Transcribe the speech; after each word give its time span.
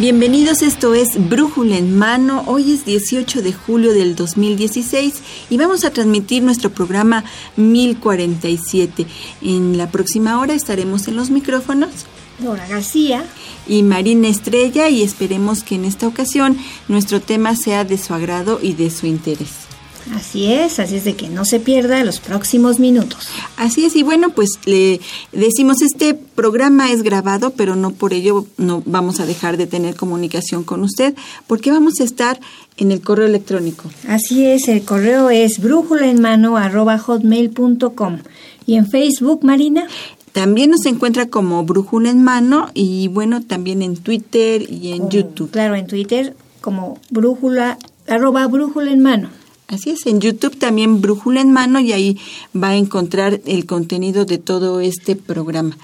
Bienvenidos, 0.00 0.62
esto 0.62 0.94
es 0.94 1.28
Brújula 1.28 1.76
en 1.76 1.98
Mano. 1.98 2.44
Hoy 2.46 2.72
es 2.72 2.86
18 2.86 3.42
de 3.42 3.52
julio 3.52 3.92
del 3.92 4.16
2016 4.16 5.12
y 5.50 5.58
vamos 5.58 5.84
a 5.84 5.90
transmitir 5.90 6.42
nuestro 6.42 6.70
programa 6.70 7.22
1047. 7.56 9.06
En 9.42 9.76
la 9.76 9.90
próxima 9.90 10.40
hora 10.40 10.54
estaremos 10.54 11.06
en 11.06 11.16
los 11.16 11.28
micrófonos. 11.28 11.90
Dora 12.38 12.66
García. 12.66 13.26
Y 13.68 13.82
Marina 13.82 14.28
Estrella 14.28 14.88
y 14.88 15.02
esperemos 15.02 15.62
que 15.62 15.74
en 15.74 15.84
esta 15.84 16.08
ocasión 16.08 16.56
nuestro 16.88 17.20
tema 17.20 17.54
sea 17.54 17.84
de 17.84 17.98
su 17.98 18.14
agrado 18.14 18.58
y 18.62 18.72
de 18.72 18.88
su 18.88 19.04
interés. 19.04 19.69
Así 20.14 20.52
es, 20.52 20.78
así 20.78 20.96
es 20.96 21.04
de 21.04 21.14
que 21.14 21.28
no 21.28 21.44
se 21.44 21.60
pierda 21.60 22.02
los 22.04 22.20
próximos 22.20 22.78
minutos. 22.78 23.28
Así 23.56 23.84
es, 23.84 23.96
y 23.96 24.02
bueno, 24.02 24.30
pues 24.30 24.50
le 24.64 25.00
decimos, 25.32 25.82
este 25.82 26.14
programa 26.14 26.90
es 26.90 27.02
grabado, 27.02 27.50
pero 27.50 27.76
no 27.76 27.90
por 27.92 28.12
ello 28.12 28.46
no 28.56 28.82
vamos 28.86 29.20
a 29.20 29.26
dejar 29.26 29.56
de 29.56 29.66
tener 29.66 29.96
comunicación 29.96 30.64
con 30.64 30.82
usted, 30.82 31.14
porque 31.46 31.70
vamos 31.70 32.00
a 32.00 32.04
estar 32.04 32.40
en 32.76 32.92
el 32.92 33.00
correo 33.00 33.26
electrónico. 33.26 33.90
Así 34.08 34.46
es, 34.46 34.68
el 34.68 34.84
correo 34.84 35.30
es 35.30 35.60
brújulaenmano.com 35.60 38.18
y 38.66 38.74
en 38.76 38.88
Facebook, 38.88 39.44
Marina. 39.44 39.88
También 40.32 40.70
nos 40.70 40.86
encuentra 40.86 41.26
como 41.26 41.64
Brújula 41.64 42.10
en 42.10 42.22
Mano 42.22 42.70
y 42.72 43.08
bueno, 43.08 43.42
también 43.42 43.82
en 43.82 43.96
Twitter 43.96 44.62
y 44.70 44.92
en 44.92 45.10
YouTube. 45.10 45.50
Claro, 45.50 45.74
en 45.74 45.88
Twitter 45.88 46.36
como 46.60 47.00
brújula, 47.10 47.78
arroba 48.06 48.46
brújula 48.46 48.92
en 48.92 49.02
mano. 49.02 49.30
Así 49.70 49.90
es, 49.90 50.04
en 50.06 50.20
YouTube 50.20 50.58
también 50.58 51.00
Brújula 51.00 51.40
en 51.40 51.52
Mano 51.52 51.78
y 51.78 51.92
ahí 51.92 52.18
va 52.60 52.70
a 52.70 52.76
encontrar 52.76 53.40
el 53.46 53.66
contenido 53.66 54.24
de 54.24 54.38
todo 54.38 54.80
este 54.80 55.14
programa. 55.14 55.78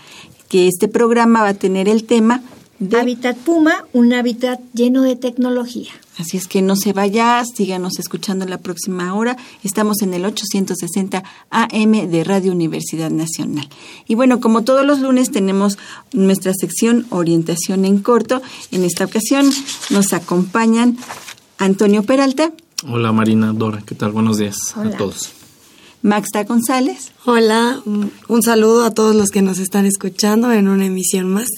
Que 0.48 0.66
este 0.66 0.88
programa 0.88 1.42
va 1.42 1.50
a 1.50 1.54
tener 1.54 1.88
el 1.88 2.02
tema 2.02 2.42
de 2.80 2.98
Hábitat 2.98 3.36
Puma, 3.36 3.86
un 3.92 4.12
hábitat 4.12 4.60
lleno 4.74 5.02
de 5.02 5.14
tecnología. 5.14 5.92
Así 6.18 6.36
es 6.36 6.48
que 6.48 6.62
no 6.62 6.74
se 6.74 6.94
vaya, 6.94 7.44
síganos 7.44 8.00
escuchando 8.00 8.44
la 8.44 8.58
próxima 8.58 9.14
hora. 9.14 9.36
Estamos 9.62 10.02
en 10.02 10.14
el 10.14 10.24
860 10.24 11.22
AM 11.50 12.10
de 12.10 12.24
Radio 12.24 12.50
Universidad 12.50 13.12
Nacional. 13.12 13.68
Y 14.08 14.16
bueno, 14.16 14.40
como 14.40 14.64
todos 14.64 14.84
los 14.84 14.98
lunes 14.98 15.30
tenemos 15.30 15.78
nuestra 16.12 16.52
sección 16.54 17.06
Orientación 17.10 17.84
en 17.84 18.00
Corto. 18.00 18.42
En 18.72 18.82
esta 18.82 19.04
ocasión 19.04 19.48
nos 19.90 20.12
acompañan 20.12 20.96
Antonio 21.58 22.02
Peralta 22.02 22.50
Hola 22.84 23.10
Marina, 23.10 23.54
Dora, 23.54 23.82
¿qué 23.86 23.94
tal? 23.94 24.12
Buenos 24.12 24.36
días 24.36 24.56
a 24.76 24.90
todos. 24.90 25.32
Maxta 26.02 26.44
González. 26.44 27.12
Hola, 27.24 27.80
un 27.86 28.42
saludo 28.42 28.84
a 28.84 28.90
todos 28.90 29.16
los 29.16 29.30
que 29.30 29.40
nos 29.40 29.58
están 29.58 29.86
escuchando 29.86 30.52
en 30.52 30.68
una 30.68 30.84
emisión 30.84 31.28
más. 31.28 31.48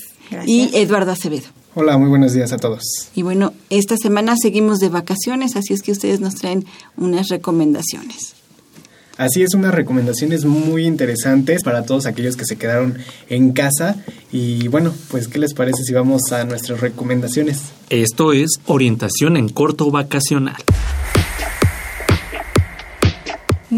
Y 0.47 0.71
Eduardo 0.75 1.11
Acevedo. 1.11 1.49
Hola, 1.75 1.99
muy 1.99 2.09
buenos 2.09 2.35
días 2.35 2.53
a 2.53 2.57
todos. 2.57 2.83
Y 3.15 3.23
bueno, 3.23 3.53
esta 3.69 3.97
semana 3.97 4.37
seguimos 4.41 4.79
de 4.79 4.91
vacaciones, 4.91 5.57
así 5.57 5.75
es 5.75 5.83
que 5.83 5.91
ustedes 5.93 6.21
nos 6.21 6.37
traen 6.37 6.67
unas 6.97 7.29
recomendaciones. 7.29 8.35
Así 9.19 9.43
es, 9.43 9.53
unas 9.55 9.75
recomendaciones 9.75 10.45
muy 10.45 10.87
interesantes 10.87 11.65
para 11.65 11.83
todos 11.83 12.07
aquellos 12.07 12.37
que 12.37 12.45
se 12.45 12.57
quedaron 12.57 12.99
en 13.29 13.53
casa. 13.53 13.97
Y 14.31 14.69
bueno, 14.69 14.95
pues, 15.11 15.27
¿qué 15.27 15.41
les 15.41 15.55
parece 15.55 15.83
si 15.83 15.93
vamos 15.93 16.31
a 16.31 16.45
nuestras 16.45 16.81
recomendaciones? 16.81 17.63
Esto 17.91 18.33
es 18.33 18.61
orientación 18.67 19.37
en 19.37 19.49
corto 19.49 19.91
vacacional. 19.91 20.55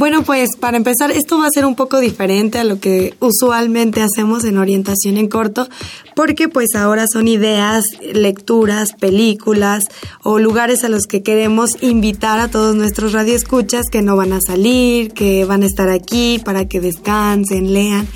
Bueno, 0.00 0.22
pues 0.22 0.56
para 0.59 0.78
empezar, 0.78 1.11
esto 1.11 1.37
va 1.38 1.47
a 1.47 1.50
ser 1.53 1.66
un 1.66 1.75
poco 1.75 2.00
diferente 2.00 2.59
a 2.59 2.65
lo 2.65 2.81
que 2.81 3.12
usualmente 3.21 4.00
hacemos 4.00 4.44
en 4.44 4.56
orientación 4.56 5.19
en 5.19 5.28
corto, 5.28 5.69
porque 6.16 6.49
pues 6.49 6.69
ahora 6.75 7.05
son 7.06 7.28
ideas, 7.28 7.84
lecturas, 8.15 8.94
películas 8.94 9.84
o 10.22 10.38
lugares 10.38 10.84
a 10.84 10.88
los 10.88 11.03
que 11.03 11.22
queremos 11.22 11.72
invitar 11.83 12.41
a 12.41 12.49
todos 12.49 12.75
nuestros 12.77 13.12
radioescuchas 13.12 13.91
que 13.93 14.00
no 14.00 14.16
van 14.16 14.33
a 14.33 14.38
salir, 14.41 15.12
que 15.12 15.44
van 15.44 15.65
a 15.65 15.66
estar 15.66 15.91
aquí 15.91 16.41
para 16.43 16.67
que 16.67 16.81
descansen, 16.81 17.75
lean. 17.75 18.09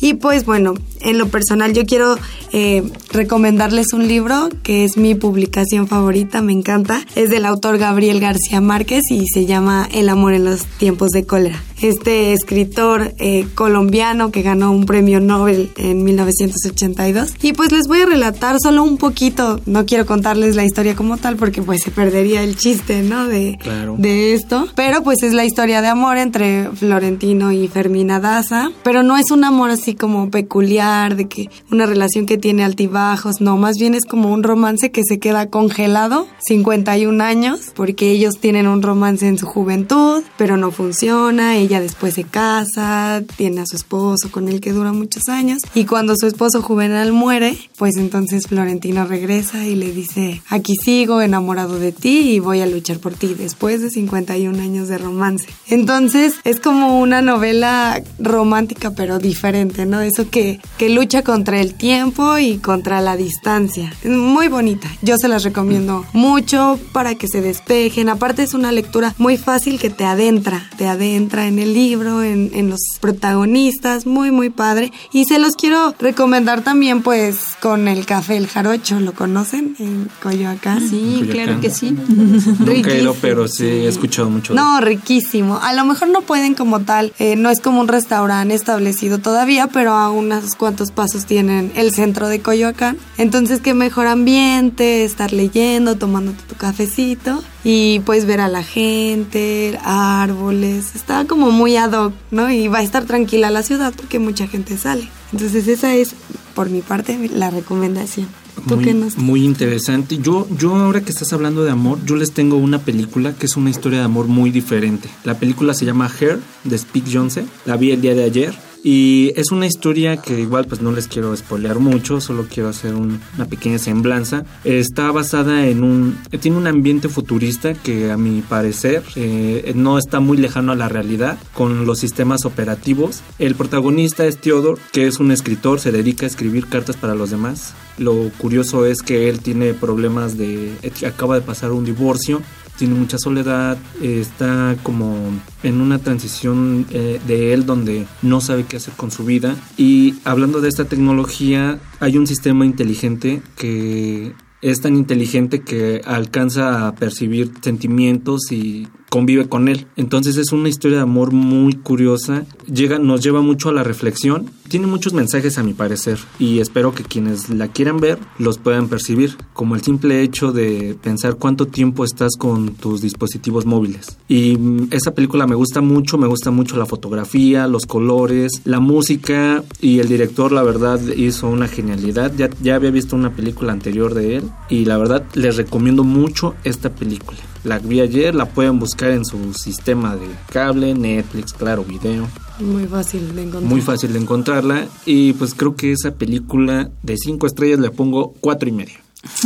Y 0.00 0.14
pues 0.14 0.44
bueno, 0.44 0.74
en 1.00 1.18
lo 1.18 1.28
personal 1.28 1.72
yo 1.72 1.86
quiero 1.86 2.16
eh, 2.52 2.82
recomendarles 3.10 3.92
un 3.92 4.06
libro 4.06 4.48
que 4.62 4.84
es 4.84 4.96
mi 4.96 5.14
publicación 5.14 5.88
favorita, 5.88 6.42
me 6.42 6.52
encanta. 6.52 7.04
Es 7.14 7.30
del 7.30 7.46
autor 7.46 7.78
Gabriel 7.78 8.20
García 8.20 8.60
Márquez 8.60 9.02
y 9.10 9.26
se 9.26 9.46
llama 9.46 9.88
El 9.92 10.08
amor 10.08 10.34
en 10.34 10.44
los 10.44 10.64
tiempos 10.64 11.10
de 11.10 11.24
cólera. 11.24 11.62
Este 11.80 12.32
escritor 12.32 13.12
eh, 13.18 13.46
colombiano 13.54 14.30
que 14.30 14.42
ganó 14.42 14.72
un 14.72 14.86
premio 14.86 15.20
Nobel 15.20 15.70
en 15.76 16.04
1982. 16.04 17.34
Y 17.42 17.52
pues 17.52 17.72
les 17.72 17.86
voy 17.86 18.00
a 18.00 18.06
relatar 18.06 18.56
solo 18.62 18.82
un 18.82 18.96
poquito, 18.96 19.60
no 19.66 19.86
quiero 19.86 20.06
contarles 20.06 20.56
la 20.56 20.64
historia 20.64 20.94
como 20.94 21.16
tal 21.16 21.36
porque 21.36 21.62
pues 21.62 21.82
se 21.82 21.90
perdería 21.90 22.42
el 22.42 22.56
chiste, 22.56 23.02
¿no? 23.02 23.26
De, 23.26 23.58
de 23.98 24.34
esto. 24.34 24.68
Pero 24.74 25.02
pues 25.02 25.22
es 25.22 25.32
la 25.32 25.44
historia 25.44 25.82
de 25.82 25.88
amor 25.88 26.16
entre 26.16 26.70
Florentino 26.70 27.52
y 27.52 27.68
Fermina 27.68 28.20
Daza. 28.20 28.70
Pero 28.82 29.02
no 29.02 29.16
es 29.16 29.30
un 29.30 29.44
amor 29.44 29.70
así 29.70 29.94
como 29.94 30.30
peculiar, 30.30 31.16
de 31.16 31.28
que 31.28 31.50
una 31.70 31.86
relación 31.86 32.26
que 32.26 32.38
tiene 32.38 32.64
altibajos, 32.64 33.40
no, 33.40 33.56
más 33.56 33.76
bien 33.78 33.94
es 33.94 34.04
como 34.04 34.32
un 34.32 34.42
romance 34.42 34.90
que 34.90 35.02
se 35.04 35.18
queda 35.18 35.50
congelado 35.50 36.26
51 36.38 37.22
años 37.22 37.72
porque 37.74 38.10
ellos 38.10 38.38
tienen 38.40 38.66
un 38.66 38.82
romance 38.82 39.26
en 39.26 39.38
su 39.38 39.46
juventud, 39.46 40.22
pero 40.36 40.56
no 40.56 40.70
funciona 40.70 41.56
ella 41.66 41.80
después 41.80 42.14
se 42.14 42.24
casa, 42.24 43.22
tiene 43.36 43.60
a 43.60 43.66
su 43.66 43.76
esposo 43.76 44.30
con 44.30 44.48
el 44.48 44.60
que 44.60 44.72
dura 44.72 44.92
muchos 44.92 45.28
años 45.28 45.62
y 45.74 45.84
cuando 45.84 46.14
su 46.16 46.26
esposo 46.26 46.62
juvenal 46.62 47.12
muere, 47.12 47.58
pues 47.76 47.96
entonces 47.96 48.46
Florentino 48.46 49.04
regresa 49.04 49.66
y 49.66 49.74
le 49.74 49.92
dice, 49.92 50.42
aquí 50.48 50.74
sigo 50.82 51.20
enamorado 51.20 51.78
de 51.78 51.92
ti 51.92 52.34
y 52.34 52.38
voy 52.38 52.60
a 52.60 52.66
luchar 52.66 52.98
por 52.98 53.14
ti 53.14 53.34
después 53.34 53.82
de 53.82 53.90
51 53.90 54.62
años 54.62 54.88
de 54.88 54.98
romance. 54.98 55.46
Entonces 55.68 56.34
es 56.44 56.60
como 56.60 57.00
una 57.00 57.20
novela 57.20 58.02
romántica 58.18 58.92
pero 58.92 59.18
diferente, 59.18 59.86
¿no? 59.86 60.00
Eso 60.00 60.30
que, 60.30 60.60
que 60.78 60.88
lucha 60.88 61.22
contra 61.22 61.60
el 61.60 61.74
tiempo 61.74 62.38
y 62.38 62.58
contra 62.58 63.00
la 63.00 63.16
distancia. 63.16 63.92
Es 64.02 64.10
muy 64.10 64.48
bonita, 64.48 64.88
yo 65.02 65.16
se 65.18 65.28
las 65.28 65.42
recomiendo 65.42 66.06
mucho 66.12 66.78
para 66.92 67.16
que 67.16 67.26
se 67.26 67.40
despejen. 67.40 68.08
Aparte 68.08 68.44
es 68.44 68.54
una 68.54 68.70
lectura 68.72 69.14
muy 69.18 69.36
fácil 69.36 69.80
que 69.80 69.90
te 69.90 70.04
adentra, 70.04 70.70
te 70.76 70.86
adentra 70.86 71.46
en 71.48 71.55
el 71.58 71.74
libro, 71.74 72.22
en, 72.22 72.50
en, 72.54 72.70
los 72.70 72.80
protagonistas, 73.00 74.06
muy 74.06 74.30
muy 74.30 74.50
padre. 74.50 74.92
Y 75.12 75.24
se 75.24 75.38
los 75.38 75.54
quiero 75.54 75.94
recomendar 75.98 76.62
también 76.62 77.02
pues 77.02 77.56
con 77.60 77.88
el 77.88 78.06
café 78.06 78.36
El 78.36 78.46
Jarocho, 78.46 79.00
¿lo 79.00 79.12
conocen? 79.12 79.76
En 79.78 80.08
Coyoacán. 80.22 80.88
Sí, 80.88 81.26
claro 81.30 81.60
que 81.60 81.70
sí. 81.70 81.90
Nunca 81.92 82.90
he 82.90 83.02
ido, 83.02 83.14
pero 83.20 83.48
sí, 83.48 83.64
he 83.64 83.88
escuchado 83.88 84.30
mucho. 84.30 84.54
No, 84.54 84.80
riquísimo. 84.80 85.58
A 85.62 85.72
lo 85.72 85.84
mejor 85.84 86.08
no 86.08 86.22
pueden 86.22 86.54
como 86.54 86.80
tal, 86.80 87.12
eh, 87.18 87.36
no 87.36 87.50
es 87.50 87.60
como 87.60 87.80
un 87.80 87.88
restaurante 87.88 88.54
establecido 88.54 89.18
todavía, 89.18 89.68
pero 89.68 89.92
a 89.92 90.10
unos 90.10 90.54
cuantos 90.54 90.90
pasos 90.90 91.26
tienen 91.26 91.72
el 91.76 91.92
centro 91.92 92.28
de 92.28 92.40
Coyoacán. 92.40 92.96
Entonces, 93.18 93.60
qué 93.60 93.74
mejor 93.74 94.06
ambiente, 94.06 95.04
estar 95.04 95.32
leyendo, 95.32 95.96
tomando 95.96 96.32
tu 96.32 96.54
cafecito 96.56 97.42
y 97.68 98.00
pues 98.00 98.26
ver 98.26 98.40
a 98.40 98.48
la 98.48 98.62
gente, 98.62 99.78
árboles, 99.84 100.94
está 100.94 101.24
como 101.26 101.45
muy 101.50 101.76
ad 101.76 101.92
hoc, 101.92 102.12
¿no? 102.30 102.50
Y 102.50 102.68
va 102.68 102.78
a 102.78 102.82
estar 102.82 103.04
tranquila 103.04 103.50
la 103.50 103.62
ciudad 103.62 103.92
porque 103.96 104.18
mucha 104.18 104.46
gente 104.46 104.76
sale. 104.76 105.08
Entonces 105.32 105.68
esa 105.68 105.94
es 105.94 106.14
por 106.54 106.70
mi 106.70 106.80
parte 106.80 107.30
la 107.34 107.50
recomendación. 107.50 108.28
muy, 108.64 108.94
muy 109.16 109.44
interesante. 109.44 110.18
Yo, 110.18 110.46
yo 110.56 110.74
ahora 110.74 111.02
que 111.02 111.10
estás 111.10 111.32
hablando 111.32 111.64
de 111.64 111.70
amor, 111.70 111.98
yo 112.04 112.16
les 112.16 112.32
tengo 112.32 112.56
una 112.56 112.78
película 112.78 113.34
que 113.34 113.46
es 113.46 113.56
una 113.56 113.70
historia 113.70 113.98
de 113.98 114.04
amor 114.04 114.26
muy 114.26 114.50
diferente. 114.50 115.08
La 115.24 115.38
película 115.38 115.74
se 115.74 115.84
llama 115.84 116.10
Hair 116.20 116.40
de 116.64 116.78
Speak 116.78 117.04
Johnson. 117.12 117.48
La 117.64 117.76
vi 117.76 117.90
el 117.90 118.00
día 118.00 118.14
de 118.14 118.24
ayer 118.24 118.54
y 118.86 119.32
es 119.34 119.50
una 119.50 119.66
historia 119.66 120.16
que 120.18 120.38
igual 120.38 120.66
pues 120.66 120.80
no 120.80 120.92
les 120.92 121.08
quiero 121.08 121.36
spoilear 121.36 121.80
mucho, 121.80 122.20
solo 122.20 122.46
quiero 122.48 122.68
hacer 122.68 122.94
una 122.94 123.46
pequeña 123.50 123.80
semblanza. 123.80 124.44
Está 124.62 125.10
basada 125.10 125.66
en 125.66 125.82
un... 125.82 126.16
tiene 126.38 126.56
un 126.56 126.68
ambiente 126.68 127.08
futurista 127.08 127.74
que 127.74 128.12
a 128.12 128.16
mi 128.16 128.42
parecer 128.42 129.02
eh, 129.16 129.72
no 129.74 129.98
está 129.98 130.20
muy 130.20 130.36
lejano 130.36 130.70
a 130.70 130.76
la 130.76 130.88
realidad 130.88 131.36
con 131.52 131.84
los 131.84 131.98
sistemas 131.98 132.44
operativos. 132.44 133.22
El 133.40 133.56
protagonista 133.56 134.24
es 134.24 134.38
Theodore, 134.38 134.80
que 134.92 135.08
es 135.08 135.18
un 135.18 135.32
escritor, 135.32 135.80
se 135.80 135.90
dedica 135.90 136.24
a 136.24 136.28
escribir 136.28 136.68
cartas 136.68 136.94
para 136.94 137.16
los 137.16 137.30
demás. 137.30 137.74
Lo 137.98 138.30
curioso 138.38 138.86
es 138.86 139.02
que 139.02 139.28
él 139.28 139.40
tiene 139.40 139.74
problemas 139.74 140.38
de... 140.38 140.76
acaba 141.04 141.34
de 141.34 141.40
pasar 141.40 141.72
un 141.72 141.84
divorcio 141.84 142.40
tiene 142.76 142.94
mucha 142.94 143.18
soledad, 143.18 143.78
está 144.02 144.76
como 144.82 145.16
en 145.62 145.80
una 145.80 145.98
transición 145.98 146.86
eh, 146.90 147.20
de 147.26 147.52
él 147.52 147.66
donde 147.66 148.06
no 148.22 148.40
sabe 148.40 148.64
qué 148.64 148.76
hacer 148.76 148.94
con 148.94 149.10
su 149.10 149.24
vida. 149.24 149.56
Y 149.76 150.14
hablando 150.24 150.60
de 150.60 150.68
esta 150.68 150.84
tecnología, 150.84 151.78
hay 152.00 152.16
un 152.16 152.26
sistema 152.26 152.64
inteligente 152.64 153.42
que 153.56 154.34
es 154.62 154.80
tan 154.80 154.96
inteligente 154.96 155.60
que 155.60 156.00
alcanza 156.04 156.88
a 156.88 156.94
percibir 156.94 157.52
sentimientos 157.60 158.50
y 158.50 158.88
convive 159.16 159.48
con 159.48 159.68
él. 159.68 159.86
Entonces 159.96 160.36
es 160.36 160.52
una 160.52 160.68
historia 160.68 160.98
de 160.98 161.04
amor 161.04 161.32
muy 161.32 161.72
curiosa, 161.72 162.44
llega, 162.70 162.98
nos 162.98 163.22
lleva 163.22 163.40
mucho 163.40 163.70
a 163.70 163.72
la 163.72 163.82
reflexión, 163.82 164.50
tiene 164.68 164.86
muchos 164.86 165.14
mensajes 165.14 165.56
a 165.56 165.62
mi 165.62 165.72
parecer 165.72 166.18
y 166.38 166.60
espero 166.60 166.92
que 166.92 167.02
quienes 167.02 167.48
la 167.48 167.68
quieran 167.68 167.96
ver 167.96 168.18
los 168.38 168.58
puedan 168.58 168.88
percibir, 168.88 169.38
como 169.54 169.74
el 169.74 169.80
simple 169.80 170.20
hecho 170.20 170.52
de 170.52 170.98
pensar 171.02 171.36
cuánto 171.36 171.64
tiempo 171.64 172.04
estás 172.04 172.32
con 172.38 172.74
tus 172.74 173.00
dispositivos 173.00 173.64
móviles. 173.64 174.18
Y 174.28 174.58
mm, 174.58 174.88
esa 174.90 175.14
película 175.14 175.46
me 175.46 175.54
gusta 175.54 175.80
mucho, 175.80 176.18
me 176.18 176.26
gusta 176.26 176.50
mucho 176.50 176.76
la 176.76 176.84
fotografía, 176.84 177.68
los 177.68 177.86
colores, 177.86 178.52
la 178.66 178.80
música 178.80 179.64
y 179.80 180.00
el 180.00 180.08
director 180.08 180.52
la 180.52 180.62
verdad 180.62 181.00
hizo 181.16 181.48
una 181.48 181.68
genialidad. 181.68 182.34
Ya, 182.36 182.50
ya 182.60 182.74
había 182.74 182.90
visto 182.90 183.16
una 183.16 183.34
película 183.34 183.72
anterior 183.72 184.12
de 184.12 184.36
él 184.36 184.50
y 184.68 184.84
la 184.84 184.98
verdad 184.98 185.24
les 185.32 185.56
recomiendo 185.56 186.04
mucho 186.04 186.54
esta 186.64 186.90
película. 186.90 187.38
La 187.66 187.80
vi 187.80 188.00
ayer, 188.00 188.32
la 188.32 188.46
pueden 188.46 188.78
buscar 188.78 189.10
en 189.10 189.24
su 189.24 189.52
sistema 189.52 190.14
de 190.14 190.28
cable, 190.52 190.94
Netflix, 190.94 191.52
claro, 191.52 191.82
video. 191.82 192.28
Muy 192.60 192.86
fácil 192.86 193.34
de 193.34 193.42
encontrar. 193.42 193.64
Muy 193.64 193.80
fácil 193.80 194.12
de 194.12 194.20
encontrarla. 194.20 194.86
Y 195.04 195.32
pues 195.32 195.52
creo 195.52 195.74
que 195.74 195.90
esa 195.90 196.14
película 196.14 196.88
de 197.02 197.16
cinco 197.16 197.48
estrellas 197.48 197.80
le 197.80 197.90
pongo 197.90 198.34
cuatro 198.40 198.68
y 198.68 198.72
media. 198.72 198.94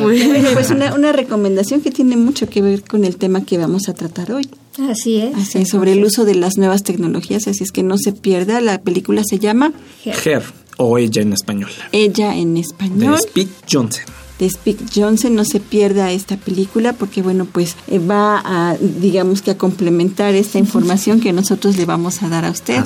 pues 0.00 0.70
una, 0.70 0.94
una, 0.94 1.10
recomendación 1.10 1.80
que 1.80 1.90
tiene 1.90 2.16
mucho 2.16 2.48
que 2.48 2.62
ver 2.62 2.84
con 2.84 3.04
el 3.04 3.16
tema 3.16 3.44
que 3.44 3.58
vamos 3.58 3.88
a 3.88 3.94
tratar 3.94 4.30
hoy. 4.30 4.48
Así 4.88 5.16
es. 5.16 5.34
Así 5.34 5.66
sobre 5.66 5.94
el 5.94 6.04
uso 6.04 6.24
de 6.24 6.36
las 6.36 6.56
nuevas 6.56 6.84
tecnologías, 6.84 7.48
así 7.48 7.64
es 7.64 7.72
que 7.72 7.82
no 7.82 7.98
se 7.98 8.12
pierda. 8.12 8.60
La 8.60 8.80
película 8.80 9.22
se 9.28 9.40
llama 9.40 9.72
Her, 10.04 10.44
o 10.76 10.98
Ella 10.98 11.22
en 11.22 11.32
español. 11.32 11.70
Ella 11.90 12.36
en 12.36 12.56
español. 12.58 13.16
De 13.16 13.18
Speak 13.18 13.48
Johnson 13.68 14.04
de 14.38 14.48
Speak 14.48 14.78
Johnson. 14.94 15.34
No 15.34 15.44
se 15.44 15.60
pierda 15.60 16.10
esta 16.10 16.36
película 16.36 16.92
porque, 16.92 17.22
bueno, 17.22 17.44
pues 17.44 17.76
eh, 17.88 17.98
va 17.98 18.42
a, 18.44 18.76
digamos 18.76 19.42
que 19.42 19.52
a 19.52 19.58
complementar 19.58 20.34
esta 20.34 20.58
información 20.64 21.20
que 21.20 21.32
nosotros 21.32 21.76
le 21.76 21.84
vamos 21.84 22.22
a 22.22 22.28
dar 22.28 22.44
a 22.44 22.50
usted 22.50 22.84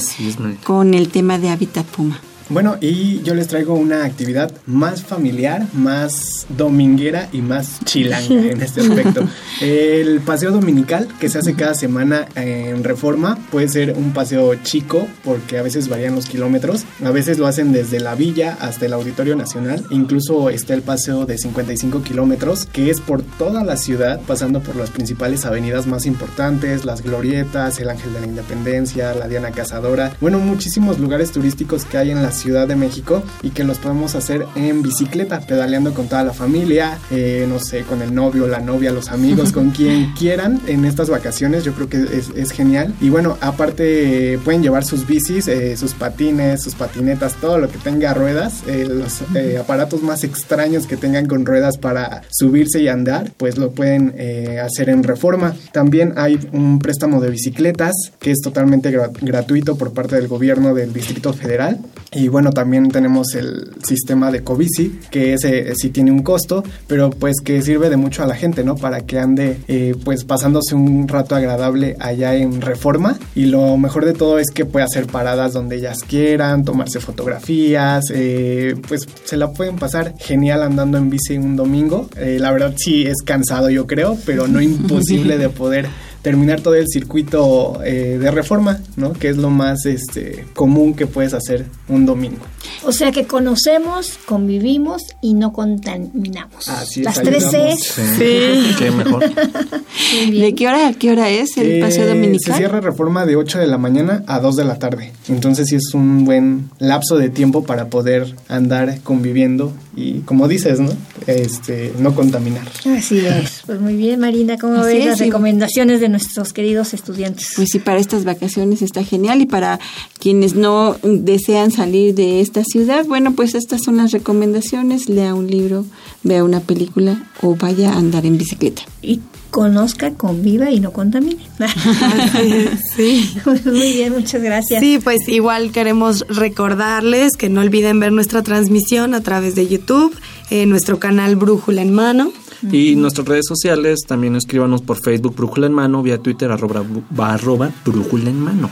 con 0.64 0.94
el 0.94 1.08
tema 1.08 1.38
de 1.38 1.50
Hábitat 1.50 1.86
Puma. 1.86 2.20
Bueno, 2.50 2.78
y 2.80 3.20
yo 3.22 3.34
les 3.34 3.48
traigo 3.48 3.74
una 3.74 4.04
actividad 4.04 4.50
más 4.64 5.02
familiar, 5.02 5.66
más 5.74 6.46
dominguera 6.56 7.28
y 7.30 7.42
más 7.42 7.78
chilanga 7.84 8.34
en 8.50 8.62
este 8.62 8.80
aspecto. 8.80 9.28
El 9.60 10.20
paseo 10.20 10.50
dominical 10.50 11.08
que 11.20 11.28
se 11.28 11.38
hace 11.38 11.54
cada 11.54 11.74
semana 11.74 12.26
en 12.34 12.84
Reforma 12.84 13.38
puede 13.50 13.68
ser 13.68 13.94
un 13.98 14.12
paseo 14.12 14.54
chico 14.62 15.06
porque 15.24 15.58
a 15.58 15.62
veces 15.62 15.88
varían 15.88 16.14
los 16.14 16.26
kilómetros. 16.26 16.84
A 17.04 17.10
veces 17.10 17.38
lo 17.38 17.46
hacen 17.46 17.72
desde 17.72 18.00
la 18.00 18.14
villa 18.14 18.56
hasta 18.60 18.86
el 18.86 18.94
Auditorio 18.94 19.36
Nacional. 19.36 19.84
Incluso 19.90 20.48
está 20.48 20.72
el 20.72 20.82
paseo 20.82 21.26
de 21.26 21.36
55 21.36 22.02
kilómetros 22.02 22.64
que 22.64 22.90
es 22.90 23.00
por 23.00 23.22
toda 23.22 23.62
la 23.62 23.76
ciudad 23.76 24.20
pasando 24.26 24.60
por 24.60 24.76
las 24.76 24.90
principales 24.90 25.44
avenidas 25.44 25.86
más 25.86 26.06
importantes, 26.06 26.86
las 26.86 27.02
glorietas, 27.02 27.78
el 27.78 27.90
Ángel 27.90 28.14
de 28.14 28.20
la 28.20 28.26
Independencia, 28.26 29.14
la 29.14 29.28
Diana 29.28 29.50
Cazadora. 29.50 30.12
Bueno, 30.20 30.38
muchísimos 30.38 30.98
lugares 30.98 31.30
turísticos 31.30 31.84
que 31.84 31.98
hay 31.98 32.10
en 32.10 32.22
la 32.22 32.32
Ciudad 32.38 32.66
de 32.66 32.76
México 32.76 33.22
y 33.42 33.50
que 33.50 33.64
los 33.64 33.78
podemos 33.78 34.14
hacer 34.14 34.46
en 34.54 34.82
bicicleta, 34.82 35.40
pedaleando 35.40 35.92
con 35.92 36.08
toda 36.08 36.24
la 36.24 36.32
familia, 36.32 36.98
eh, 37.10 37.46
no 37.48 37.58
sé, 37.58 37.82
con 37.82 38.00
el 38.02 38.14
novio, 38.14 38.46
la 38.46 38.60
novia, 38.60 38.92
los 38.92 39.08
amigos, 39.08 39.52
con 39.52 39.70
quien 39.78 40.12
quieran 40.12 40.60
en 40.66 40.84
estas 40.84 41.10
vacaciones. 41.10 41.64
Yo 41.64 41.72
creo 41.72 41.88
que 41.88 42.06
es, 42.34 42.50
genial. 42.52 42.94
Y 43.00 43.10
bueno, 43.10 43.36
aparte 43.40 44.38
pueden 44.44 44.62
llevar 44.62 44.84
sus 44.84 45.06
bicis, 45.06 45.48
eh, 45.48 45.76
sus 45.76 45.92
patines, 45.92 46.62
sus 46.62 46.74
patinetas, 46.74 47.34
todo 47.34 47.58
lo 47.58 47.70
que 47.70 47.78
tenga 47.78 48.14
ruedas, 48.14 48.62
eh, 48.66 48.86
los 48.88 49.22
aparatos 49.60 50.02
más 50.02 50.24
extraños 50.24 50.86
que 50.86 50.96
tengan 50.96 51.26
con 51.26 51.44
ruedas 51.44 51.76
para 51.76 52.22
subirse 52.30 52.80
y 52.80 52.88
andar, 52.88 53.32
pues 53.36 53.58
lo 53.58 53.72
pueden 53.72 54.14
hacer 54.60 54.88
en 54.88 55.02
reforma. 55.02 55.54
También 55.72 56.14
hay 56.16 56.38
un 56.52 56.78
préstamo 56.78 57.20
de 57.20 57.30
bicicletas 57.30 57.92
que 58.18 58.30
es 58.30 58.38
totalmente 58.40 58.90
gratuito 58.90 59.76
por 59.76 59.92
parte 59.92 60.16
del 60.16 60.28
gobierno 60.28 60.74
del 60.74 60.92
Distrito 60.92 61.32
Federal. 61.32 61.78
Y 62.12 62.27
bueno, 62.28 62.50
también 62.50 62.90
tenemos 62.90 63.34
el 63.34 63.70
sistema 63.82 64.30
de 64.30 64.42
Covici, 64.42 65.00
que 65.10 65.34
ese 65.34 65.74
sí 65.76 65.90
tiene 65.90 66.10
un 66.10 66.22
costo, 66.22 66.64
pero 66.86 67.10
pues 67.10 67.36
que 67.44 67.62
sirve 67.62 67.90
de 67.90 67.96
mucho 67.96 68.22
a 68.22 68.26
la 68.26 68.34
gente, 68.34 68.64
¿no? 68.64 68.76
Para 68.76 69.02
que 69.02 69.18
ande 69.18 69.58
eh, 69.68 69.94
pues 70.04 70.24
pasándose 70.24 70.74
un 70.74 71.08
rato 71.08 71.34
agradable 71.34 71.96
allá 72.00 72.34
en 72.34 72.60
Reforma. 72.60 73.18
Y 73.34 73.46
lo 73.46 73.76
mejor 73.76 74.04
de 74.04 74.12
todo 74.12 74.38
es 74.38 74.50
que 74.50 74.64
puede 74.64 74.84
hacer 74.84 75.06
paradas 75.06 75.52
donde 75.52 75.76
ellas 75.76 75.98
quieran, 76.06 76.64
tomarse 76.64 77.00
fotografías, 77.00 78.04
eh, 78.12 78.74
pues 78.88 79.06
se 79.24 79.36
la 79.36 79.52
pueden 79.52 79.76
pasar 79.76 80.14
genial 80.18 80.62
andando 80.62 80.98
en 80.98 81.10
bici 81.10 81.36
un 81.36 81.56
domingo. 81.56 82.08
Eh, 82.16 82.38
la 82.40 82.52
verdad 82.52 82.74
sí 82.76 83.06
es 83.06 83.22
cansado 83.24 83.70
yo 83.70 83.86
creo, 83.86 84.18
pero 84.24 84.46
no 84.46 84.60
imposible 84.68 85.38
de 85.38 85.48
poder 85.48 85.86
terminar 86.22 86.60
todo 86.60 86.74
el 86.74 86.86
circuito 86.88 87.80
eh, 87.84 88.18
de 88.20 88.30
reforma, 88.30 88.80
¿no? 88.96 89.12
Que 89.12 89.28
es 89.28 89.36
lo 89.36 89.50
más 89.50 89.86
este, 89.86 90.46
común 90.54 90.94
que 90.94 91.06
puedes 91.06 91.34
hacer 91.34 91.66
un 91.88 92.06
domingo. 92.06 92.44
O 92.84 92.92
sea 92.92 93.12
que 93.12 93.26
conocemos, 93.26 94.18
convivimos 94.26 95.02
y 95.22 95.34
no 95.34 95.52
contaminamos. 95.52 96.68
Así 96.68 97.02
Las 97.02 97.22
tres 97.22 97.44
C. 97.50 97.76
Sí. 97.76 98.74
Qué 98.78 98.90
mejor. 98.90 99.24
¿De 100.30 100.54
qué 100.54 100.68
hora 100.68 100.88
a 100.88 100.92
qué 100.92 101.10
hora 101.10 101.30
es 101.30 101.56
el 101.56 101.80
paseo 101.80 102.04
eh, 102.04 102.08
dominical? 102.08 102.54
Se 102.54 102.58
cierra 102.58 102.80
reforma 102.80 103.26
de 103.26 103.36
8 103.36 103.58
de 103.58 103.66
la 103.66 103.78
mañana 103.78 104.22
a 104.26 104.40
2 104.40 104.56
de 104.56 104.64
la 104.64 104.78
tarde. 104.78 105.12
Entonces 105.28 105.68
sí 105.68 105.76
es 105.76 105.94
un 105.94 106.24
buen 106.24 106.70
lapso 106.78 107.16
de 107.16 107.30
tiempo 107.30 107.64
para 107.64 107.88
poder 107.88 108.34
andar 108.48 109.00
conviviendo 109.02 109.72
y 109.98 110.20
como 110.20 110.46
dices, 110.46 110.78
¿no? 110.78 110.90
Este, 111.26 111.92
no 111.98 112.14
contaminar. 112.14 112.68
Así 112.86 113.18
es. 113.18 113.62
Pues 113.68 113.80
muy 113.82 113.96
bien, 113.96 114.18
Marina, 114.20 114.56
¿cómo 114.56 114.82
ves 114.82 115.04
las 115.04 115.18
recomendaciones 115.18 116.00
de 116.00 116.08
nuestros 116.08 116.54
queridos 116.54 116.94
estudiantes? 116.94 117.52
Pues 117.54 117.68
sí, 117.70 117.78
para 117.78 117.98
estas 117.98 118.24
vacaciones 118.24 118.80
está 118.80 119.04
genial 119.04 119.42
y 119.42 119.46
para 119.46 119.78
quienes 120.18 120.54
no 120.54 120.96
desean 121.02 121.70
salir 121.70 122.14
de 122.14 122.40
esta 122.40 122.64
ciudad, 122.64 123.04
bueno, 123.04 123.34
pues 123.34 123.54
estas 123.54 123.82
son 123.82 123.98
las 123.98 124.12
recomendaciones. 124.12 125.10
Lea 125.10 125.34
un 125.34 125.48
libro, 125.48 125.84
vea 126.22 126.44
una 126.44 126.60
película 126.60 127.30
o 127.42 127.56
vaya 127.56 127.92
a 127.92 127.98
andar 127.98 128.24
en 128.24 128.38
bicicleta. 128.38 128.82
Y 129.02 129.20
conozca, 129.50 130.12
conviva 130.14 130.70
y 130.70 130.80
no 130.80 130.92
contamine. 130.92 131.46
sí. 132.96 133.28
Muy 133.64 133.92
bien, 133.92 134.12
muchas 134.12 134.42
gracias. 134.42 134.80
Sí, 134.80 134.98
pues 135.02 135.28
igual 135.28 135.72
queremos 135.72 136.24
recordarles 136.28 137.36
que 137.36 137.48
no 137.48 137.60
olviden 137.60 138.00
ver 138.00 138.12
nuestra 138.12 138.42
transmisión 138.42 139.14
a 139.14 139.20
través 139.20 139.54
de 139.54 139.66
YouTube, 139.66 140.14
en 140.50 140.70
nuestro 140.70 140.98
canal 140.98 141.36
Brújula 141.36 141.82
en 141.82 141.92
Mano. 141.92 142.32
Y 142.72 142.96
nuestras 142.96 143.28
redes 143.28 143.46
sociales, 143.46 144.00
también 144.06 144.34
escríbanos 144.34 144.82
por 144.82 145.00
Facebook 145.00 145.36
Brújula 145.36 145.66
en 145.66 145.72
Mano, 145.72 146.02
vía 146.02 146.18
Twitter 146.18 146.50
arroba, 146.50 146.84
arroba 147.18 147.70
Brújula 147.84 148.30
en 148.30 148.40
Mano. 148.40 148.70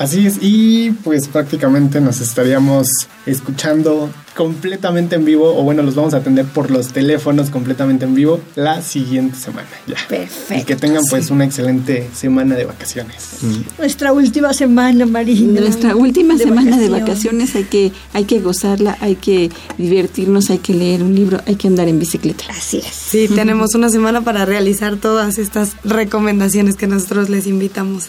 Así 0.00 0.26
es, 0.26 0.38
y 0.40 0.92
pues 1.04 1.28
prácticamente 1.28 2.00
nos 2.00 2.22
estaríamos 2.22 2.88
escuchando 3.26 4.08
completamente 4.34 5.16
en 5.16 5.26
vivo, 5.26 5.54
o 5.54 5.62
bueno, 5.62 5.82
los 5.82 5.94
vamos 5.94 6.14
a 6.14 6.16
atender 6.16 6.46
por 6.46 6.70
los 6.70 6.88
teléfonos 6.88 7.50
completamente 7.50 8.06
en 8.06 8.14
vivo 8.14 8.40
la 8.56 8.80
siguiente 8.80 9.36
semana. 9.36 9.68
Ya. 9.86 9.96
Perfecto. 10.08 10.62
Y 10.62 10.64
que 10.64 10.76
tengan 10.76 11.04
pues 11.10 11.30
una 11.30 11.44
excelente 11.44 12.08
semana 12.14 12.54
de 12.54 12.64
vacaciones. 12.64 13.40
Nuestra 13.76 14.14
última 14.14 14.54
semana, 14.54 15.04
Marina. 15.04 15.60
Nuestra 15.60 15.94
última 15.94 16.38
semana 16.38 16.78
de 16.78 16.88
vacaciones 16.88 17.54
hay 17.54 17.64
que, 17.64 17.92
hay 18.14 18.24
que 18.24 18.40
gozarla, 18.40 18.96
hay 19.02 19.16
que 19.16 19.50
divertirnos, 19.76 20.48
hay 20.48 20.60
que 20.60 20.72
leer 20.72 21.02
un 21.02 21.14
libro, 21.14 21.42
hay 21.46 21.56
que 21.56 21.68
andar 21.68 21.88
en 21.88 21.98
bicicleta. 21.98 22.44
Así 22.48 22.78
es. 22.78 22.86
Sí, 22.86 23.28
tenemos 23.34 23.74
una 23.74 23.90
semana 23.90 24.22
para 24.22 24.46
realizar 24.46 24.96
todas 24.96 25.36
estas 25.36 25.76
recomendaciones 25.84 26.76
que 26.76 26.86
nosotros 26.86 27.28
les 27.28 27.46
invitamos 27.46 28.08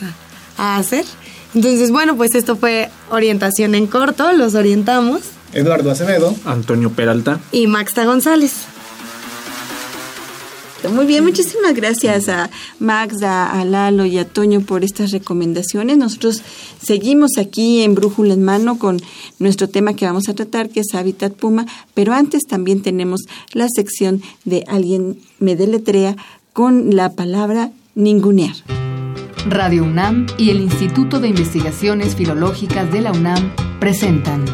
a 0.57 0.77
hacer. 0.77 1.03
Entonces, 1.53 1.91
bueno, 1.91 2.15
pues 2.15 2.33
esto 2.35 2.55
fue 2.55 2.89
orientación 3.09 3.75
en 3.75 3.87
corto, 3.87 4.31
los 4.31 4.55
orientamos. 4.55 5.21
Eduardo 5.53 5.91
Acevedo, 5.91 6.33
Antonio 6.45 6.91
Peralta 6.91 7.39
y 7.51 7.67
Maxta 7.67 8.05
González. 8.05 8.53
Muy 10.89 11.05
bien, 11.05 11.23
muchísimas 11.23 11.75
gracias 11.75 12.27
a 12.27 12.49
Max, 12.79 13.21
a, 13.21 13.63
Lalo 13.65 14.05
y 14.05 14.17
a 14.17 14.27
Toño 14.27 14.61
por 14.61 14.83
estas 14.83 15.11
recomendaciones. 15.11 15.97
Nosotros 15.97 16.41
seguimos 16.81 17.37
aquí 17.37 17.83
en 17.83 17.93
Brújula 17.93 18.33
en 18.33 18.43
Mano 18.43 18.79
con 18.79 18.99
nuestro 19.37 19.69
tema 19.69 19.95
que 19.95 20.05
vamos 20.07 20.27
a 20.27 20.33
tratar, 20.33 20.69
que 20.69 20.79
es 20.79 20.95
Hábitat 20.95 21.33
Puma, 21.33 21.67
pero 21.93 22.13
antes 22.13 22.43
también 22.47 22.81
tenemos 22.81 23.21
la 23.53 23.67
sección 23.73 24.23
de 24.43 24.63
Alguien 24.67 25.19
me 25.39 25.55
deletrea 25.55 26.15
con 26.51 26.95
la 26.95 27.13
palabra 27.13 27.71
ningunear. 27.93 28.55
Radio 29.47 29.83
UNAM 29.83 30.27
y 30.37 30.51
el 30.51 30.61
Instituto 30.61 31.19
de 31.19 31.27
Investigaciones 31.27 32.15
Filológicas 32.15 32.91
de 32.91 33.01
la 33.01 33.11
UNAM 33.11 33.51
presentan 33.79 34.45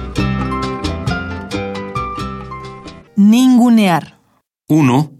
Ningunear. 3.17 4.19
1. 4.69 5.11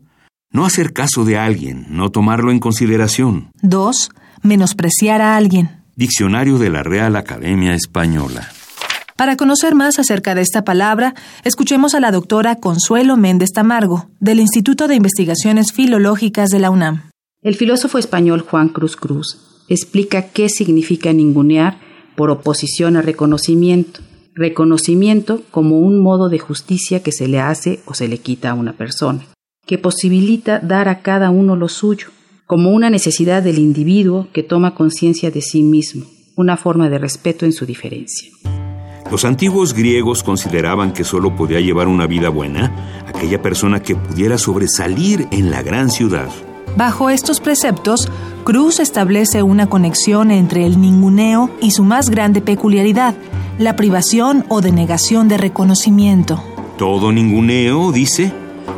No 0.52 0.66
hacer 0.66 0.94
caso 0.94 1.26
de 1.26 1.38
alguien, 1.38 1.86
no 1.90 2.12
tomarlo 2.12 2.52
en 2.52 2.60
consideración. 2.60 3.52
2. 3.62 4.12
Menospreciar 4.42 5.22
a 5.22 5.36
alguien. 5.36 5.84
Diccionario 5.98 6.60
de 6.60 6.70
la 6.70 6.84
Real 6.84 7.18
Academia 7.18 7.74
Española. 7.74 8.50
Para 9.18 9.36
conocer 9.36 9.76
más 9.76 10.00
acerca 10.00 10.34
de 10.34 10.44
esta 10.44 10.64
palabra, 10.64 11.14
escuchemos 11.44 11.94
a 11.94 12.00
la 12.00 12.12
doctora 12.12 12.56
Consuelo 12.56 13.18
Méndez 13.18 13.52
Tamargo, 13.52 14.10
del 14.22 14.40
Instituto 14.40 14.88
de 14.88 14.96
Investigaciones 14.96 15.74
Filológicas 15.74 16.52
de 16.52 16.60
la 16.60 16.70
UNAM. 16.70 17.10
El 17.42 17.56
filósofo 17.56 17.98
español 17.98 18.42
Juan 18.42 18.70
Cruz 18.70 18.96
Cruz 18.96 19.47
explica 19.70 20.30
qué 20.30 20.50
significa 20.50 21.14
ningunear 21.14 21.80
por 22.16 22.30
oposición 22.30 22.98
a 22.98 23.02
reconocimiento. 23.02 24.02
Reconocimiento 24.36 25.42
como 25.52 25.80
un 25.80 26.02
modo 26.02 26.30
de 26.30 26.40
justicia 26.40 27.02
que 27.02 27.12
se 27.12 27.28
le 27.28 27.40
hace 27.40 27.80
o 27.86 27.94
se 27.94 28.08
le 28.08 28.20
quita 28.20 28.52
a 28.52 28.54
una 28.54 28.74
persona 28.74 29.26
que 29.68 29.78
posibilita 29.78 30.60
dar 30.60 30.88
a 30.88 31.02
cada 31.02 31.30
uno 31.30 31.56
lo 31.58 31.68
suyo, 31.68 32.08
como 32.48 32.72
una 32.72 32.90
necesidad 32.90 33.44
del 33.44 33.60
individuo 33.60 34.30
que 34.32 34.42
toma 34.42 34.74
conciencia 34.74 35.30
de 35.30 35.42
sí 35.42 35.62
mismo, 35.62 36.06
una 36.38 36.56
forma 36.56 36.90
de 36.90 36.98
respeto 36.98 37.46
en 37.46 37.52
su 37.52 37.66
diferencia. 37.66 38.30
Los 39.12 39.26
antiguos 39.26 39.74
griegos 39.74 40.24
consideraban 40.24 40.94
que 40.94 41.04
solo 41.04 41.36
podía 41.36 41.60
llevar 41.60 41.88
una 41.90 42.08
vida 42.08 42.30
buena 42.30 43.04
aquella 43.08 43.42
persona 43.42 43.82
que 43.82 43.96
pudiera 43.96 44.38
sobresalir 44.38 45.28
en 45.32 45.52
la 45.52 45.62
gran 45.62 45.90
ciudad. 45.90 46.30
Bajo 46.78 47.10
estos 47.10 47.42
preceptos, 47.42 48.10
Cruz 48.48 48.80
establece 48.80 49.44
una 49.44 49.68
conexión 49.68 50.32
entre 50.32 50.66
el 50.66 50.80
ninguneo 50.80 51.50
y 51.62 51.72
su 51.72 51.84
más 51.84 52.10
grande 52.10 52.40
peculiaridad, 52.40 53.14
la 53.60 53.76
privación 53.76 54.46
o 54.48 54.62
denegación 54.62 55.28
de 55.28 55.36
reconocimiento. 55.36 56.42
Todo 56.78 57.12
ninguneo, 57.12 57.92
dice, 57.92 58.32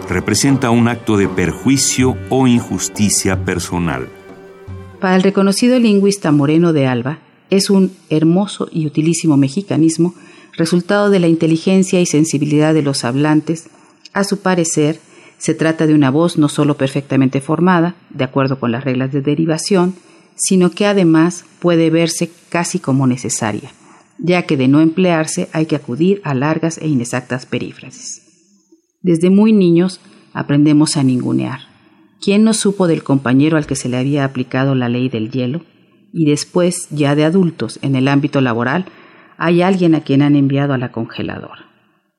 representa 0.09 0.71
un 0.71 0.87
acto 0.87 1.17
de 1.17 1.27
perjuicio 1.27 2.17
o 2.31 2.47
injusticia 2.47 3.45
personal. 3.45 4.09
Para 4.99 5.15
el 5.15 5.21
reconocido 5.21 5.77
lingüista 5.77 6.31
Moreno 6.31 6.73
de 6.73 6.87
Alba, 6.87 7.19
es 7.51 7.69
un 7.69 7.91
hermoso 8.09 8.69
y 8.71 8.87
utilísimo 8.87 9.37
mexicanismo, 9.37 10.15
resultado 10.57 11.11
de 11.11 11.19
la 11.19 11.27
inteligencia 11.27 12.01
y 12.01 12.07
sensibilidad 12.07 12.73
de 12.73 12.81
los 12.81 13.03
hablantes. 13.03 13.69
A 14.13 14.23
su 14.23 14.39
parecer, 14.39 14.99
se 15.39 15.55
trata 15.55 15.87
de 15.87 15.95
una 15.95 16.11
voz 16.11 16.37
no 16.37 16.49
solo 16.49 16.75
perfectamente 16.75 17.41
formada, 17.41 17.95
de 18.09 18.25
acuerdo 18.25 18.59
con 18.59 18.71
las 18.71 18.83
reglas 18.83 19.11
de 19.11 19.21
derivación, 19.21 19.95
sino 20.35 20.69
que 20.69 20.85
además 20.85 21.45
puede 21.59 21.89
verse 21.89 22.29
casi 22.49 22.79
como 22.79 23.07
necesaria, 23.07 23.71
ya 24.19 24.43
que 24.43 24.57
de 24.57 24.67
no 24.67 24.81
emplearse 24.81 25.49
hay 25.53 25.65
que 25.65 25.77
acudir 25.77 26.21
a 26.25 26.33
largas 26.33 26.77
e 26.77 26.87
inexactas 26.87 27.45
perífrasis. 27.45 28.21
Desde 29.01 29.29
muy 29.29 29.53
niños 29.53 30.01
aprendemos 30.33 30.97
a 30.97 31.03
ningunear. 31.03 31.61
¿Quién 32.21 32.43
no 32.43 32.53
supo 32.53 32.87
del 32.87 33.03
compañero 33.03 33.55
al 33.55 33.65
que 33.65 33.75
se 33.75 33.87
le 33.87 33.97
había 33.97 34.25
aplicado 34.25 34.75
la 34.75 34.89
ley 34.89 35.07
del 35.07 35.31
hielo? 35.31 35.61
Y 36.11 36.25
después, 36.25 36.89
ya 36.89 37.15
de 37.15 37.23
adultos, 37.23 37.79
en 37.81 37.95
el 37.95 38.09
ámbito 38.09 38.41
laboral, 38.41 38.85
hay 39.37 39.61
alguien 39.61 39.95
a 39.95 40.01
quien 40.01 40.21
han 40.21 40.35
enviado 40.35 40.73
a 40.73 40.77
la 40.77 40.91
congeladora. 40.91 41.65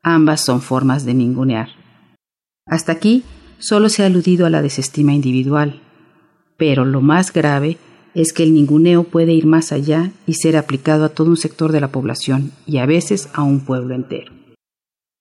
Ambas 0.02 0.42
son 0.42 0.62
formas 0.62 1.04
de 1.04 1.12
ningunear. 1.12 1.68
Hasta 2.70 2.92
aquí 2.92 3.24
solo 3.58 3.88
se 3.88 4.04
ha 4.04 4.06
aludido 4.06 4.46
a 4.46 4.50
la 4.50 4.62
desestima 4.62 5.12
individual, 5.12 5.82
pero 6.56 6.84
lo 6.84 7.00
más 7.00 7.32
grave 7.32 7.78
es 8.14 8.32
que 8.32 8.44
el 8.44 8.54
ninguneo 8.54 9.02
puede 9.04 9.32
ir 9.32 9.44
más 9.44 9.72
allá 9.72 10.12
y 10.24 10.34
ser 10.34 10.56
aplicado 10.56 11.04
a 11.04 11.08
todo 11.08 11.30
un 11.30 11.36
sector 11.36 11.72
de 11.72 11.80
la 11.80 11.90
población 11.90 12.52
y 12.66 12.78
a 12.78 12.86
veces 12.86 13.28
a 13.34 13.42
un 13.42 13.60
pueblo 13.60 13.96
entero. 13.96 14.32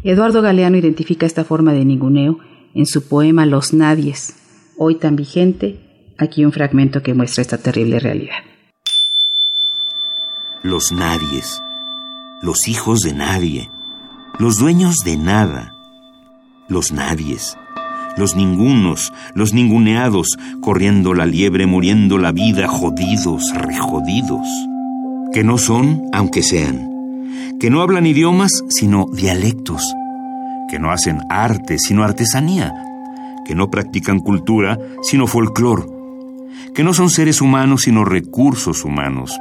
Eduardo 0.04 0.44
Galeano 0.44 0.78
identifica 0.78 1.26
esta 1.26 1.44
forma 1.44 1.74
de 1.74 1.86
ninguneo 1.86 2.38
en 2.76 2.86
su 2.86 3.08
poema 3.08 3.48
Los 3.48 3.74
Nadies, 3.74 4.36
hoy 4.78 4.96
tan 4.96 5.16
vigente, 5.16 6.14
aquí 6.20 6.46
un 6.46 6.52
fragmento 6.52 7.02
que 7.02 7.16
muestra 7.16 7.42
esta 7.42 7.58
terrible 7.58 8.00
realidad. 8.00 8.44
Los 10.62 10.92
nadies, 10.92 11.62
los 12.44 12.68
hijos 12.68 13.00
de 13.00 13.14
nadie, 13.14 13.72
los 14.38 14.60
dueños 14.60 14.98
de 15.04 15.18
nada, 15.18 15.79
los 16.70 16.94
nadies, 16.94 17.58
los 18.16 18.36
ningunos, 18.36 19.12
los 19.34 19.54
ninguneados, 19.54 20.38
corriendo 20.62 21.14
la 21.14 21.26
liebre, 21.26 21.66
muriendo 21.66 22.18
la 22.18 22.32
vida, 22.32 22.68
jodidos, 22.68 23.54
rejodidos, 23.54 24.48
que 25.34 25.44
no 25.44 25.58
son, 25.58 26.04
aunque 26.14 26.44
sean 26.44 26.90
que 27.60 27.70
no 27.70 27.82
hablan 27.82 28.06
idiomas 28.06 28.64
sino 28.70 29.08
dialectos, 29.12 29.94
que 30.70 30.80
no 30.80 30.92
hacen 30.92 31.20
arte 31.30 31.78
sino 31.78 32.04
artesanía, 32.04 32.74
que 33.46 33.54
no 33.54 33.70
practican 33.70 34.20
cultura 34.20 34.80
sino 35.02 35.28
folclor, 35.28 35.86
que 36.74 36.86
no 36.86 36.94
son 36.94 37.10
seres 37.10 37.42
humanos 37.42 37.82
sino 37.82 38.06
recursos 38.06 38.86
humanos, 38.86 39.38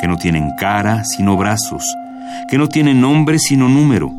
que 0.00 0.06
no 0.06 0.16
tienen 0.16 0.52
cara 0.56 1.02
sino 1.04 1.36
brazos, 1.36 1.82
que 2.48 2.58
no 2.58 2.68
tienen 2.68 3.00
nombre 3.00 3.40
sino 3.40 3.68
número, 3.68 4.12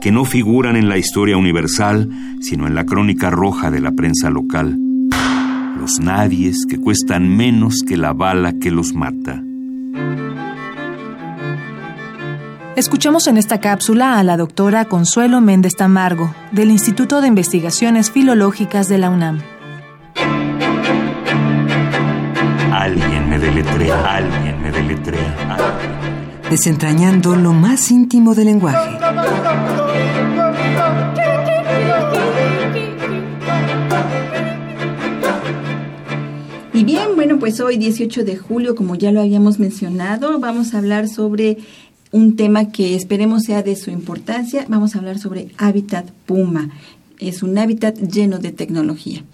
que 0.00 0.12
no 0.12 0.24
figuran 0.24 0.76
en 0.76 0.88
la 0.88 0.98
historia 0.98 1.36
universal 1.36 2.08
sino 2.40 2.66
en 2.66 2.74
la 2.74 2.84
crónica 2.84 3.30
roja 3.30 3.70
de 3.70 3.80
la 3.80 3.92
prensa 3.92 4.30
local. 4.30 4.78
Los 5.78 6.00
nadies 6.00 6.66
que 6.68 6.78
cuestan 6.78 7.28
menos 7.28 7.82
que 7.86 7.96
la 7.96 8.12
bala 8.12 8.52
que 8.52 8.70
los 8.70 8.94
mata. 8.94 9.42
Escuchamos 12.76 13.26
en 13.26 13.38
esta 13.38 13.58
cápsula 13.58 14.18
a 14.18 14.22
la 14.22 14.36
doctora 14.36 14.84
Consuelo 14.84 15.40
Méndez 15.40 15.76
Tamargo, 15.76 16.34
del 16.52 16.70
Instituto 16.70 17.22
de 17.22 17.28
Investigaciones 17.28 18.10
Filológicas 18.10 18.86
de 18.88 18.98
la 18.98 19.08
UNAM. 19.08 19.40
Alguien 22.70 23.30
me 23.30 23.38
deletrea, 23.38 24.16
alguien 24.16 24.62
me 24.62 24.70
deletrea. 24.70 25.75
Desentrañando 26.50 27.34
lo 27.34 27.52
más 27.52 27.90
íntimo 27.90 28.34
del 28.34 28.46
lenguaje. 28.46 28.78
Y 36.72 36.84
bien, 36.84 37.16
bueno, 37.16 37.38
pues 37.38 37.60
hoy 37.60 37.78
18 37.78 38.24
de 38.24 38.36
julio, 38.36 38.74
como 38.74 38.94
ya 38.94 39.10
lo 39.10 39.20
habíamos 39.20 39.58
mencionado, 39.58 40.38
vamos 40.38 40.74
a 40.74 40.78
hablar 40.78 41.08
sobre 41.08 41.58
un 42.12 42.36
tema 42.36 42.70
que 42.70 42.94
esperemos 42.94 43.42
sea 43.44 43.62
de 43.62 43.74
su 43.76 43.90
importancia. 43.90 44.64
Vamos 44.68 44.94
a 44.94 44.98
hablar 44.98 45.18
sobre 45.18 45.48
hábitat 45.58 46.08
puma. 46.26 46.70
Es 47.18 47.42
un 47.42 47.58
hábitat 47.58 47.96
lleno 47.96 48.38
de 48.38 48.52
tecnología. 48.52 49.24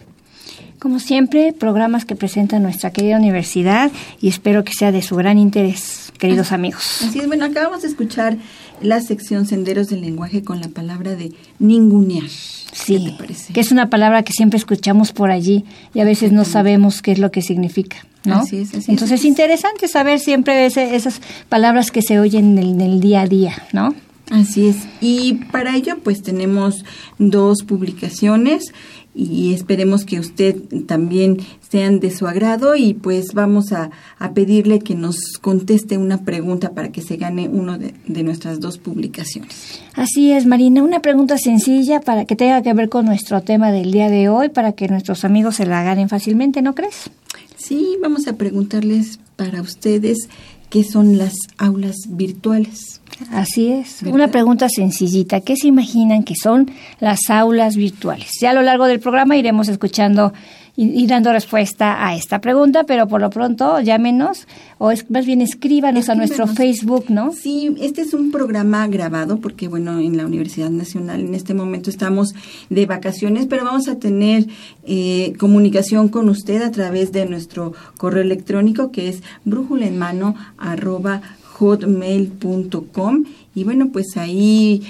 Como 0.79 0.99
siempre, 0.99 1.53
programas 1.53 2.05
que 2.05 2.17
presenta 2.17 2.59
nuestra 2.59 2.91
querida 2.91 3.17
universidad 3.17 3.93
y 4.21 4.29
espero 4.29 4.65
que 4.65 4.73
sea 4.73 4.91
de 4.91 5.03
su 5.03 5.15
gran 5.15 5.39
interés, 5.39 6.12
queridos 6.23 6.53
amigos. 6.53 7.03
Así 7.03 7.19
es, 7.19 7.27
bueno, 7.27 7.45
acabamos 7.45 7.83
de 7.83 7.89
escuchar 7.89 8.37
la 8.81 9.01
sección 9.01 9.45
Senderos 9.45 9.89
del 9.89 10.03
Lenguaje 10.03 10.45
con 10.45 10.61
la 10.61 10.69
palabra 10.69 11.17
de 11.17 11.33
ningunear. 11.59 12.29
Sí, 12.29 13.17
que 13.53 13.61
es 13.61 13.73
una 13.73 13.91
palabra 13.91 14.23
que 14.23 14.33
siempre 14.33 14.57
escuchamos 14.57 15.11
por 15.11 15.33
allí 15.33 15.65
y 15.93 15.99
a 15.99 16.05
veces 16.05 16.31
no 16.31 16.45
sabemos 16.45 17.03
qué 17.03 17.11
es 17.11 17.19
lo 17.19 17.33
que 17.33 17.43
significa. 17.43 18.07
¿no? 18.25 18.37
Así 18.37 18.59
es, 18.59 18.73
así 18.73 18.93
Entonces 18.93 19.19
es 19.19 19.25
interesante 19.25 19.89
saber 19.89 20.21
siempre 20.21 20.65
esas 20.65 21.21
palabras 21.49 21.91
que 21.91 22.03
se 22.03 22.21
oyen 22.21 22.57
en 22.57 22.81
el, 22.81 23.01
día 23.01 23.23
a 23.23 23.27
día, 23.27 23.55
¿no? 23.73 23.93
Así 24.31 24.69
es. 24.69 24.77
Y 25.01 25.41
para 25.51 25.75
ello, 25.75 25.99
pues 26.05 26.23
tenemos 26.23 26.85
dos 27.19 27.65
publicaciones 27.65 28.73
y 29.15 29.53
esperemos 29.53 30.05
que 30.05 30.19
usted 30.19 30.57
también 30.87 31.39
sean 31.69 32.01
de 32.01 32.11
su 32.11 32.27
agrado 32.27 32.77
y 32.77 32.95
pues 32.95 33.35
vamos 33.35 33.73
a, 33.73 33.91
pedirle 34.35 34.79
que 34.79 34.95
nos 34.95 35.17
conteste 35.41 35.99
una 35.99 36.25
pregunta 36.25 36.71
para 36.71 36.91
que 36.91 37.03
se 37.03 37.17
gane 37.17 37.49
uno 37.49 37.77
de, 37.77 37.95
de, 38.07 38.23
nuestras 38.23 38.61
dos 38.61 38.79
publicaciones. 38.79 39.81
Así 39.95 40.33
es, 40.33 40.47
Marina, 40.47 40.83
una 40.83 41.03
pregunta 41.03 41.37
sencilla 41.37 42.01
para 42.01 42.25
que 42.25 42.37
tenga 42.37 42.63
que 42.63 42.73
ver 42.73 42.89
con 42.89 43.05
nuestro 43.05 43.43
tema 43.43 43.71
del 43.73 43.93
día 43.93 44.09
de 44.09 44.31
hoy, 44.31 44.49
para 44.49 44.73
que 44.73 44.89
nuestros 44.89 45.25
amigos 45.25 45.57
se 45.57 45.67
la 45.67 45.83
ganen 45.83 46.09
fácilmente, 46.09 46.63
¿no 46.63 46.75
crees? 46.75 47.11
Sí, 47.57 47.97
vamos 48.01 48.27
a 48.27 48.37
preguntarles 48.37 49.21
para 49.37 49.61
ustedes 49.61 50.29
qué 50.71 50.85
son 50.85 51.19
las 51.19 51.35
aulas 51.59 51.97
virtuales. 52.09 53.02
Así 53.31 53.73
es. 53.73 54.03
Una 54.03 54.29
pregunta 54.29 54.69
sencillita. 54.69 55.41
¿Qué 55.41 55.57
se 55.57 55.69
imaginan 55.69 56.25
que 56.25 56.35
son 56.35 56.71
las 57.01 57.31
aulas 57.31 57.77
virtuales? 57.77 58.31
Ya 58.41 58.51
a 58.51 58.55
lo 58.55 58.63
largo 58.63 58.87
del 58.87 59.01
programa 59.01 59.37
iremos 59.37 59.69
escuchando 59.69 60.33
y, 60.75 61.07
dando 61.07 61.33
respuesta 61.33 62.07
a 62.07 62.17
esta 62.17 62.41
pregunta, 62.41 62.85
pero 62.85 63.07
por 63.07 63.21
lo 63.21 63.29
pronto 63.29 63.81
llámenos 63.81 64.47
o 64.79 64.91
es, 64.91 65.11
más 65.11 65.27
bien 65.27 65.43
escríbanos, 65.43 66.09
a 66.09 66.15
nuestro 66.15 66.47
Facebook, 66.47 67.07
¿no? 67.11 67.33
Sí, 67.33 67.75
este 67.79 68.01
es 68.01 68.15
un 68.15 68.31
programa 68.31 68.87
grabado 68.89 69.39
porque, 69.39 69.69
bueno, 69.69 69.99
en 70.01 70.17
la 70.17 70.25
Universidad 70.25 70.71
Nacional 70.71 71.21
en 71.21 71.35
este 71.35 71.53
momento 71.53 71.91
estamos 71.91 72.35
de 72.71 72.87
vacaciones, 72.87 73.47
pero 73.47 73.65
vamos 73.65 73.89
a 73.89 73.99
tener 73.99 74.47
eh, 74.87 75.35
comunicación 75.39 76.09
con 76.09 76.31
usted 76.31 76.63
a 76.63 76.71
través 76.71 77.13
de 77.13 77.27
nuestro 77.27 77.75
correo 77.99 78.23
electrónico 78.23 78.91
que 78.93 79.11
es 79.11 79.23
brújula 79.45 79.87
en 79.87 79.99
mano 79.99 80.35
arroba 80.57 81.21
hotmail.com 81.63 83.25
y 83.55 83.63
bueno, 83.63 83.91
pues 83.93 84.17
ahí 84.17 84.83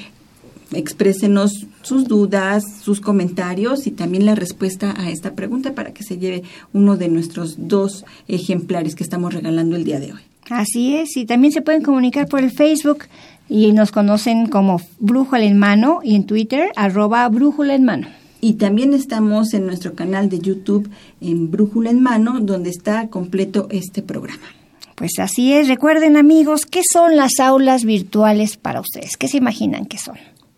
exprésenos 0.73 1.67
sus 1.83 2.09
dudas, 2.09 2.65
sus 2.81 3.03
comentarios 3.03 3.87
y 3.87 3.91
también 3.91 4.25
la 4.25 4.35
respuesta 4.35 4.95
a 4.97 5.11
esta 5.11 5.35
pregunta 5.35 5.75
para 5.75 5.93
que 5.93 6.03
se 6.03 6.17
lleve 6.17 6.45
uno 6.73 6.97
de 6.97 7.09
nuestros 7.09 7.57
dos 7.69 8.07
ejemplares 8.27 8.95
que 8.95 9.05
estamos 9.05 9.35
regalando 9.35 9.77
el 9.77 9.85
día 9.85 10.01
de 10.01 10.15
hoy. 10.15 10.21
Así 10.49 10.97
es, 10.97 11.15
y 11.19 11.27
también 11.27 11.53
se 11.53 11.61
pueden 11.61 11.83
comunicar 11.83 12.27
por 12.27 12.41
el 12.41 12.51
Facebook 12.51 13.05
y 13.51 13.73
nos 13.73 13.93
conocen 13.93 14.47
como 14.47 14.81
Brújula 14.99 15.45
en 15.45 15.59
Mano 15.59 16.01
y 16.03 16.15
en 16.15 16.25
Twitter 16.25 16.73
arroba 16.75 17.29
Brújula 17.29 17.75
en 17.75 17.85
Mano. 17.85 18.09
Y 18.41 18.55
también 18.55 18.95
estamos 18.95 19.53
en 19.53 19.67
nuestro 19.67 19.95
canal 19.95 20.31
de 20.31 20.39
YouTube 20.39 20.89
en 21.21 21.51
Brújula 21.51 21.91
en 21.91 22.03
Mano, 22.03 22.41
donde 22.41 22.71
está 22.71 23.09
completo 23.09 23.69
este 23.71 24.03
programa. 24.03 24.62
Pues 25.03 25.19
así 25.19 25.53
es, 25.53 25.67
recuerden 25.67 26.17
amigos, 26.17 26.65
¿qué 26.65 26.83
son 26.89 27.17
las 27.17 27.41
aulas 27.41 27.85
virtuales 27.85 28.57
para 28.57 28.79
ustedes? 28.79 29.17
¿Qué 29.17 29.27
se 29.27 29.37
imaginan 29.37 29.87
que 29.87 29.99
son? 29.99 30.15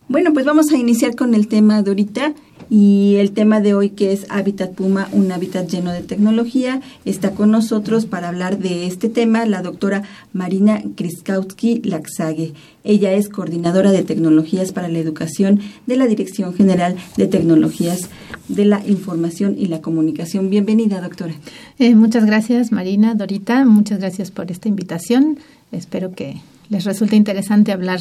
Bueno, 0.07 0.35
pues 0.35 0.45
vamos 0.45 0.71
a 0.71 0.77
iniciar 0.77 1.17
con 1.17 1.35
el 1.35 1.49
tema 1.49 1.81
de 1.83 1.91
ahorita 1.91 2.35
y 2.71 3.17
el 3.17 3.33
tema 3.33 3.61
de 3.61 3.75
hoy 3.75 3.91
que 3.91 4.13
es 4.13 4.27
Hábitat 4.29 4.73
Puma, 4.75 5.09
un 5.13 5.31
hábitat 5.33 5.69
lleno 5.69 5.93
de 5.93 6.03
tecnología. 6.03 6.81
Está 7.05 7.33
con 7.33 7.51
nosotros 7.51 8.07
para 8.07 8.29
hablar 8.29 8.59
de 8.59 8.87
este 8.87 9.09
tema 9.09 9.45
la 9.47 9.63
doctora 9.63 10.03
Marina 10.33 10.83
Kriskowski 10.97 11.83
Laxague. 11.83 12.55
Ella 12.85 13.13
es 13.13 13.29
coordinadora 13.29 13.93
de 13.93 14.03
tecnologías 14.03 14.73
para 14.73 14.89
la 14.89 14.99
educación 14.99 15.61
de 15.87 15.97
la 15.97 16.07
Dirección 16.07 16.55
General 16.55 16.97
de 17.17 17.27
Tecnologías 17.27 18.09
de 18.49 18.65
la 18.65 18.83
Información 18.87 19.57
y 19.59 19.67
la 19.67 19.81
Comunicación. 19.81 20.51
Bienvenida, 20.51 21.01
doctora. 21.01 21.35
Eh, 21.79 21.95
muchas 21.95 22.27
gracias, 22.27 22.73
Marina, 22.73 23.15
Dorita. 23.15 23.65
Muchas 23.65 24.01
gracias 24.01 24.31
por 24.31 24.51
esta 24.51 24.69
invitación. 24.69 25.39
Espero 25.73 26.13
que 26.13 26.37
les 26.69 26.85
resulte 26.85 27.17
interesante 27.17 27.73
hablar 27.73 28.01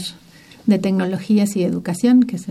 de 0.65 0.79
tecnologías 0.79 1.55
y 1.55 1.63
educación, 1.63 2.23
que 2.23 2.37
es 2.37 2.47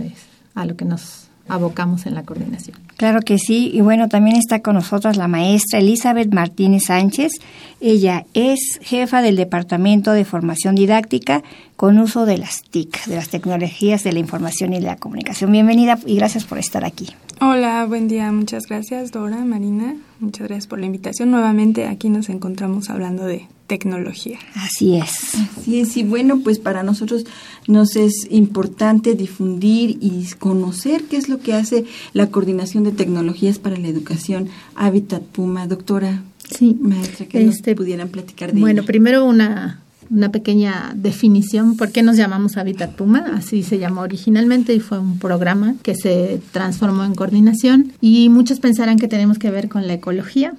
a 0.54 0.66
lo 0.66 0.76
que 0.76 0.84
nos 0.84 1.28
abocamos 1.52 2.06
en 2.06 2.14
la 2.14 2.22
coordinación. 2.22 2.78
Claro 2.96 3.20
que 3.20 3.38
sí, 3.38 3.70
y 3.74 3.82
bueno, 3.82 4.08
también 4.08 4.36
está 4.36 4.60
con 4.60 4.74
nosotros 4.74 5.16
la 5.16 5.28
maestra 5.28 5.80
Elizabeth 5.80 6.32
Martínez 6.32 6.84
Sánchez. 6.86 7.32
Ella 7.80 8.24
es 8.32 8.78
jefa 8.80 9.20
del 9.20 9.36
Departamento 9.36 10.12
de 10.12 10.24
Formación 10.24 10.74
Didáctica 10.76 11.42
con 11.76 11.98
uso 11.98 12.24
de 12.24 12.38
las 12.38 12.62
TIC, 12.62 13.04
de 13.04 13.16
las 13.16 13.28
tecnologías 13.28 14.02
de 14.02 14.12
la 14.12 14.18
información 14.18 14.72
y 14.72 14.80
la 14.80 14.96
comunicación. 14.96 15.52
Bienvenida 15.52 15.98
y 16.06 16.16
gracias 16.16 16.44
por 16.44 16.58
estar 16.58 16.84
aquí. 16.84 17.10
Hola, 17.40 17.84
buen 17.86 18.08
día, 18.08 18.32
muchas 18.32 18.66
gracias 18.66 19.10
Dora, 19.10 19.44
Marina, 19.44 19.96
muchas 20.20 20.46
gracias 20.46 20.66
por 20.66 20.78
la 20.78 20.86
invitación. 20.86 21.30
Nuevamente 21.30 21.86
aquí 21.86 22.08
nos 22.08 22.30
encontramos 22.30 22.88
hablando 22.88 23.24
de 23.24 23.46
tecnología. 23.72 24.38
Así 24.54 24.96
es. 24.96 25.34
Así 25.56 25.80
es, 25.80 25.96
y 25.96 26.02
bueno, 26.02 26.40
pues 26.40 26.58
para 26.58 26.82
nosotros 26.82 27.24
nos 27.66 27.96
es 27.96 28.26
importante 28.28 29.14
difundir 29.14 29.96
y 30.02 30.26
conocer 30.38 31.04
qué 31.04 31.16
es 31.16 31.30
lo 31.30 31.38
que 31.38 31.54
hace 31.54 31.86
la 32.12 32.26
coordinación 32.26 32.84
de 32.84 32.92
tecnologías 32.92 33.58
para 33.58 33.78
la 33.78 33.88
educación 33.88 34.50
Habitat 34.74 35.22
Puma. 35.22 35.66
Doctora, 35.66 36.22
sí. 36.54 36.76
maestra, 36.82 37.24
que 37.24 37.42
nos 37.42 37.54
este, 37.54 37.74
pudieran 37.74 38.10
platicar 38.10 38.52
de 38.52 38.60
Bueno, 38.60 38.84
primero 38.84 39.24
una 39.24 39.78
una 40.10 40.30
pequeña 40.30 40.92
definición, 40.94 41.78
¿por 41.78 41.90
qué 41.90 42.02
nos 42.02 42.18
llamamos 42.18 42.58
Habitat 42.58 42.94
Puma? 42.94 43.32
Así 43.34 43.62
se 43.62 43.78
llamó 43.78 44.02
originalmente 44.02 44.74
y 44.74 44.80
fue 44.80 44.98
un 44.98 45.18
programa 45.18 45.76
que 45.82 45.94
se 45.94 46.42
transformó 46.52 47.04
en 47.04 47.14
coordinación 47.14 47.92
y 48.02 48.28
muchos 48.28 48.60
pensarán 48.60 48.98
que 48.98 49.08
tenemos 49.08 49.38
que 49.38 49.50
ver 49.50 49.70
con 49.70 49.86
la 49.86 49.94
ecología, 49.94 50.52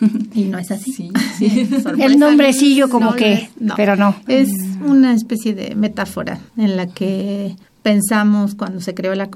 y 0.34 0.44
no 0.44 0.58
es 0.58 0.70
así. 0.70 1.10
El 1.98 2.18
nombrecillo 2.18 2.88
como 2.88 3.14
que, 3.14 3.50
pero 3.76 3.96
no. 3.96 4.14
Es 4.28 4.50
una 4.84 5.14
especie 5.14 5.54
de 5.54 5.74
metáfora 5.74 6.40
en 6.56 6.76
la 6.76 6.86
que 6.86 7.56
pensamos 7.82 8.54
cuando 8.54 8.80
se 8.80 8.94
creó 8.94 9.14
la, 9.14 9.28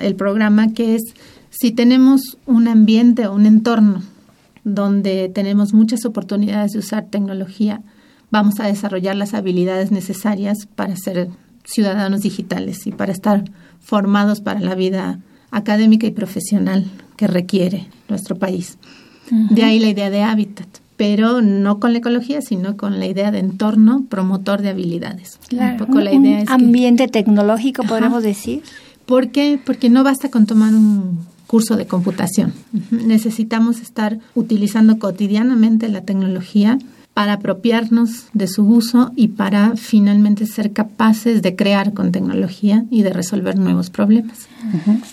el 0.00 0.14
programa 0.14 0.72
que 0.72 0.94
es 0.94 1.02
si 1.50 1.70
tenemos 1.72 2.38
un 2.46 2.66
ambiente 2.66 3.26
o 3.26 3.34
un 3.34 3.44
entorno 3.44 4.02
donde 4.64 5.28
tenemos 5.28 5.74
muchas 5.74 6.06
oportunidades 6.06 6.72
de 6.72 6.78
usar 6.78 7.06
tecnología, 7.10 7.82
vamos 8.30 8.60
a 8.60 8.66
desarrollar 8.66 9.16
las 9.16 9.34
habilidades 9.34 9.90
necesarias 9.90 10.66
para 10.74 10.96
ser 10.96 11.28
ciudadanos 11.64 12.22
digitales 12.22 12.86
y 12.86 12.92
para 12.92 13.12
estar 13.12 13.44
formados 13.80 14.40
para 14.40 14.60
la 14.60 14.74
vida 14.74 15.20
académica 15.50 16.06
y 16.06 16.12
profesional 16.12 16.90
que 17.16 17.26
requiere 17.26 17.88
nuestro 18.08 18.36
país. 18.36 18.78
De 19.32 19.64
ahí 19.64 19.78
la 19.78 19.88
idea 19.88 20.10
de 20.10 20.22
hábitat, 20.22 20.66
pero 20.98 21.40
no 21.40 21.80
con 21.80 21.92
la 21.92 22.00
ecología, 22.00 22.42
sino 22.42 22.76
con 22.76 22.98
la 22.98 23.06
idea 23.06 23.30
de 23.30 23.38
entorno 23.38 24.04
promotor 24.08 24.60
de 24.60 24.68
habilidades. 24.68 25.38
Un 25.50 25.78
poco 25.78 26.00
la 26.00 26.12
idea 26.12 26.44
ambiente 26.48 27.08
tecnológico, 27.08 27.82
podemos 27.84 28.22
decir. 28.22 28.62
¿Por 29.06 29.30
qué? 29.30 29.58
Porque 29.64 29.88
no 29.88 30.04
basta 30.04 30.30
con 30.30 30.44
tomar 30.46 30.74
un 30.74 31.18
curso 31.46 31.76
de 31.76 31.86
computación. 31.86 32.52
Necesitamos 32.90 33.80
estar 33.80 34.18
utilizando 34.34 34.98
cotidianamente 34.98 35.88
la 35.88 36.02
tecnología 36.02 36.78
para 37.14 37.34
apropiarnos 37.34 38.26
de 38.32 38.46
su 38.46 38.64
uso 38.64 39.12
y 39.16 39.28
para 39.28 39.76
finalmente 39.76 40.46
ser 40.46 40.72
capaces 40.72 41.42
de 41.42 41.54
crear 41.54 41.92
con 41.92 42.10
tecnología 42.10 42.86
y 42.90 43.02
de 43.02 43.12
resolver 43.12 43.58
nuevos 43.58 43.90
problemas. 43.90 44.48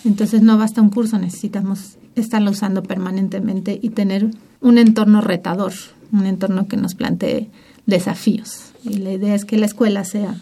Entonces 0.04 0.42
no 0.42 0.56
basta 0.56 0.80
un 0.80 0.90
curso, 0.90 1.18
necesitamos 1.18 1.98
estarlo 2.14 2.50
usando 2.50 2.82
permanentemente 2.82 3.78
y 3.80 3.90
tener 3.90 4.30
un 4.60 4.78
entorno 4.78 5.20
retador, 5.20 5.72
un 6.12 6.26
entorno 6.26 6.68
que 6.68 6.76
nos 6.76 6.94
plantee 6.94 7.50
desafíos. 7.86 8.72
Y 8.82 8.94
la 8.94 9.12
idea 9.12 9.34
es 9.34 9.44
que 9.44 9.58
la 9.58 9.66
escuela 9.66 10.04
sea 10.04 10.36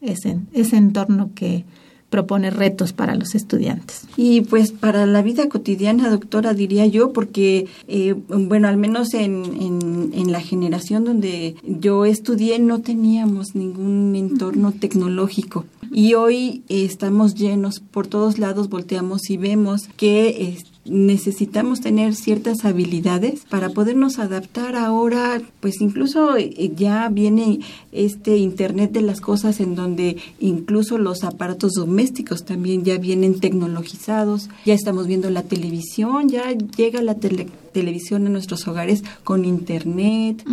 ese, 0.00 0.38
ese 0.52 0.76
entorno 0.76 1.30
que 1.34 1.64
propone 2.12 2.50
retos 2.50 2.92
para 2.92 3.14
los 3.14 3.34
estudiantes. 3.34 4.02
Y 4.18 4.42
pues 4.42 4.70
para 4.70 5.06
la 5.06 5.22
vida 5.22 5.48
cotidiana, 5.48 6.10
doctora, 6.10 6.52
diría 6.52 6.86
yo, 6.86 7.12
porque, 7.12 7.66
eh, 7.88 8.14
bueno, 8.28 8.68
al 8.68 8.76
menos 8.76 9.14
en, 9.14 10.12
en, 10.12 10.30
la 10.30 10.40
generación 10.40 11.04
donde 11.04 11.56
yo 11.64 12.04
estudié 12.04 12.58
no 12.58 12.82
teníamos 12.82 13.54
ningún 13.54 14.14
entorno 14.14 14.72
tecnológico. 14.72 15.64
Y 15.90 16.14
hoy 16.14 16.62
estamos 16.68 17.34
llenos, 17.34 17.80
por 17.80 18.06
todos 18.06 18.38
lados 18.38 18.68
volteamos 18.68 19.30
y 19.30 19.36
vemos 19.38 19.88
que 19.96 20.56
necesitamos 20.84 21.80
tener 21.80 22.14
ciertas 22.14 22.64
habilidades 22.64 23.44
para 23.48 23.70
podernos 23.70 24.18
adaptar. 24.18 24.74
Ahora, 24.74 25.40
pues 25.60 25.80
incluso 25.80 26.36
eh, 26.36 26.72
ya 26.76 27.08
viene 27.08 27.60
este 27.92 28.36
Internet 28.38 28.90
de 28.92 29.02
las 29.02 29.20
cosas 29.20 29.60
en 29.60 29.76
donde 29.76 30.16
incluso 30.40 30.98
los 30.98 31.22
aparatos 31.22 31.72
domésticos 31.74 32.44
también 32.44 32.84
ya 32.84 32.98
vienen 32.98 33.38
tecnologizados, 33.38 34.48
ya 34.64 34.74
estamos 34.74 35.06
viendo 35.06 35.30
la 35.30 35.42
televisión, 35.42 36.28
ya 36.28 36.50
llega 36.50 37.00
la 37.02 37.14
televisión 37.14 38.26
a 38.26 38.30
nuestros 38.30 38.66
hogares 38.66 39.04
con 39.22 39.44
Internet, 39.44 40.44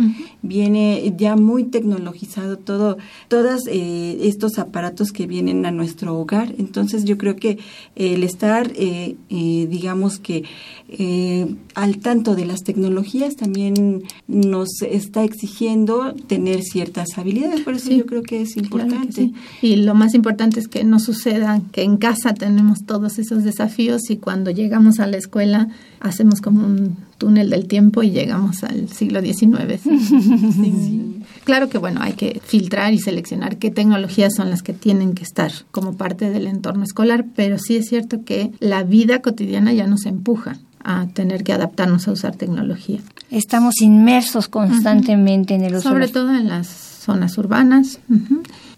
viene 0.42 1.12
ya 1.16 1.34
muy 1.36 1.64
tecnologizado 1.64 2.56
todo, 2.56 2.98
todos 3.28 3.66
eh, 3.66 4.18
estos 4.22 4.58
aparatos 4.58 5.12
que 5.12 5.26
vienen 5.26 5.66
a 5.66 5.70
nuestro 5.70 6.16
hogar, 6.18 6.54
entonces 6.58 7.04
yo 7.04 7.18
creo 7.18 7.36
que 7.36 7.58
el 7.96 8.22
estar, 8.22 8.70
eh, 8.76 9.16
digamos, 9.28 10.19
que 10.20 10.44
eh, 10.88 11.54
al 11.74 11.98
tanto 11.98 12.34
de 12.34 12.44
las 12.46 12.60
tecnologías 12.60 13.36
también 13.36 14.02
nos 14.26 14.82
está 14.82 15.24
exigiendo 15.24 16.14
tener 16.14 16.62
ciertas 16.62 17.08
habilidades, 17.16 17.60
por 17.62 17.74
eso 17.74 17.90
yo 17.90 18.06
creo 18.06 18.22
que 18.22 18.42
es 18.42 18.56
importante. 18.56 19.32
Y 19.62 19.76
lo 19.76 19.94
más 19.94 20.14
importante 20.14 20.60
es 20.60 20.68
que 20.68 20.84
no 20.84 20.98
suceda 21.00 21.60
que 21.72 21.82
en 21.82 21.96
casa 21.96 22.34
tenemos 22.34 22.84
todos 22.84 23.18
esos 23.18 23.44
desafíos 23.44 24.10
y 24.10 24.16
cuando 24.16 24.50
llegamos 24.50 25.00
a 25.00 25.06
la 25.06 25.16
escuela 25.16 25.68
hacemos 26.00 26.40
como 26.40 26.66
un 26.66 26.96
túnel 27.18 27.50
del 27.50 27.66
tiempo 27.66 28.02
y 28.02 28.10
llegamos 28.10 28.64
al 28.64 28.88
siglo 28.88 29.20
XIX. 29.20 29.80
Claro 31.44 31.68
que 31.68 31.78
bueno, 31.78 32.00
hay 32.02 32.12
que 32.12 32.40
filtrar 32.44 32.92
y 32.92 32.98
seleccionar 32.98 33.58
qué 33.58 33.70
tecnologías 33.70 34.34
son 34.34 34.50
las 34.50 34.62
que 34.62 34.72
tienen 34.72 35.14
que 35.14 35.22
estar 35.22 35.52
como 35.70 35.96
parte 35.96 36.30
del 36.30 36.46
entorno 36.46 36.84
escolar, 36.84 37.24
pero 37.34 37.58
sí 37.58 37.76
es 37.76 37.88
cierto 37.88 38.24
que 38.24 38.52
la 38.60 38.82
vida 38.82 39.22
cotidiana 39.22 39.72
ya 39.72 39.86
nos 39.86 40.06
empuja 40.06 40.58
a 40.82 41.06
tener 41.08 41.44
que 41.44 41.52
adaptarnos 41.52 42.08
a 42.08 42.12
usar 42.12 42.36
tecnología. 42.36 43.00
Estamos 43.30 43.80
inmersos 43.80 44.48
constantemente 44.48 45.54
en 45.54 45.62
el 45.62 45.76
uso. 45.76 45.88
Sobre 45.88 46.08
todo 46.08 46.34
en 46.34 46.48
las 46.48 46.66
zonas 46.66 47.38
urbanas, 47.38 47.98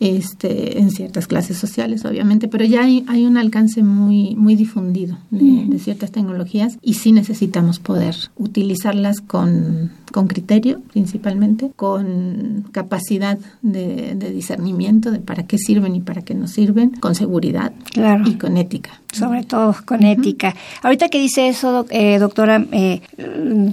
este, 0.00 0.78
en 0.78 0.90
ciertas 0.90 1.26
clases 1.26 1.58
sociales, 1.58 2.04
obviamente, 2.04 2.48
pero 2.48 2.64
ya 2.64 2.84
hay, 2.84 3.04
hay 3.08 3.24
un 3.26 3.36
alcance 3.36 3.82
muy, 3.82 4.36
muy 4.36 4.54
difundido 4.54 5.18
de, 5.30 5.78
ciertas 5.78 6.12
tecnologías 6.12 6.78
y 6.80 6.94
sí 6.94 7.12
necesitamos 7.12 7.80
poder 7.80 8.14
utilizarlas 8.36 9.20
con, 9.20 9.90
con 10.12 10.28
criterio, 10.28 10.80
principalmente, 10.92 11.70
con 11.74 12.66
capacidad 12.70 13.38
de, 13.62 14.14
de, 14.14 14.30
discernimiento 14.30 15.10
de 15.10 15.18
para 15.18 15.44
qué 15.46 15.58
sirven 15.58 15.96
y 15.96 16.00
para 16.00 16.22
qué 16.22 16.34
no 16.34 16.46
sirven, 16.46 16.90
con 16.90 17.14
seguridad 17.14 17.72
y 18.24 18.34
con 18.34 18.56
ética. 18.56 19.00
Sobre 19.12 19.44
todo 19.44 19.76
con 19.84 20.04
ética. 20.04 20.54
Ahorita 20.82 21.08
que 21.10 21.18
dice 21.18 21.48
eso, 21.48 21.84
eh, 21.90 22.18
doctora, 22.18 22.64
eh, 22.72 23.02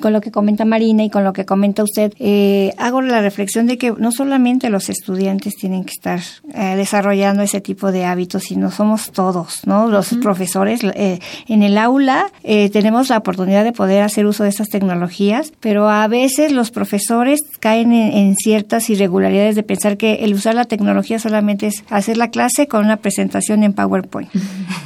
con 0.01 0.11
lo 0.11 0.19
que 0.19 0.31
comenta 0.31 0.65
Marina 0.65 1.03
y 1.03 1.09
con 1.09 1.23
lo 1.23 1.31
que 1.31 1.45
comenta 1.45 1.83
usted, 1.83 2.13
eh, 2.19 2.73
hago 2.77 3.01
la 3.01 3.21
reflexión 3.21 3.65
de 3.65 3.77
que 3.77 3.93
no 3.97 4.11
solamente 4.11 4.69
los 4.69 4.89
estudiantes 4.89 5.55
tienen 5.55 5.85
que 5.85 5.91
estar 5.91 6.19
eh, 6.53 6.75
desarrollando 6.75 7.43
ese 7.43 7.61
tipo 7.61 7.91
de 7.91 8.05
hábitos, 8.05 8.43
sino 8.43 8.71
somos 8.71 9.11
todos, 9.11 9.61
¿no? 9.65 9.87
Los 9.87 10.09
profesores 10.21 10.81
eh, 10.83 11.19
en 11.47 11.63
el 11.63 11.77
aula 11.77 12.31
eh, 12.43 12.69
tenemos 12.69 13.09
la 13.09 13.17
oportunidad 13.17 13.63
de 13.63 13.71
poder 13.71 14.03
hacer 14.03 14.25
uso 14.25 14.43
de 14.43 14.49
esas 14.49 14.69
tecnologías, 14.69 15.53
pero 15.59 15.89
a 15.89 16.07
veces 16.07 16.28
los 16.51 16.71
profesores 16.71 17.39
caen 17.59 17.91
en, 17.93 18.35
ciertas 18.35 18.89
irregularidades 18.89 19.55
de 19.55 19.63
pensar 19.63 19.97
que 19.97 20.15
el 20.23 20.33
usar 20.33 20.55
la 20.55 20.65
tecnología 20.65 21.19
solamente 21.19 21.67
es 21.67 21.83
hacer 21.89 22.17
la 22.17 22.29
clase 22.29 22.67
con 22.67 22.85
una 22.85 22.97
presentación 22.97 23.63
en 23.63 23.73
PowerPoint, 23.73 24.29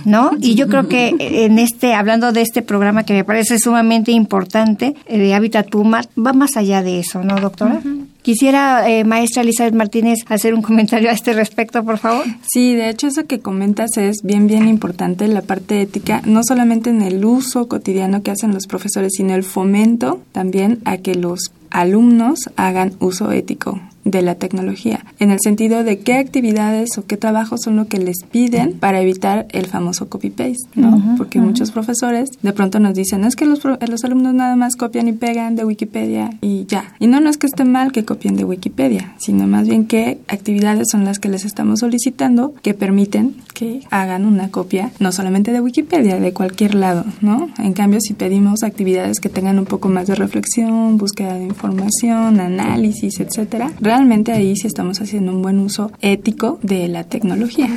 ¿no? 0.06 0.32
Y 0.44 0.56
yo 0.56 0.68
creo 0.68 0.88
que 0.88 1.16
en 1.20 1.60
este, 1.60 1.94
hablando 1.94 2.32
de 2.32 2.42
este 2.42 2.62
programa 2.62 3.04
que 3.04 3.14
me 3.14 3.24
parece 3.24 3.60
sumamente 3.60 4.12
importante, 4.12 4.96
de 5.08 5.34
Habitat 5.34 5.70
Puma, 5.70 6.02
va 6.18 6.34
más 6.34 6.58
allá 6.58 6.82
de 6.82 7.00
eso, 7.00 7.24
¿no, 7.24 7.40
doctora? 7.40 7.82
Quisiera, 8.24 8.90
eh, 8.90 9.04
maestra 9.04 9.44
Elizabeth 9.44 9.76
Martínez, 9.76 10.20
hacer 10.28 10.54
un 10.54 10.62
comentario 10.62 11.10
a 11.10 11.14
este 11.14 11.34
respecto, 11.34 11.84
por 11.84 11.98
favor. 11.98 12.26
Sí, 12.42 12.74
de 12.74 12.90
hecho 12.90 13.08
eso 13.08 13.26
que 13.26 13.42
comentas 13.42 13.98
es 13.98 14.24
bien, 14.24 14.48
bien 14.48 14.68
importante, 14.68 15.28
la 15.28 15.42
parte 15.42 15.82
ética, 15.82 16.22
no 16.26 16.42
solamente 16.44 16.90
en 16.90 17.02
el 17.02 17.24
uso 17.26 17.68
cotidiano 17.68 18.24
que 18.24 18.32
hacen 18.32 18.54
los 18.54 18.66
profesores, 18.66 19.12
sino 19.18 19.36
el 19.36 19.44
fomento 19.44 20.22
también 20.32 20.80
a 20.86 20.98
que 20.98 21.16
los 21.16 21.52
alumnos 21.70 22.50
hagan 22.56 22.94
uso 23.00 23.32
ético 23.32 23.80
de 24.06 24.22
la 24.22 24.36
tecnología, 24.36 25.06
en 25.20 25.32
el 25.32 25.40
sentido 25.42 25.84
de 25.84 26.00
qué 26.00 26.16
actividades 26.16 26.98
o 26.98 27.06
qué 27.06 27.18
trabajos 27.18 27.62
son 27.64 27.76
lo 27.76 27.88
que 27.88 27.98
les 27.98 28.24
piden 28.30 28.74
para 28.74 29.02
evitar 29.02 29.48
el 29.52 29.68
famoso 29.68 30.10
copy-paste, 30.10 30.68
¿no? 30.76 31.16
Porque 31.18 31.40
muchos 31.40 31.72
profesores 31.72 32.30
de 32.42 32.54
pronto 32.54 32.80
nos 32.80 32.94
dicen, 32.94 33.24
es 33.24 33.36
que 33.36 33.46
los, 33.46 33.62
los 33.64 34.04
alumnos 34.04 34.34
nada 34.34 34.56
más 34.56 34.76
copian 34.76 35.08
y 35.08 35.14
pegan 35.14 35.56
de 35.56 35.66
Wikipedia 35.66 36.32
y 36.42 36.66
ya. 36.66 36.96
Y 37.00 37.08
no, 37.08 37.20
no 37.20 37.30
es 37.30 37.38
que 37.38 37.48
esté 37.48 37.64
mal 37.64 37.92
que 37.92 38.06
copien 38.06 38.36
de 38.36 38.44
Wikipedia, 38.44 39.14
sino 39.18 39.48
más 39.48 39.68
bien 39.68 39.86
qué 39.86 40.20
actividades 40.28 40.88
son 40.92 41.06
las 41.06 41.20
que 41.20 41.30
les 41.30 41.46
estamos 41.46 41.80
solicitando 41.80 42.54
que 42.62 42.74
permiten 42.74 43.36
que 43.54 43.82
hagan 43.90 44.26
una 44.26 44.50
copia, 44.50 44.92
no 45.00 45.12
solamente 45.12 45.52
de 45.52 45.62
Wikipedia, 45.62 46.20
de 46.20 46.34
cualquier 46.34 46.76
lado, 46.76 47.06
¿no? 47.22 47.50
En 47.58 47.74
cambio, 47.74 48.00
si 48.02 48.14
pedimos 48.14 48.64
actividades 48.64 49.20
que 49.20 49.30
tengan 49.30 49.60
un 49.60 49.66
poco 49.66 49.90
más 49.90 50.08
de 50.08 50.16
reflexión, 50.16 50.98
búsqueda 50.98 51.36
de 51.36 51.46
información, 51.46 52.40
análisis, 52.40 53.20
etcétera, 53.20 53.72
realmente 53.80 54.32
ahí 54.32 54.56
sí 54.56 54.68
estamos 54.68 55.02
haciendo 55.02 55.32
un 55.32 55.42
buen 55.42 55.60
uso 55.60 55.92
ético 56.02 56.60
de 56.62 56.88
la 56.88 57.04
tecnología. 57.04 57.70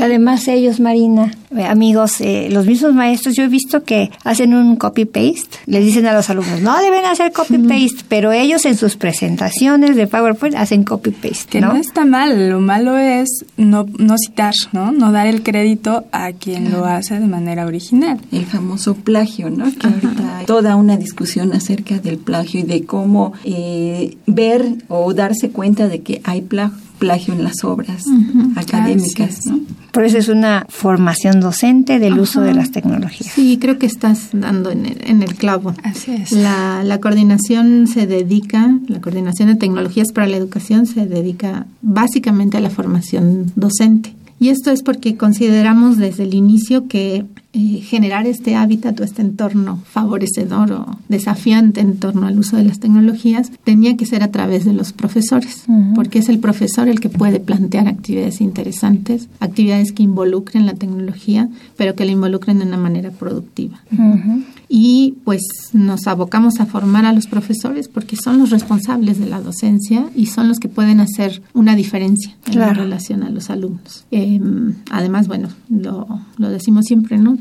Además 0.00 0.48
ellos, 0.48 0.80
Marina, 0.80 1.32
eh, 1.56 1.64
amigos, 1.64 2.20
eh, 2.20 2.48
los 2.50 2.66
mismos 2.66 2.92
maestros, 2.92 3.36
yo 3.36 3.44
he 3.44 3.48
visto 3.48 3.84
que 3.84 4.10
hacen 4.24 4.52
un 4.52 4.76
copy-paste, 4.76 5.58
les 5.66 5.84
dicen 5.84 6.06
a 6.06 6.12
los 6.12 6.28
alumnos, 6.28 6.60
no 6.60 6.76
deben 6.80 7.04
hacer 7.04 7.32
copy-paste, 7.32 8.04
pero 8.08 8.32
ellos 8.32 8.64
en 8.64 8.76
sus 8.76 8.96
presentaciones 8.96 9.96
de 9.96 10.06
PowerPoint 10.06 10.56
hacen 10.56 10.84
copy-paste. 10.84 11.48
Que 11.48 11.60
¿no? 11.60 11.76
está 11.76 12.04
mal, 12.04 12.50
lo 12.50 12.60
malo 12.60 12.98
es 12.98 13.44
no, 13.56 13.86
no 13.98 14.16
citar, 14.18 14.54
¿no? 14.72 14.92
No 14.92 15.05
dar 15.12 15.26
el 15.26 15.42
crédito 15.42 16.06
a 16.12 16.32
quien 16.32 16.70
lo 16.70 16.84
hace 16.84 17.18
de 17.18 17.26
manera 17.26 17.66
original. 17.66 18.20
El 18.32 18.46
famoso 18.46 18.94
plagio, 18.94 19.50
¿no? 19.50 19.64
Que 19.72 19.86
ahorita 19.86 20.38
hay 20.38 20.46
toda 20.46 20.76
una 20.76 20.96
discusión 20.96 21.52
acerca 21.52 21.98
del 21.98 22.18
plagio 22.18 22.60
y 22.60 22.62
de 22.64 22.84
cómo 22.84 23.32
eh, 23.44 24.16
ver 24.26 24.64
o 24.88 25.12
darse 25.14 25.50
cuenta 25.50 25.88
de 25.88 26.02
que 26.02 26.20
hay 26.24 26.42
plagio 26.42 26.86
plagio 26.98 27.34
en 27.34 27.44
las 27.44 27.64
obras 27.64 28.04
académicas. 28.56 29.46
¿no? 29.46 29.60
Por 29.92 30.04
eso 30.04 30.18
es 30.18 30.28
una 30.28 30.66
formación 30.68 31.40
docente 31.40 31.98
del 31.98 32.18
uso 32.18 32.40
de 32.40 32.54
las 32.54 32.70
tecnologías. 32.70 33.32
Sí, 33.32 33.58
creo 33.60 33.78
que 33.78 33.86
estás 33.86 34.30
dando 34.32 34.70
en 34.70 34.86
el, 34.86 34.98
en 35.06 35.22
el 35.22 35.34
clavo. 35.34 35.74
Así 35.82 36.12
es. 36.12 36.32
La, 36.32 36.82
la 36.84 36.98
coordinación 36.98 37.86
se 37.86 38.06
dedica, 38.06 38.78
la 38.88 39.00
coordinación 39.00 39.48
de 39.48 39.56
tecnologías 39.56 40.12
para 40.12 40.26
la 40.26 40.36
educación 40.36 40.86
se 40.86 41.06
dedica 41.06 41.66
básicamente 41.82 42.56
a 42.56 42.60
la 42.60 42.70
formación 42.70 43.52
docente. 43.56 44.15
Y 44.38 44.50
esto 44.50 44.70
es 44.70 44.82
porque 44.82 45.16
consideramos 45.16 45.96
desde 45.96 46.24
el 46.24 46.34
inicio 46.34 46.88
que 46.88 47.24
eh, 47.52 47.80
generar 47.82 48.26
este 48.26 48.54
hábitat 48.54 49.00
o 49.00 49.04
este 49.04 49.22
entorno 49.22 49.80
favorecedor 49.86 50.72
o 50.72 50.98
desafiante 51.08 51.80
en 51.80 51.96
torno 51.96 52.26
al 52.26 52.38
uso 52.38 52.58
de 52.58 52.64
las 52.64 52.78
tecnologías 52.78 53.50
tenía 53.64 53.96
que 53.96 54.04
ser 54.04 54.22
a 54.22 54.30
través 54.30 54.66
de 54.66 54.74
los 54.74 54.92
profesores, 54.92 55.64
porque 55.94 56.18
es 56.18 56.28
el 56.28 56.38
profesor 56.38 56.88
el 56.88 57.00
que 57.00 57.08
puede 57.08 57.40
plantear 57.40 57.88
actividades 57.88 58.42
interesantes, 58.42 59.28
actividades 59.40 59.92
que 59.92 60.02
involucren 60.02 60.66
la 60.66 60.74
tecnología, 60.74 61.48
pero 61.78 61.94
que 61.94 62.04
la 62.04 62.12
involucren 62.12 62.58
de 62.58 62.66
una 62.66 62.76
manera 62.76 63.10
productiva 63.10 63.80
y 64.68 65.14
pues 65.24 65.42
nos 65.72 66.06
abocamos 66.06 66.60
a 66.60 66.66
formar 66.66 67.04
a 67.04 67.12
los 67.12 67.26
profesores 67.26 67.88
porque 67.88 68.16
son 68.16 68.38
los 68.38 68.50
responsables 68.50 69.18
de 69.18 69.26
la 69.26 69.40
docencia 69.40 70.06
y 70.14 70.26
son 70.26 70.48
los 70.48 70.58
que 70.58 70.68
pueden 70.68 71.00
hacer 71.00 71.42
una 71.54 71.76
diferencia 71.76 72.36
en 72.46 72.58
la 72.58 72.72
relación 72.72 73.22
a 73.22 73.30
los 73.30 73.50
alumnos. 73.50 74.04
Em, 74.10 74.74
además, 74.90 75.28
bueno, 75.28 75.48
lo, 75.68 76.20
lo, 76.36 76.48
decimos 76.48 76.86
siempre, 76.86 77.18
¿no? 77.18 77.38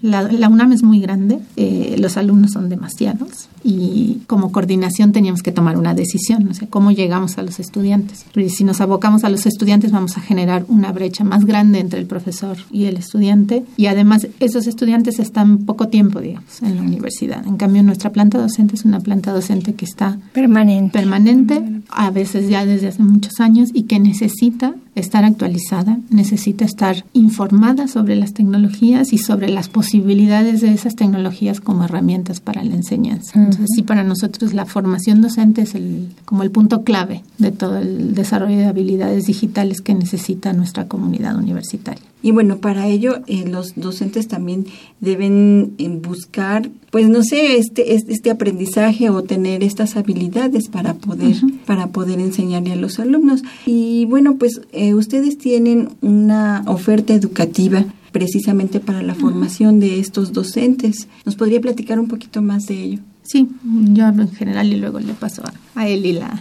La, 0.00 0.22
la 0.22 0.48
UNAM 0.48 0.72
es 0.72 0.82
muy 0.82 1.00
grande, 1.00 1.38
eh, 1.56 1.96
los 1.98 2.16
alumnos 2.16 2.52
son 2.52 2.68
demasiados 2.68 3.48
y 3.64 4.22
como 4.26 4.52
coordinación 4.52 5.12
teníamos 5.12 5.42
que 5.42 5.52
tomar 5.52 5.76
una 5.76 5.94
decisión, 5.94 6.44
no 6.44 6.54
sé, 6.54 6.66
cómo 6.68 6.92
llegamos 6.92 7.38
a 7.38 7.42
los 7.42 7.60
estudiantes. 7.60 8.24
Porque 8.32 8.48
si 8.48 8.64
nos 8.64 8.80
abocamos 8.80 9.24
a 9.24 9.28
los 9.28 9.46
estudiantes 9.46 9.92
vamos 9.92 10.16
a 10.16 10.20
generar 10.20 10.64
una 10.68 10.92
brecha 10.92 11.24
más 11.24 11.44
grande 11.44 11.78
entre 11.78 12.00
el 12.00 12.06
profesor 12.06 12.56
y 12.70 12.84
el 12.84 12.96
estudiante 12.96 13.64
y 13.76 13.86
además 13.86 14.26
esos 14.40 14.66
estudiantes 14.66 15.18
están 15.18 15.58
poco 15.58 15.88
tiempo 15.88 16.21
digamos, 16.22 16.62
en 16.62 16.76
la 16.76 16.82
universidad. 16.82 17.46
En 17.46 17.56
cambio, 17.56 17.82
nuestra 17.82 18.10
planta 18.10 18.38
docente 18.38 18.74
es 18.74 18.84
una 18.84 19.00
planta 19.00 19.32
docente 19.32 19.74
que 19.74 19.84
está 19.84 20.18
permanente, 20.32 20.98
permanente 20.98 21.81
a 21.94 22.10
veces 22.10 22.48
ya 22.48 22.64
desde 22.64 22.88
hace 22.88 23.02
muchos 23.02 23.40
años 23.40 23.70
y 23.72 23.84
que 23.84 23.98
necesita 23.98 24.74
estar 24.94 25.24
actualizada, 25.24 25.98
necesita 26.10 26.64
estar 26.64 27.04
informada 27.12 27.88
sobre 27.88 28.16
las 28.16 28.34
tecnologías 28.34 29.12
y 29.12 29.18
sobre 29.18 29.48
las 29.48 29.68
posibilidades 29.68 30.60
de 30.60 30.72
esas 30.72 30.96
tecnologías 30.96 31.60
como 31.60 31.84
herramientas 31.84 32.40
para 32.40 32.62
la 32.64 32.74
enseñanza. 32.74 33.38
Entonces, 33.38 33.66
sí, 33.74 33.82
para 33.82 34.04
nosotros 34.04 34.52
la 34.52 34.66
formación 34.66 35.22
docente 35.22 35.62
es 35.62 35.74
el, 35.74 36.08
como 36.24 36.42
el 36.42 36.50
punto 36.50 36.82
clave 36.82 37.22
de 37.38 37.52
todo 37.52 37.78
el 37.78 38.14
desarrollo 38.14 38.56
de 38.56 38.66
habilidades 38.66 39.26
digitales 39.26 39.80
que 39.80 39.94
necesita 39.94 40.52
nuestra 40.52 40.88
comunidad 40.88 41.36
universitaria. 41.36 42.02
Y 42.22 42.30
bueno, 42.30 42.58
para 42.58 42.86
ello 42.86 43.20
eh, 43.26 43.48
los 43.48 43.74
docentes 43.74 44.28
también 44.28 44.66
deben 45.00 45.74
eh, 45.78 45.88
buscar, 45.88 46.70
pues 46.92 47.08
no 47.08 47.22
sé, 47.22 47.56
este, 47.56 47.94
este 47.94 48.30
aprendizaje 48.30 49.08
o 49.08 49.22
tener 49.22 49.64
estas 49.64 49.96
habilidades 49.96 50.68
para 50.68 50.92
poder, 50.92 51.36
para 51.64 51.86
poder 51.86 52.20
enseñarle 52.20 52.72
a 52.72 52.76
los 52.76 52.98
alumnos. 52.98 53.42
Y 53.64 54.04
bueno, 54.04 54.36
pues 54.36 54.60
eh, 54.72 54.92
ustedes 54.92 55.38
tienen 55.38 55.88
una 56.02 56.62
oferta 56.66 57.14
educativa 57.14 57.86
precisamente 58.12 58.78
para 58.78 59.00
la 59.00 59.14
formación 59.14 59.80
de 59.80 60.00
estos 60.00 60.34
docentes. 60.34 61.08
¿Nos 61.24 61.34
podría 61.34 61.62
platicar 61.62 61.98
un 61.98 62.08
poquito 62.08 62.42
más 62.42 62.66
de 62.66 62.82
ello? 62.82 62.98
Sí, 63.22 63.48
yo 63.94 64.04
hablo 64.04 64.24
en 64.24 64.32
general 64.32 64.70
y 64.70 64.76
luego 64.76 65.00
le 65.00 65.14
paso 65.14 65.42
a, 65.46 65.80
a 65.80 65.88
él 65.88 66.04
y 66.04 66.12
la, 66.12 66.38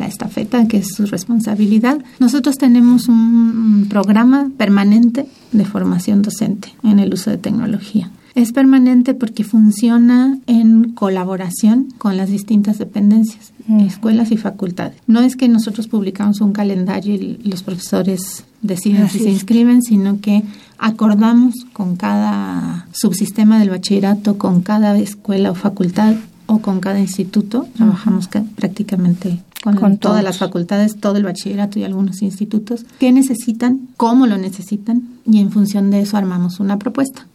la 0.00 0.08
estafeta, 0.08 0.66
que 0.66 0.78
es 0.78 0.88
su 0.96 1.06
responsabilidad. 1.06 2.04
Nosotros 2.18 2.58
tenemos 2.58 3.06
un 3.06 3.86
programa 3.88 4.50
permanente 4.58 5.26
de 5.52 5.64
formación 5.64 6.22
docente 6.22 6.74
en 6.82 6.98
el 6.98 7.14
uso 7.14 7.30
de 7.30 7.38
tecnología. 7.38 8.10
Es 8.36 8.52
permanente 8.52 9.14
porque 9.14 9.44
funciona 9.44 10.38
en 10.46 10.92
colaboración 10.92 11.88
con 11.96 12.18
las 12.18 12.28
distintas 12.28 12.76
dependencias, 12.76 13.54
escuelas 13.80 14.30
y 14.30 14.36
facultades. 14.36 14.98
No 15.06 15.22
es 15.22 15.36
que 15.36 15.48
nosotros 15.48 15.88
publicamos 15.88 16.42
un 16.42 16.52
calendario 16.52 17.14
y 17.14 17.38
los 17.44 17.62
profesores 17.62 18.44
deciden 18.60 19.08
si 19.08 19.20
se 19.20 19.30
inscriben, 19.30 19.82
sino 19.82 20.20
que 20.20 20.42
acordamos 20.76 21.54
con 21.72 21.96
cada 21.96 22.86
subsistema 22.92 23.58
del 23.58 23.70
bachillerato, 23.70 24.36
con 24.36 24.60
cada 24.60 24.98
escuela 24.98 25.50
o 25.50 25.54
facultad 25.54 26.14
o 26.44 26.58
con 26.58 26.80
cada 26.80 27.00
instituto. 27.00 27.66
Trabajamos 27.74 28.28
prácticamente 28.54 29.40
con, 29.62 29.96
todas 29.96 30.22
las 30.22 30.36
facultades, 30.36 30.96
todo 30.96 31.16
el 31.16 31.24
bachillerato 31.24 31.78
y 31.78 31.84
algunos 31.84 32.20
institutos, 32.20 32.84
qué 32.98 33.12
necesitan, 33.12 33.88
cómo 33.96 34.26
lo 34.26 34.36
necesitan 34.36 35.04
y 35.24 35.40
en 35.40 35.50
función 35.50 35.90
de 35.90 36.02
eso 36.02 36.18
armamos 36.18 36.60
una 36.60 36.78
propuesta. 36.78 37.26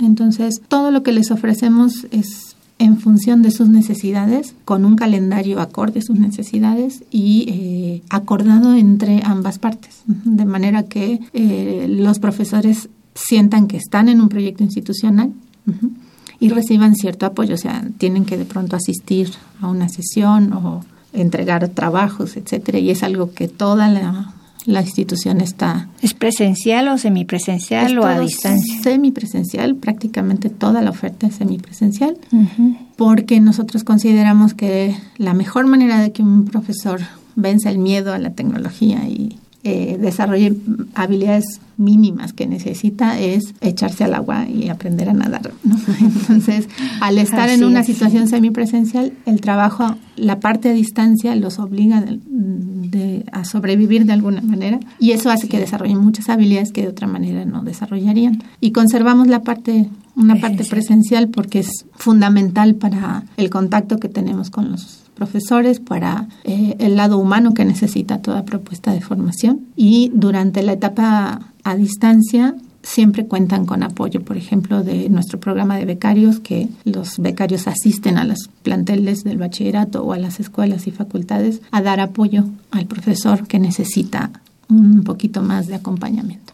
Entonces, 0.00 0.60
todo 0.68 0.90
lo 0.90 1.02
que 1.02 1.12
les 1.12 1.30
ofrecemos 1.30 2.06
es 2.10 2.56
en 2.78 2.98
función 2.98 3.42
de 3.42 3.50
sus 3.50 3.68
necesidades, 3.68 4.54
con 4.64 4.84
un 4.84 4.96
calendario 4.96 5.60
acorde 5.60 6.00
a 6.00 6.02
sus 6.02 6.18
necesidades 6.18 7.04
y 7.10 7.46
eh, 7.48 8.02
acordado 8.10 8.74
entre 8.74 9.22
ambas 9.24 9.58
partes, 9.58 10.02
de 10.06 10.44
manera 10.44 10.82
que 10.82 11.20
eh, 11.32 11.86
los 11.88 12.18
profesores 12.18 12.88
sientan 13.14 13.68
que 13.68 13.76
están 13.76 14.08
en 14.08 14.20
un 14.20 14.28
proyecto 14.28 14.64
institucional 14.64 15.32
y 16.40 16.48
reciban 16.48 16.96
cierto 16.96 17.26
apoyo, 17.26 17.54
o 17.54 17.58
sea, 17.58 17.86
tienen 17.96 18.24
que 18.24 18.36
de 18.36 18.44
pronto 18.44 18.74
asistir 18.76 19.30
a 19.60 19.68
una 19.68 19.88
sesión 19.88 20.52
o 20.52 20.84
entregar 21.12 21.68
trabajos, 21.68 22.36
etcétera, 22.36 22.80
y 22.80 22.90
es 22.90 23.04
algo 23.04 23.32
que 23.32 23.46
toda 23.46 23.88
la 23.88 24.33
la 24.66 24.80
institución 24.80 25.40
está... 25.40 25.88
¿Es 26.02 26.14
presencial 26.14 26.88
o 26.88 26.98
semipresencial 26.98 27.98
o 27.98 28.06
a 28.06 28.18
distancia? 28.18 28.82
Semipresencial, 28.82 29.76
prácticamente 29.76 30.48
toda 30.48 30.82
la 30.82 30.90
oferta 30.90 31.26
es 31.26 31.36
semipresencial, 31.36 32.16
porque 32.96 33.40
nosotros 33.40 33.84
consideramos 33.84 34.54
que 34.54 34.96
la 35.18 35.34
mejor 35.34 35.66
manera 35.66 36.00
de 36.00 36.12
que 36.12 36.22
un 36.22 36.44
profesor 36.46 37.00
venza 37.36 37.70
el 37.70 37.78
miedo 37.78 38.12
a 38.12 38.18
la 38.18 38.30
tecnología 38.30 39.06
y 39.08 39.38
eh, 39.64 39.98
desarrolle 39.98 40.54
habilidades 40.94 41.60
mínimas 41.76 42.32
que 42.32 42.46
necesita 42.46 43.18
es 43.18 43.54
echarse 43.60 44.04
al 44.04 44.14
agua 44.14 44.46
y 44.48 44.68
aprender 44.68 45.08
a 45.08 45.12
nadar. 45.12 45.52
Entonces, 46.00 46.68
al 47.00 47.18
estar 47.18 47.48
en 47.48 47.64
una 47.64 47.82
situación 47.82 48.28
semipresencial, 48.28 49.12
el 49.26 49.40
trabajo, 49.40 49.96
la 50.16 50.38
parte 50.38 50.68
a 50.68 50.72
distancia 50.72 51.34
los 51.34 51.58
obliga 51.58 52.04
a 53.32 53.44
sobrevivir 53.44 54.06
de 54.06 54.12
alguna 54.12 54.40
manera 54.40 54.78
y 55.00 55.12
eso 55.12 55.30
hace 55.30 55.48
que 55.48 55.58
desarrollen 55.58 55.98
muchas 55.98 56.28
habilidades 56.28 56.70
que 56.70 56.82
de 56.82 56.88
otra 56.88 57.06
manera 57.06 57.44
no 57.44 57.62
desarrollarían. 57.62 58.42
Y 58.60 58.72
conservamos 58.72 59.26
la 59.26 59.42
parte 59.42 59.88
una 60.16 60.36
parte 60.36 60.64
presencial 60.64 61.28
porque 61.28 61.60
es 61.60 61.86
fundamental 61.94 62.76
para 62.76 63.24
el 63.36 63.50
contacto 63.50 63.98
que 63.98 64.08
tenemos 64.08 64.50
con 64.50 64.70
los 64.70 65.03
profesores 65.14 65.80
para 65.80 66.28
eh, 66.44 66.76
el 66.78 66.96
lado 66.96 67.18
humano 67.18 67.54
que 67.54 67.64
necesita 67.64 68.18
toda 68.18 68.44
propuesta 68.44 68.92
de 68.92 69.00
formación. 69.00 69.60
Y 69.76 70.10
durante 70.14 70.62
la 70.62 70.72
etapa 70.72 71.40
a 71.62 71.76
distancia 71.76 72.54
siempre 72.82 73.26
cuentan 73.26 73.66
con 73.66 73.82
apoyo, 73.82 74.22
por 74.22 74.36
ejemplo, 74.36 74.82
de 74.82 75.08
nuestro 75.08 75.40
programa 75.40 75.76
de 75.76 75.86
becarios, 75.86 76.38
que 76.38 76.68
los 76.84 77.18
becarios 77.18 77.66
asisten 77.66 78.18
a 78.18 78.24
los 78.24 78.50
planteles 78.62 79.24
del 79.24 79.38
bachillerato 79.38 80.04
o 80.04 80.12
a 80.12 80.18
las 80.18 80.38
escuelas 80.38 80.86
y 80.86 80.90
facultades 80.90 81.62
a 81.70 81.82
dar 81.82 82.00
apoyo 82.00 82.44
al 82.70 82.86
profesor 82.86 83.46
que 83.46 83.58
necesita 83.58 84.30
un 84.68 85.04
poquito 85.04 85.42
más 85.42 85.66
de 85.66 85.74
acompañamiento. 85.74 86.52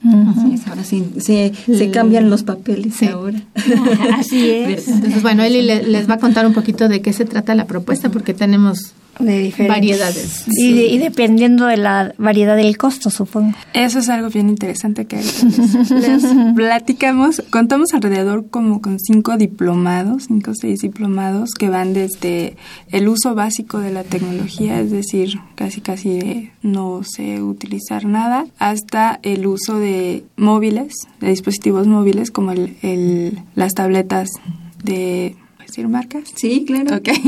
ahora 0.68 0.84
sí, 0.84 1.04
se, 1.18 1.90
cambian 1.90 2.30
los 2.30 2.42
papeles 2.42 3.02
ahora. 3.02 3.40
Así 4.16 4.50
es. 4.50 4.88
Entonces, 4.88 5.22
bueno, 5.22 5.42
Eli 5.42 5.62
les 5.62 6.08
va 6.08 6.14
a 6.14 6.18
contar 6.18 6.46
un 6.46 6.52
poquito 6.52 6.88
de 6.88 7.02
qué 7.02 7.12
se 7.12 7.24
trata 7.24 7.54
la 7.54 7.66
propuesta, 7.66 8.10
porque 8.10 8.34
tenemos 8.34 8.94
de 9.20 9.38
diferentes 9.38 9.68
variedades. 9.68 10.44
Y, 10.48 10.98
dependiendo 10.98 11.66
de 11.66 11.76
la 11.76 12.14
variedad 12.18 12.56
del 12.56 12.76
costo, 12.76 13.10
supongo. 13.10 13.56
Eso 13.72 13.98
es 14.00 14.08
algo 14.08 14.28
bien 14.30 14.48
interesante 14.48 15.06
que 15.06 15.16
les, 15.16 16.24
platicamos. 16.54 17.42
Contamos 17.50 17.92
alrededor 17.94 18.48
como 18.50 18.80
con 18.80 18.98
cinco 18.98 19.36
diplomados, 19.36 20.24
cinco 20.28 20.52
o 20.52 20.54
seis 20.54 20.80
diplomados 20.80 21.50
que 21.58 21.68
van 21.68 21.92
desde 21.92 22.56
el 22.88 23.08
uso 23.08 23.34
básico 23.34 23.78
de 23.78 23.92
la 23.92 24.04
tecnología, 24.04 24.80
es 24.80 24.90
decir, 24.90 25.38
casi 25.54 25.80
casi 25.80 26.18
de 26.18 26.52
no 26.62 27.02
sé 27.04 27.42
utilizar 27.42 28.04
nada, 28.04 28.46
hasta 28.58 29.20
el 29.22 29.46
uso 29.46 29.78
de 29.78 30.24
móviles, 30.36 30.94
de 31.20 31.28
dispositivos 31.28 31.86
móviles 31.86 32.30
como 32.30 32.52
el, 32.52 32.76
el 32.82 33.38
las 33.54 33.74
tabletas 33.74 34.30
de 34.82 35.36
decir 35.70 35.88
marcas? 35.88 36.24
Sí, 36.34 36.64
claro. 36.66 36.96
Ok. 36.96 37.08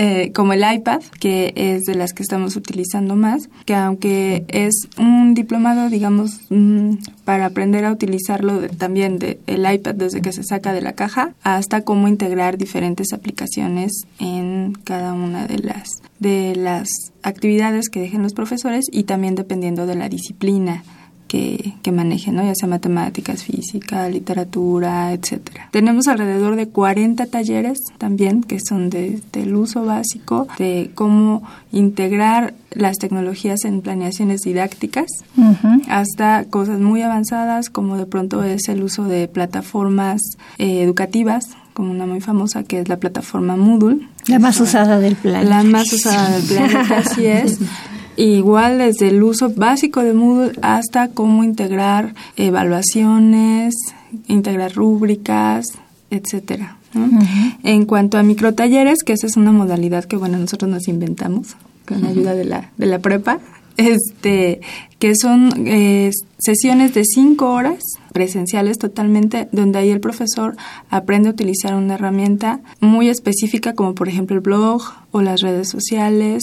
Eh, 0.00 0.30
como 0.32 0.52
el 0.52 0.62
iPad, 0.62 1.00
que 1.18 1.52
es 1.56 1.82
de 1.82 1.96
las 1.96 2.12
que 2.12 2.22
estamos 2.22 2.54
utilizando 2.54 3.16
más, 3.16 3.48
que 3.64 3.74
aunque 3.74 4.44
es 4.46 4.88
un 4.96 5.34
diplomado, 5.34 5.90
digamos, 5.90 6.40
mm, 6.50 6.98
para 7.24 7.46
aprender 7.46 7.84
a 7.84 7.90
utilizarlo 7.90 8.60
también 8.68 9.18
de, 9.18 9.40
el 9.48 9.70
iPad 9.70 9.96
desde 9.96 10.22
que 10.22 10.32
se 10.32 10.44
saca 10.44 10.72
de 10.72 10.82
la 10.82 10.92
caja 10.92 11.34
hasta 11.42 11.82
cómo 11.82 12.06
integrar 12.06 12.58
diferentes 12.58 13.12
aplicaciones 13.12 13.92
en 14.20 14.74
cada 14.84 15.14
una 15.14 15.46
de 15.46 15.58
las 15.58 15.88
de 16.18 16.54
las 16.56 16.88
actividades 17.22 17.88
que 17.88 18.00
dejen 18.00 18.22
los 18.22 18.34
profesores 18.34 18.86
y 18.90 19.04
también 19.04 19.34
dependiendo 19.34 19.86
de 19.86 19.94
la 19.94 20.08
disciplina 20.08 20.82
que, 21.28 21.74
que 21.82 21.92
manejen, 21.92 22.34
¿no? 22.34 22.42
ya 22.42 22.54
sea 22.54 22.68
matemáticas, 22.68 23.44
física, 23.44 24.08
literatura, 24.08 25.12
etcétera. 25.12 25.68
Tenemos 25.70 26.08
alrededor 26.08 26.56
de 26.56 26.68
40 26.68 27.26
talleres 27.26 27.78
también 27.98 28.42
que 28.42 28.58
son 28.58 28.90
de, 28.90 29.20
del 29.32 29.54
uso 29.54 29.84
básico, 29.84 30.48
de 30.58 30.90
cómo 30.94 31.42
integrar 31.70 32.54
las 32.70 32.96
tecnologías 32.98 33.64
en 33.64 33.82
planeaciones 33.82 34.40
didácticas, 34.40 35.06
hasta 35.88 36.44
cosas 36.44 36.80
muy 36.80 37.02
avanzadas 37.02 37.70
como 37.70 37.96
de 37.96 38.06
pronto 38.06 38.42
es 38.42 38.68
el 38.68 38.82
uso 38.82 39.04
de 39.04 39.28
plataformas 39.28 40.20
eh, 40.58 40.82
educativas 40.82 41.44
como 41.74 41.92
una 41.92 42.06
muy 42.06 42.20
famosa 42.20 42.64
que 42.64 42.80
es 42.80 42.88
la 42.88 42.96
plataforma 42.96 43.56
Moodle. 43.56 44.08
La 44.26 44.40
más 44.40 44.60
usada 44.60 44.98
del 44.98 45.14
planeta. 45.14 45.48
La 45.48 45.62
más 45.62 45.92
usada 45.92 46.30
del 46.36 46.42
planeta, 46.42 46.98
así 46.98 47.26
es. 47.26 47.60
Igual 48.18 48.78
desde 48.78 49.10
el 49.10 49.22
uso 49.22 49.48
básico 49.50 50.02
de 50.02 50.12
Moodle 50.12 50.58
hasta 50.60 51.06
cómo 51.06 51.44
integrar 51.44 52.16
evaluaciones, 52.36 53.76
integrar 54.26 54.74
rúbricas, 54.74 55.66
etcétera. 56.10 56.78
En 57.62 57.84
cuanto 57.84 58.18
a 58.18 58.24
microtalleres, 58.24 59.04
que 59.04 59.12
esa 59.12 59.28
es 59.28 59.36
una 59.36 59.52
modalidad 59.52 60.04
que 60.04 60.16
bueno 60.16 60.36
nosotros 60.36 60.68
nos 60.68 60.88
inventamos 60.88 61.54
con 61.86 62.04
ayuda 62.04 62.34
de 62.34 62.44
la, 62.44 62.72
de 62.76 62.86
la 62.86 62.98
prepa, 62.98 63.38
este, 63.78 64.60
que 64.98 65.14
son 65.14 65.66
eh, 65.66 66.10
sesiones 66.38 66.92
de 66.92 67.04
cinco 67.04 67.52
horas 67.52 67.82
presenciales 68.12 68.78
totalmente, 68.78 69.48
donde 69.52 69.78
ahí 69.78 69.90
el 69.90 70.00
profesor 70.00 70.56
aprende 70.90 71.28
a 71.28 71.32
utilizar 71.32 71.74
una 71.74 71.94
herramienta 71.94 72.60
muy 72.80 73.08
específica, 73.08 73.74
como 73.74 73.94
por 73.94 74.08
ejemplo 74.08 74.36
el 74.36 74.42
blog 74.42 74.82
o 75.12 75.22
las 75.22 75.40
redes 75.40 75.68
sociales 75.68 76.42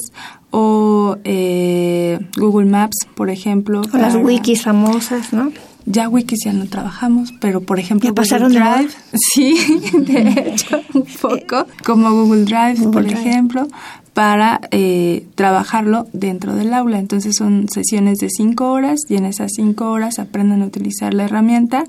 o 0.49 1.17
eh, 1.25 2.19
Google 2.37 2.67
Maps, 2.67 3.05
por 3.13 3.29
ejemplo. 3.29 3.81
O 3.93 3.97
las 3.97 4.15
wikis 4.15 4.63
famosas, 4.63 5.33
¿no? 5.33 5.51
Ya 5.85 6.07
wikis 6.07 6.45
ya 6.45 6.53
no 6.53 6.65
trabajamos, 6.65 7.33
pero 7.39 7.61
por 7.61 7.79
ejemplo 7.79 8.11
Google 8.11 8.47
Drive, 8.49 8.89
sí, 9.13 9.55
de 9.93 10.49
hecho 10.49 10.81
un 10.93 11.05
poco, 11.21 11.67
como 11.83 12.09
Google 12.11 12.45
Drive, 12.45 12.89
por 12.89 13.05
ejemplo, 13.05 13.67
para 14.15 14.61
eh, 14.71 15.27
trabajarlo 15.35 16.07
dentro 16.13 16.55
del 16.55 16.73
aula. 16.73 16.99
Entonces 16.99 17.35
son 17.35 17.67
sesiones 17.67 18.19
de 18.19 18.29
cinco 18.29 18.71
horas 18.71 19.01
y 19.09 19.17
en 19.17 19.25
esas 19.25 19.51
cinco 19.53 19.91
horas 19.91 20.19
aprenden 20.19 20.61
a 20.61 20.65
utilizar 20.67 21.13
la 21.13 21.25
herramienta 21.25 21.83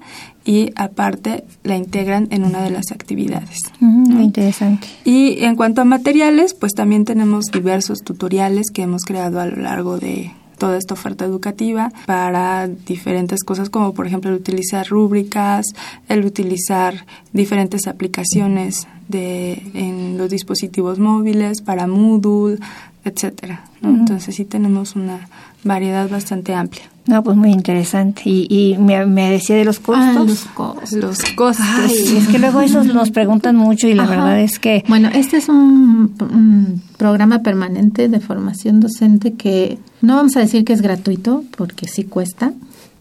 y 0.44 0.72
aparte 0.74 1.44
la 1.62 1.76
integran 1.76 2.26
en 2.32 2.44
una 2.44 2.62
de 2.62 2.70
las 2.70 2.90
actividades. 2.90 3.60
muy 3.78 4.24
interesante. 4.24 4.88
Y 5.04 5.44
en 5.44 5.54
cuanto 5.54 5.82
a 5.82 5.84
materiales, 5.84 6.54
pues 6.54 6.72
también 6.72 7.04
tenemos 7.04 7.44
diversos 7.46 8.00
tutoriales 8.00 8.72
que 8.74 8.82
hemos 8.82 9.02
creado 9.02 9.38
a 9.38 9.46
lo 9.46 9.62
largo 9.62 9.98
de 9.98 10.32
toda 10.58 10.78
esta 10.78 10.94
oferta 10.94 11.24
educativa 11.24 11.92
para 12.06 12.66
diferentes 12.66 13.44
cosas 13.44 13.70
como 13.70 13.92
por 13.94 14.08
ejemplo 14.08 14.30
el 14.30 14.36
utilizar 14.36 14.88
rúbricas, 14.88 15.66
el 16.08 16.24
utilizar 16.24 17.06
diferentes 17.32 17.86
aplicaciones 17.86 18.88
de 19.09 19.62
en 19.75 20.19
los 20.19 20.31
dispositivos 20.31 20.99
móviles 20.99 21.62
para 21.62 21.87
Moodle, 21.87 22.59
etcétera. 23.05 23.64
Entonces 23.83 24.35
sí 24.35 24.45
tenemos 24.45 24.97
una 24.97 25.29
variedad 25.64 26.09
bastante 26.09 26.55
amplia. 26.55 26.85
No, 27.07 27.23
pues 27.23 27.37
muy 27.37 27.53
interesante. 27.53 28.23
Y, 28.25 28.47
y 28.51 28.79
me, 28.79 29.07
me, 29.07 29.31
decía 29.31 29.55
de 29.57 29.64
los 29.64 29.79
costos. 29.79 30.16
Ah, 30.16 30.25
los, 30.25 30.45
costos. 30.47 30.92
los 30.92 31.19
costos. 31.37 31.66
es 31.92 32.27
que 32.27 32.38
luego 32.38 32.61
esos 32.61 32.87
nos 32.87 33.11
preguntan 33.11 33.55
mucho 33.55 33.87
y 33.87 33.95
la 33.95 34.07
verdad 34.07 34.40
es 34.40 34.59
que... 34.59 34.85
Bueno, 34.88 35.09
este 35.14 35.37
es 35.37 35.49
un, 35.49 36.83
programa 36.97 37.42
permanente 37.42 38.09
de 38.09 38.21
formación 38.21 38.81
docente 38.81 39.35
que 39.35 39.79
no 40.03 40.16
vamos 40.16 40.37
a 40.37 40.40
decir 40.40 40.64
que 40.64 40.73
es 40.73 40.83
gratuito, 40.83 41.45
porque 41.57 41.87
sí 41.87 42.05
cuesta, 42.05 42.53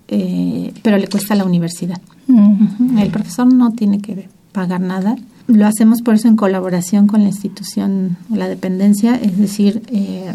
eh, 0.08 0.72
pero 0.84 0.98
le 0.98 1.08
cuesta 1.08 1.34
a 1.34 1.38
la 1.38 1.46
universidad. 1.46 2.00
El 2.98 3.10
profesor 3.10 3.52
no 3.52 3.72
tiene 3.72 4.02
que 4.02 4.30
pagar 4.52 4.82
nada. 4.82 5.16
Lo 5.48 5.68
hacemos 5.68 6.02
por 6.02 6.16
eso 6.16 6.28
en 6.28 6.36
colaboración 6.36 7.08
con 7.08 7.22
la 7.22 7.30
institución, 7.30 8.18
la 8.30 8.48
dependencia, 8.48 9.16
es 9.16 9.38
decir... 9.38 9.82
Eh, 9.88 10.34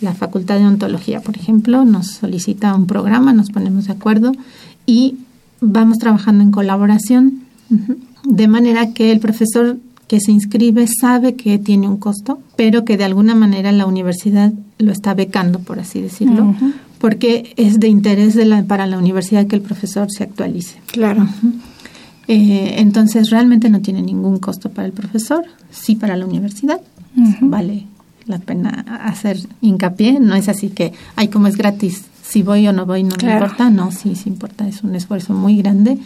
la 0.00 0.14
Facultad 0.14 0.58
de 0.58 0.66
Ontología, 0.66 1.20
por 1.20 1.36
ejemplo, 1.36 1.84
nos 1.84 2.06
solicita 2.06 2.74
un 2.74 2.86
programa, 2.86 3.32
nos 3.32 3.50
ponemos 3.50 3.86
de 3.86 3.92
acuerdo 3.92 4.32
y 4.86 5.16
vamos 5.60 5.98
trabajando 5.98 6.42
en 6.42 6.50
colaboración, 6.50 7.40
de 8.24 8.48
manera 8.48 8.92
que 8.92 9.12
el 9.12 9.20
profesor 9.20 9.76
que 10.08 10.20
se 10.20 10.32
inscribe 10.32 10.86
sabe 10.88 11.36
que 11.36 11.58
tiene 11.58 11.86
un 11.86 11.98
costo, 11.98 12.40
pero 12.56 12.84
que 12.84 12.96
de 12.96 13.04
alguna 13.04 13.34
manera 13.34 13.70
la 13.70 13.86
universidad 13.86 14.52
lo 14.78 14.90
está 14.90 15.14
becando, 15.14 15.60
por 15.60 15.78
así 15.78 16.00
decirlo, 16.00 16.54
porque 16.98 17.52
es 17.56 17.78
de 17.78 17.88
interés 17.88 18.34
de 18.34 18.44
la, 18.44 18.64
para 18.64 18.86
la 18.86 18.98
universidad 18.98 19.46
que 19.46 19.56
el 19.56 19.62
profesor 19.62 20.08
se 20.10 20.24
actualice. 20.24 20.80
Claro. 20.86 21.28
Eh, 22.32 22.74
entonces, 22.78 23.30
realmente 23.30 23.68
no 23.70 23.80
tiene 23.80 24.02
ningún 24.02 24.38
costo 24.38 24.70
para 24.70 24.86
el 24.86 24.92
profesor, 24.92 25.44
sí 25.72 25.96
para 25.96 26.16
la 26.16 26.26
universidad. 26.26 26.80
Vale 27.40 27.86
la 28.26 28.38
pena 28.38 28.84
hacer 29.04 29.38
hincapié. 29.60 30.20
No 30.20 30.36
es 30.36 30.48
así 30.48 30.68
que, 30.68 30.92
ay, 31.16 31.26
como 31.28 31.48
es 31.48 31.56
gratis, 31.56 32.04
si 32.22 32.42
voy 32.42 32.68
o 32.68 32.72
no 32.72 32.86
voy, 32.86 33.02
no 33.02 33.16
me 33.20 33.32
importa. 33.32 33.68
No, 33.70 33.90
sí, 33.90 34.14
sí 34.14 34.28
importa. 34.28 34.68
Es 34.68 34.84
un 34.84 34.94
esfuerzo 34.94 35.34
muy 35.34 35.56
grande. 35.56 35.98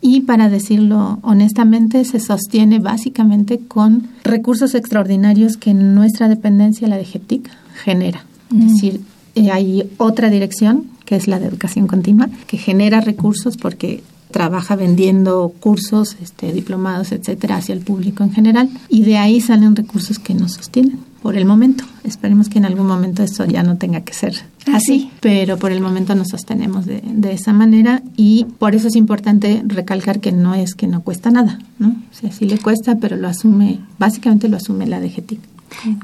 Y 0.00 0.20
para 0.20 0.48
decirlo 0.48 1.18
honestamente, 1.22 2.04
se 2.04 2.20
sostiene 2.20 2.78
básicamente 2.78 3.58
con 3.58 4.06
recursos 4.22 4.74
extraordinarios 4.76 5.56
que 5.56 5.74
nuestra 5.74 6.28
dependencia, 6.28 6.86
la 6.86 6.96
de 6.98 7.04
GETIC, 7.04 7.50
genera. 7.82 8.24
Es 8.50 8.54
Mm. 8.56 8.68
decir, 8.68 9.00
eh, 9.34 9.50
hay 9.50 9.90
otra 9.96 10.30
dirección, 10.30 10.84
que 11.04 11.16
es 11.16 11.26
la 11.26 11.40
de 11.40 11.46
educación 11.46 11.88
continua, 11.88 12.28
que 12.46 12.58
genera 12.58 13.00
recursos 13.00 13.56
porque 13.56 14.04
trabaja 14.34 14.74
vendiendo 14.74 15.54
cursos, 15.60 16.16
este, 16.20 16.52
diplomados, 16.52 17.12
etcétera, 17.12 17.58
hacia 17.58 17.72
el 17.72 17.82
público 17.82 18.24
en 18.24 18.32
general, 18.32 18.68
y 18.88 19.04
de 19.04 19.16
ahí 19.16 19.40
salen 19.40 19.76
recursos 19.76 20.18
que 20.18 20.34
nos 20.34 20.54
sostienen 20.54 20.98
por 21.22 21.36
el 21.36 21.44
momento. 21.44 21.84
Esperemos 22.02 22.48
que 22.48 22.58
en 22.58 22.64
algún 22.64 22.88
momento 22.88 23.22
esto 23.22 23.44
ya 23.44 23.62
no 23.62 23.76
tenga 23.76 24.00
que 24.00 24.12
ser 24.12 24.34
así, 24.72 25.08
pero 25.20 25.56
por 25.56 25.70
el 25.70 25.80
momento 25.80 26.16
nos 26.16 26.30
sostenemos 26.30 26.84
de, 26.84 27.00
de 27.04 27.32
esa 27.32 27.52
manera 27.52 28.02
y 28.16 28.46
por 28.58 28.74
eso 28.74 28.88
es 28.88 28.96
importante 28.96 29.62
recalcar 29.64 30.18
que 30.18 30.32
no 30.32 30.56
es 30.56 30.74
que 30.74 30.88
no 30.88 31.02
cuesta 31.02 31.30
nada, 31.30 31.60
¿no? 31.78 31.90
O 31.90 32.14
sea, 32.14 32.32
sí 32.32 32.44
le 32.44 32.58
cuesta, 32.58 32.96
pero 32.96 33.16
lo 33.16 33.28
asume, 33.28 33.78
básicamente 34.00 34.48
lo 34.48 34.56
asume 34.56 34.88
la 34.88 34.98
DGTIC. 34.98 35.53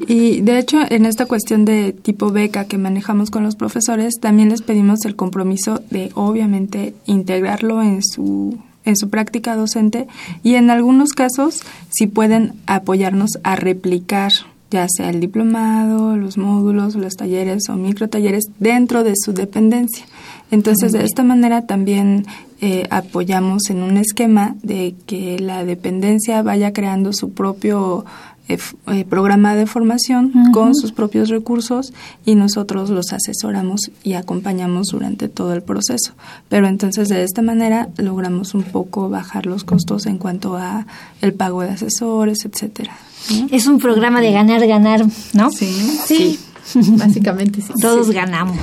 Y 0.06 0.40
de 0.40 0.59
hecho, 0.59 0.78
en 0.88 1.06
esta 1.06 1.26
cuestión 1.26 1.64
de 1.64 1.92
tipo 1.92 2.30
beca 2.30 2.64
que 2.66 2.78
manejamos 2.78 3.30
con 3.30 3.42
los 3.42 3.56
profesores, 3.56 4.14
también 4.20 4.50
les 4.50 4.62
pedimos 4.62 5.04
el 5.04 5.16
compromiso 5.16 5.80
de, 5.90 6.11
obviamente, 6.14 6.94
integrarlo 7.06 7.83
en 7.83 8.02
su 8.02 8.59
en 8.87 8.96
su 8.96 9.11
práctica 9.11 9.56
docente 9.56 10.09
y 10.42 10.54
en 10.54 10.70
algunos 10.70 11.11
casos 11.11 11.61
si 11.90 12.06
pueden 12.06 12.54
apoyarnos 12.66 13.33
a 13.42 13.54
replicar 13.54 14.33
ya 14.70 14.87
sea 14.88 15.11
el 15.11 15.20
diplomado, 15.20 16.16
los 16.16 16.38
módulos, 16.38 16.94
los 16.94 17.16
talleres 17.16 17.68
o 17.68 17.74
microtalleres 17.74 18.44
dentro 18.59 19.02
de 19.02 19.14
su 19.16 19.33
dependencia. 19.33 20.06
Entonces, 20.52 20.92
de 20.92 21.04
esta 21.04 21.24
manera 21.24 21.66
también 21.66 22.26
eh, 22.61 22.85
apoyamos 22.90 23.68
en 23.70 23.83
un 23.83 23.96
esquema 23.96 24.54
de 24.62 24.94
que 25.06 25.38
la 25.38 25.64
dependencia 25.64 26.42
vaya 26.42 26.72
creando 26.72 27.12
su 27.12 27.33
propio 27.33 28.04
eh, 28.50 28.58
eh, 28.88 29.04
programa 29.04 29.54
de 29.54 29.66
formación 29.66 30.32
con 30.52 30.74
sus 30.74 30.90
propios 30.90 31.28
recursos 31.28 31.92
y 32.26 32.34
nosotros 32.34 32.90
los 32.90 33.12
asesoramos 33.12 33.92
y 34.02 34.14
acompañamos 34.14 34.88
durante 34.88 35.28
todo 35.28 35.54
el 35.54 35.62
proceso. 35.62 36.14
Pero 36.48 36.66
entonces 36.66 37.08
de 37.08 37.22
esta 37.22 37.42
manera 37.42 37.88
logramos 37.96 38.54
un 38.54 38.64
poco 38.64 39.08
bajar 39.08 39.46
los 39.46 39.62
costos 39.62 40.06
en 40.06 40.18
cuanto 40.18 40.56
a 40.56 40.86
el 41.20 41.32
pago 41.32 41.62
de 41.62 41.70
asesores, 41.70 42.44
etcétera. 42.44 42.96
Es 43.52 43.68
un 43.68 43.78
programa 43.78 44.20
de 44.20 44.32
ganar, 44.32 44.66
ganar, 44.66 45.06
¿no? 45.32 45.52
Sí. 45.52 46.00
Sí. 46.06 46.40
Básicamente 46.98 47.61
sí. 47.61 47.72
Todos 47.80 48.06
Sí. 48.09 48.12
ganamos. 48.14 48.56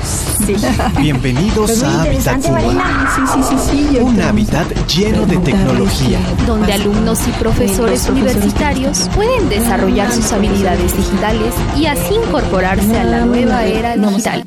Bienvenidos 1.00 1.56
Pues 1.72 1.84
a. 1.84 2.04
Sí, 2.06 3.22
sí, 3.34 3.41
sí, 3.50 3.56
sí. 3.72 3.88
yo 3.96 4.06
Un 4.06 4.22
hábitat 4.22 4.67
lleno 4.88 5.26
de 5.26 5.38
tecnología. 5.38 6.20
donde 6.46 6.74
alumnos 6.74 7.20
y 7.28 7.32
profesores 7.32 8.08
universitarios 8.10 9.10
pueden 9.15 9.50
desarrollar 9.50 10.12
sus 10.12 10.32
habilidades 10.32 10.96
digitales 10.96 11.54
y 11.78 11.86
así 11.88 12.15
incorporarse 12.15 12.98
a 12.98 13.04
la 13.04 13.26
nueva 13.26 13.65
era 13.65 13.96
digital. 13.98 14.43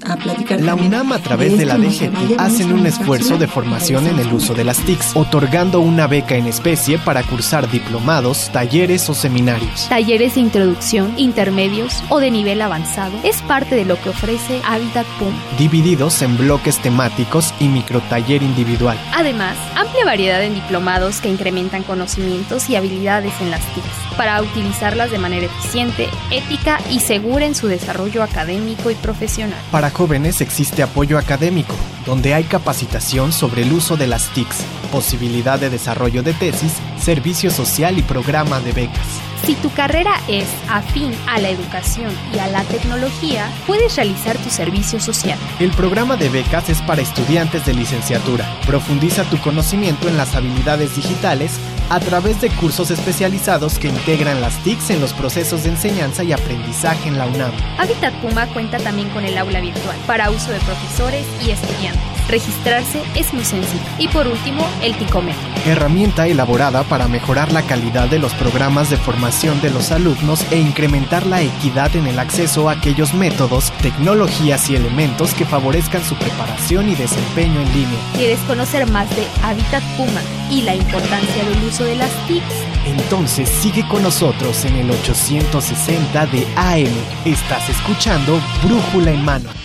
La 0.60 0.74
UNAM 0.74 1.12
a 1.12 1.18
través 1.18 1.58
de 1.58 1.66
la 1.66 1.76
DGT 1.76 2.38
hacen 2.38 2.72
un 2.72 2.86
esfuerzo 2.86 3.36
de 3.38 3.46
formación 3.46 4.06
en 4.06 4.18
el 4.18 4.32
uso 4.32 4.54
de 4.54 4.64
las 4.64 4.78
TICs, 4.78 5.16
otorgando 5.16 5.80
una 5.80 6.06
beca 6.06 6.36
en 6.36 6.46
especie 6.46 6.98
para 6.98 7.22
cursar 7.22 7.70
diplomados, 7.70 8.50
talleres 8.52 9.08
o 9.10 9.14
seminarios. 9.14 9.86
Talleres 9.88 10.34
de 10.36 10.40
introducción, 10.40 11.12
intermedios 11.18 12.02
o 12.08 12.18
de 12.18 12.30
nivel 12.30 12.62
avanzado 12.62 13.12
es 13.24 13.42
parte 13.50 13.74
de 13.74 13.84
lo 13.84 14.00
que 14.00 14.10
ofrece 14.10 14.62
Habitat 14.64 15.04
PUM. 15.18 15.34
divididos 15.58 16.22
en 16.22 16.38
bloques 16.38 16.78
temáticos 16.78 17.52
y 17.58 17.66
microtaller 17.66 18.44
individual. 18.44 18.96
Además, 19.12 19.56
amplia 19.74 20.04
variedad 20.04 20.40
en 20.44 20.54
diplomados 20.54 21.20
que 21.20 21.30
incrementan 21.30 21.82
conocimientos 21.82 22.70
y 22.70 22.76
habilidades 22.76 23.32
en 23.40 23.50
las 23.50 23.62
TICs 23.74 24.16
para 24.16 24.40
utilizarlas 24.40 25.10
de 25.10 25.18
manera 25.18 25.46
eficiente, 25.46 26.08
ética 26.30 26.78
y 26.92 27.00
segura 27.00 27.44
en 27.44 27.56
su 27.56 27.66
desarrollo 27.66 28.22
académico 28.22 28.88
y 28.88 28.94
profesional. 28.94 29.58
Para 29.72 29.90
jóvenes 29.90 30.40
existe 30.40 30.84
apoyo 30.84 31.18
académico, 31.18 31.74
donde 32.06 32.34
hay 32.34 32.44
capacitación 32.44 33.32
sobre 33.32 33.62
el 33.62 33.72
uso 33.72 33.96
de 33.96 34.06
las 34.06 34.28
TICs, 34.28 34.64
posibilidad 34.90 35.58
de 35.58 35.70
desarrollo 35.70 36.22
de 36.22 36.32
tesis, 36.32 36.72
servicio 36.98 37.50
social 37.50 37.98
y 37.98 38.02
programa 38.02 38.60
de 38.60 38.72
becas. 38.72 39.20
Si 39.44 39.54
tu 39.54 39.70
carrera 39.72 40.12
es 40.28 40.46
afín 40.68 41.12
a 41.26 41.38
la 41.40 41.48
educación 41.48 42.12
y 42.34 42.38
a 42.38 42.46
la 42.46 42.62
tecnología, 42.64 43.50
puedes 43.66 43.96
realizar 43.96 44.36
tu 44.36 44.50
servicio 44.50 45.00
social. 45.00 45.38
El 45.58 45.70
programa 45.70 46.16
de 46.16 46.28
becas 46.28 46.68
es 46.68 46.82
para 46.82 47.00
estudiantes 47.00 47.64
de 47.64 47.72
licenciatura. 47.72 48.46
Profundiza 48.66 49.24
tu 49.24 49.38
conocimiento 49.38 50.08
en 50.08 50.16
las 50.18 50.34
habilidades 50.34 50.94
digitales 50.94 51.58
a 51.88 51.98
través 52.00 52.40
de 52.40 52.50
cursos 52.50 52.90
especializados 52.90 53.78
que 53.78 53.88
integran 53.88 54.40
las 54.40 54.56
TICs 54.62 54.90
en 54.90 55.00
los 55.00 55.12
procesos 55.12 55.64
de 55.64 55.70
enseñanza 55.70 56.22
y 56.22 56.32
aprendizaje 56.32 57.08
en 57.08 57.18
la 57.18 57.26
UNAM. 57.26 57.52
Habitat 57.78 58.14
Puma 58.20 58.46
cuenta 58.48 58.78
también 58.78 59.08
con 59.10 59.24
el 59.24 59.36
aula 59.36 59.60
virtual 59.60 59.96
para 60.06 60.30
uso 60.30 60.52
de 60.52 60.60
profesores 60.60 61.26
y 61.44 61.50
estudiantes. 61.50 61.89
Registrarse 62.28 63.02
es 63.16 63.32
muy 63.34 63.44
sencillo. 63.44 63.82
Y 63.98 64.08
por 64.08 64.28
último, 64.28 64.64
el 64.82 64.96
ticómetro. 64.96 65.40
Herramienta 65.66 66.28
elaborada 66.28 66.84
para 66.84 67.08
mejorar 67.08 67.50
la 67.52 67.62
calidad 67.62 68.08
de 68.08 68.18
los 68.18 68.32
programas 68.34 68.88
de 68.88 68.96
formación 68.96 69.60
de 69.60 69.70
los 69.70 69.90
alumnos 69.90 70.46
e 70.50 70.58
incrementar 70.58 71.26
la 71.26 71.42
equidad 71.42 71.94
en 71.96 72.06
el 72.06 72.18
acceso 72.18 72.68
a 72.68 72.72
aquellos 72.72 73.14
métodos, 73.14 73.72
tecnologías 73.82 74.70
y 74.70 74.76
elementos 74.76 75.34
que 75.34 75.44
favorezcan 75.44 76.04
su 76.04 76.14
preparación 76.14 76.88
y 76.88 76.94
desempeño 76.94 77.60
en 77.60 77.72
línea. 77.72 77.98
¿Quieres 78.14 78.38
conocer 78.40 78.88
más 78.90 79.08
de 79.16 79.26
Habitat 79.42 79.82
Puma 79.96 80.20
y 80.50 80.62
la 80.62 80.74
importancia 80.74 81.44
del 81.44 81.64
uso 81.64 81.84
de 81.84 81.96
las 81.96 82.10
TICs? 82.26 82.70
Entonces 82.86 83.48
sigue 83.48 83.86
con 83.88 84.02
nosotros 84.02 84.64
en 84.64 84.76
el 84.76 84.90
860 84.90 86.26
de 86.26 86.46
AM. 86.56 86.94
Estás 87.24 87.68
escuchando 87.68 88.40
Brújula 88.62 89.10
en 89.10 89.24
mano. 89.24 89.59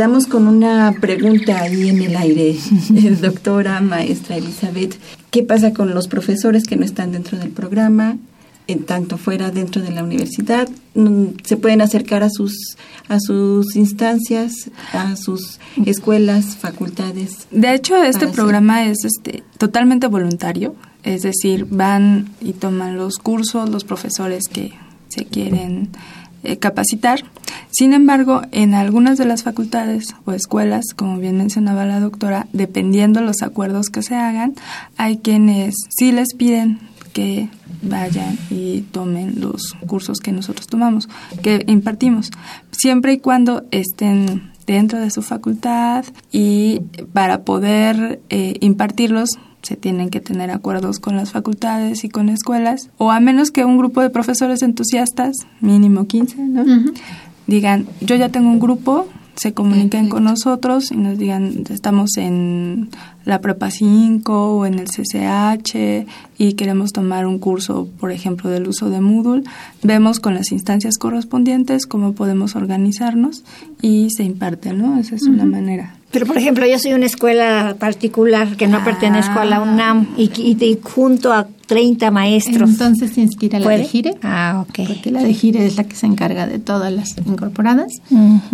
Quedamos 0.00 0.26
con 0.26 0.48
una 0.48 0.94
pregunta 0.98 1.60
ahí 1.60 1.90
en 1.90 2.00
el 2.00 2.16
aire, 2.16 2.56
eh, 2.96 3.16
doctora, 3.20 3.82
maestra 3.82 4.38
Elizabeth. 4.38 4.94
¿Qué 5.30 5.42
pasa 5.42 5.74
con 5.74 5.92
los 5.92 6.08
profesores 6.08 6.64
que 6.64 6.76
no 6.76 6.86
están 6.86 7.12
dentro 7.12 7.36
del 7.36 7.50
programa, 7.50 8.16
en 8.66 8.84
tanto 8.84 9.18
fuera 9.18 9.50
dentro 9.50 9.82
de 9.82 9.90
la 9.90 10.02
universidad? 10.02 10.70
Mm, 10.94 11.32
¿Se 11.44 11.58
pueden 11.58 11.82
acercar 11.82 12.22
a 12.22 12.30
sus, 12.30 12.78
a 13.08 13.20
sus 13.20 13.76
instancias, 13.76 14.70
a 14.94 15.16
sus 15.16 15.60
escuelas, 15.84 16.56
facultades? 16.56 17.46
De 17.50 17.74
hecho, 17.74 18.02
este 18.02 18.26
programa 18.26 18.86
es 18.86 19.04
este 19.04 19.42
totalmente 19.58 20.06
voluntario, 20.06 20.76
es 21.02 21.20
decir, 21.20 21.66
van 21.68 22.30
y 22.40 22.54
toman 22.54 22.96
los 22.96 23.18
cursos 23.18 23.68
los 23.68 23.84
profesores 23.84 24.44
que 24.50 24.72
se 25.08 25.26
quieren 25.26 25.90
eh, 26.42 26.56
capacitar. 26.58 27.24
Sin 27.70 27.92
embargo, 27.92 28.42
en 28.52 28.74
algunas 28.74 29.18
de 29.18 29.24
las 29.24 29.42
facultades 29.42 30.14
o 30.24 30.32
escuelas, 30.32 30.86
como 30.94 31.18
bien 31.18 31.36
mencionaba 31.36 31.84
la 31.84 32.00
doctora, 32.00 32.46
dependiendo 32.52 33.20
los 33.20 33.42
acuerdos 33.42 33.90
que 33.90 34.02
se 34.02 34.16
hagan, 34.16 34.54
hay 34.96 35.18
quienes 35.18 35.74
sí 35.96 36.12
les 36.12 36.34
piden 36.34 36.80
que 37.12 37.48
vayan 37.82 38.38
y 38.50 38.82
tomen 38.92 39.40
los 39.40 39.74
cursos 39.86 40.18
que 40.20 40.32
nosotros 40.32 40.66
tomamos, 40.66 41.08
que 41.42 41.64
impartimos, 41.66 42.30
siempre 42.70 43.14
y 43.14 43.18
cuando 43.18 43.64
estén 43.70 44.50
dentro 44.66 45.00
de 45.00 45.10
su 45.10 45.22
facultad 45.22 46.04
y 46.30 46.80
para 47.12 47.42
poder 47.42 48.20
eh, 48.30 48.54
impartirlos 48.60 49.30
se 49.62 49.76
tienen 49.76 50.10
que 50.10 50.20
tener 50.20 50.50
acuerdos 50.50 50.98
con 50.98 51.16
las 51.16 51.32
facultades 51.32 52.04
y 52.04 52.08
con 52.08 52.28
escuelas, 52.28 52.90
o 52.98 53.10
a 53.10 53.20
menos 53.20 53.50
que 53.50 53.64
un 53.64 53.78
grupo 53.78 54.00
de 54.00 54.10
profesores 54.10 54.62
entusiastas, 54.62 55.36
mínimo 55.60 56.06
15, 56.06 56.36
¿no? 56.42 56.64
digan, 57.46 57.86
yo 58.00 58.14
ya 58.14 58.28
tengo 58.28 58.48
un 58.48 58.60
grupo, 58.60 59.08
se 59.34 59.54
comuniquen 59.54 60.08
con 60.08 60.24
nosotros 60.24 60.92
y 60.92 60.96
nos 60.96 61.18
digan, 61.18 61.64
estamos 61.70 62.16
en 62.16 62.90
la 63.24 63.40
prepa 63.40 63.70
5 63.70 64.56
o 64.56 64.66
en 64.66 64.74
el 64.78 64.86
CCH 64.86 66.06
y 66.36 66.52
queremos 66.54 66.92
tomar 66.92 67.26
un 67.26 67.38
curso, 67.38 67.88
por 67.98 68.12
ejemplo, 68.12 68.50
del 68.50 68.68
uso 68.68 68.90
de 68.90 69.00
Moodle, 69.00 69.44
vemos 69.82 70.20
con 70.20 70.34
las 70.34 70.52
instancias 70.52 70.98
correspondientes 70.98 71.86
cómo 71.86 72.12
podemos 72.12 72.54
organizarnos 72.54 73.42
y 73.80 74.08
se 74.10 74.24
imparte, 74.24 74.74
¿no? 74.74 74.98
Esa 74.98 75.14
es 75.14 75.22
una 75.22 75.44
manera. 75.44 75.99
Pero, 76.12 76.26
por 76.26 76.36
ejemplo, 76.38 76.66
yo 76.66 76.78
soy 76.78 76.92
una 76.92 77.06
escuela 77.06 77.76
particular 77.78 78.56
que 78.56 78.66
no 78.66 78.82
pertenezco 78.84 79.38
a 79.38 79.44
la 79.44 79.56
Ah. 79.56 79.62
UNAM 79.62 80.08
y, 80.16 80.24
y- 80.40 80.56
y 80.64 80.78
junto 80.82 81.32
a 81.32 81.46
30 81.68 82.10
maestros. 82.10 82.68
Entonces 82.70 83.12
se 83.12 83.20
inscribe 83.20 83.58
a 83.58 83.60
la 83.60 83.66
¿Puede? 83.66 83.78
de 83.78 83.84
Gire. 83.84 84.14
Ah, 84.24 84.64
ok. 84.68 84.88
Porque 84.88 85.12
la 85.12 85.22
de 85.22 85.32
Gire 85.32 85.64
es 85.64 85.76
la 85.76 85.84
que 85.84 85.94
se 85.94 86.06
encarga 86.06 86.48
de 86.48 86.58
todas 86.58 86.92
las 86.92 87.16
incorporadas. 87.24 87.92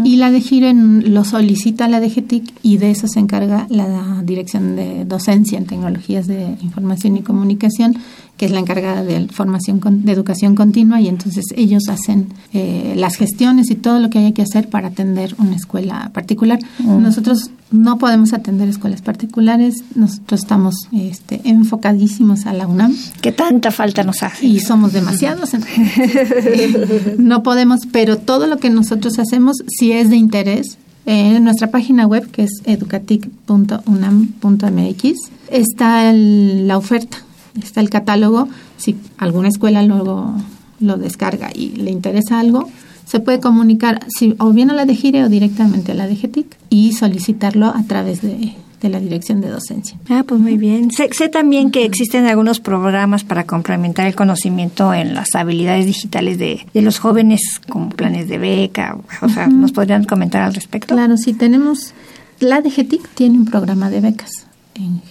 Y 0.04 0.16
la 0.16 0.30
de 0.30 0.40
Gire 0.42 0.74
lo 0.74 1.24
solicita 1.24 1.88
la 1.88 2.00
DGTIC 2.00 2.52
y 2.62 2.76
de 2.76 2.90
eso 2.90 3.08
se 3.08 3.20
encarga 3.20 3.66
la 3.70 4.20
Dirección 4.22 4.76
de 4.76 5.06
Docencia 5.06 5.56
en 5.56 5.64
Tecnologías 5.64 6.26
de 6.26 6.56
Información 6.62 7.16
y 7.16 7.22
Comunicación, 7.22 7.96
que 8.36 8.44
es 8.46 8.52
la 8.52 8.60
encargada 8.60 9.02
de 9.02 9.26
formación 9.28 9.80
con- 9.80 10.04
de 10.04 10.12
educación 10.12 10.54
continua 10.54 11.00
y 11.00 11.08
entonces 11.08 11.46
ellos 11.56 11.88
hacen 11.88 12.28
eh, 12.52 12.92
las 12.96 13.16
gestiones 13.16 13.70
y 13.70 13.74
todo 13.76 13.98
lo 13.98 14.10
que 14.10 14.18
haya 14.18 14.32
que 14.34 14.42
hacer 14.42 14.68
para 14.68 14.88
atender 14.88 15.34
una 15.38 15.56
escuela 15.56 16.10
particular. 16.12 16.58
Ujú. 16.84 17.00
Nosotros 17.00 17.50
no 17.70 17.96
podemos 17.98 18.32
atender 18.34 18.68
escuelas 18.68 19.00
particulares, 19.02 19.82
nosotros 19.94 20.40
estamos 20.40 20.74
este, 20.92 21.40
enfocadísimos 21.44 22.44
a 22.46 22.52
la 22.52 22.66
UNAM. 22.66 22.94
Que 23.22 23.32
tanta 23.32 23.70
falta 23.70 24.02
nos 24.04 24.22
hace. 24.22 24.44
Y 24.46 24.60
somos 24.60 24.92
demasiados. 24.92 25.54
entonces, 25.54 27.16
no 27.18 27.42
podemos, 27.42 27.80
pero 27.90 28.18
todo 28.18 28.46
lo 28.46 28.58
que 28.58 28.68
nosotros 28.70 29.18
hacemos, 29.18 29.56
si 29.66 29.92
es 29.92 30.10
de 30.10 30.16
interés, 30.16 30.76
en 31.06 31.42
nuestra 31.44 31.70
página 31.70 32.06
web, 32.06 32.30
que 32.30 32.42
es 32.44 32.60
educatic.unam.mx, 32.64 35.14
está 35.50 36.10
el- 36.10 36.66
la 36.68 36.76
oferta, 36.78 37.18
está 37.62 37.80
el 37.80 37.90
catálogo. 37.90 38.48
Si 38.76 38.96
alguna 39.18 39.48
escuela 39.48 39.82
luego 39.82 40.34
lo 40.80 40.96
descarga 40.96 41.50
y 41.54 41.70
le 41.70 41.90
interesa 41.90 42.38
algo, 42.38 42.68
se 43.06 43.20
puede 43.20 43.40
comunicar 43.40 44.04
si, 44.08 44.34
o 44.38 44.50
bien 44.50 44.70
a 44.70 44.74
la 44.74 44.84
de 44.84 44.94
Gire 44.94 45.24
o 45.24 45.28
directamente 45.28 45.92
a 45.92 45.94
la 45.94 46.06
de 46.06 46.16
GETIC 46.16 46.56
y 46.70 46.92
solicitarlo 46.92 47.66
a 47.66 47.82
través 47.84 48.20
de, 48.20 48.54
de 48.82 48.88
la 48.88 49.00
dirección 49.00 49.40
de 49.40 49.48
docencia. 49.48 49.98
Ah, 50.08 50.24
pues 50.26 50.40
muy 50.40 50.56
bien. 50.56 50.90
Sé, 50.90 51.08
sé 51.12 51.28
también 51.28 51.70
que 51.70 51.84
existen 51.84 52.26
algunos 52.26 52.60
programas 52.60 53.24
para 53.24 53.44
complementar 53.44 54.06
el 54.06 54.14
conocimiento 54.14 54.92
en 54.92 55.14
las 55.14 55.34
habilidades 55.34 55.86
digitales 55.86 56.38
de, 56.38 56.66
de 56.74 56.82
los 56.82 56.98
jóvenes, 56.98 57.40
como 57.68 57.90
planes 57.90 58.28
de 58.28 58.38
beca. 58.38 58.98
O 59.22 59.28
sea, 59.28 59.46
¿nos 59.46 59.72
podrían 59.72 60.04
comentar 60.04 60.42
al 60.42 60.54
respecto? 60.54 60.94
Claro, 60.94 61.16
sí, 61.16 61.32
tenemos. 61.32 61.94
La 62.40 62.60
DGTIC 62.60 63.08
tiene 63.14 63.38
un 63.38 63.46
programa 63.46 63.88
de 63.88 64.00
becas. 64.00 64.45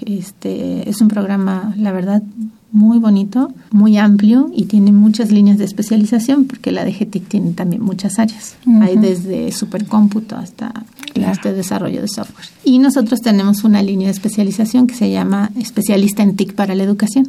Este, 0.05 0.89
es 0.89 1.01
un 1.01 1.07
programa, 1.07 1.73
la 1.77 1.91
verdad, 1.91 2.21
muy 2.71 2.99
bonito, 2.99 3.53
muy 3.71 3.97
amplio 3.97 4.51
y 4.53 4.65
tiene 4.65 4.91
muchas 4.91 5.31
líneas 5.31 5.57
de 5.57 5.63
especialización 5.63 6.45
porque 6.45 6.71
la 6.71 6.83
DGTIC 6.83 7.27
tiene 7.27 7.51
también 7.53 7.81
muchas 7.81 8.19
áreas. 8.19 8.57
Hay 8.81 8.97
desde 8.97 9.51
supercómputo 9.53 10.35
hasta 10.35 10.85
este 11.13 11.53
desarrollo 11.53 12.01
de 12.01 12.09
software. 12.09 12.47
Y 12.65 12.79
nosotros 12.79 13.21
tenemos 13.21 13.63
una 13.63 13.81
línea 13.81 14.07
de 14.07 14.11
especialización 14.11 14.87
que 14.87 14.95
se 14.95 15.09
llama 15.09 15.51
especialista 15.57 16.21
en 16.21 16.35
TIC 16.35 16.53
para 16.53 16.75
la 16.75 16.83
educación. 16.83 17.27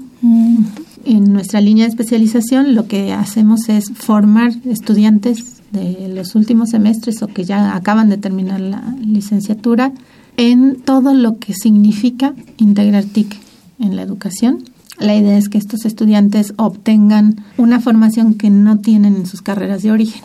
En 1.05 1.32
nuestra 1.32 1.61
línea 1.61 1.84
de 1.84 1.91
especialización 1.91 2.74
lo 2.74 2.89
que 2.89 3.12
hacemos 3.12 3.68
es 3.68 3.93
formar 3.93 4.51
estudiantes 4.64 5.62
de 5.70 6.09
los 6.09 6.34
últimos 6.34 6.70
semestres 6.70 7.22
o 7.22 7.28
que 7.28 7.45
ya 7.45 7.76
acaban 7.76 8.09
de 8.09 8.16
terminar 8.16 8.61
la 8.61 8.97
licenciatura 9.01 9.93
en 10.37 10.76
todo 10.76 11.14
lo 11.14 11.39
que 11.39 11.55
significa 11.55 12.34
integrar 12.57 13.05
TIC 13.05 13.37
en 13.78 13.97
la 13.97 14.03
educación. 14.03 14.64
La 14.99 15.14
idea 15.14 15.37
es 15.37 15.51
que 15.51 15.59
estos 15.59 15.84
estudiantes 15.84 16.55
obtengan 16.57 17.45
una 17.59 17.80
formación 17.80 18.34
que 18.34 18.49
no 18.49 18.78
tienen 18.78 19.16
en 19.16 19.26
sus 19.26 19.43
carreras 19.43 19.82
de 19.82 19.93
origen. 19.93 20.22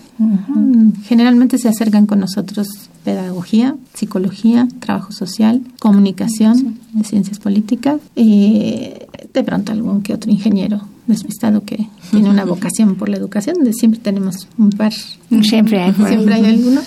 Generalmente 1.04 1.58
se 1.58 1.68
acercan 1.68 2.06
con 2.06 2.20
nosotros 2.20 2.68
pedagogía, 3.04 3.76
psicología, 3.94 4.68
trabajo 4.80 5.12
social, 5.12 5.62
comunicación, 5.80 6.80
ciencias 7.04 7.40
políticas, 7.40 8.00
eh, 8.16 9.08
de 9.34 9.44
pronto 9.44 9.72
algún 9.72 10.04
que 10.04 10.14
otro 10.14 10.32
ingeniero 10.32 10.82
despistado 11.08 11.64
que 11.66 11.88
tiene 12.12 12.30
una 12.30 12.46
vocación 12.46 12.96
por 12.96 13.10
la 13.10 13.18
educación, 13.18 13.64
de 13.64 13.74
siempre 13.74 14.00
tenemos 14.00 14.48
un 14.58 14.70
par. 14.70 14.94
Siempre 15.42 15.82
hay. 15.82 15.94
Siempre 16.08 16.34
hay 16.36 16.46
alguno. 16.46 16.82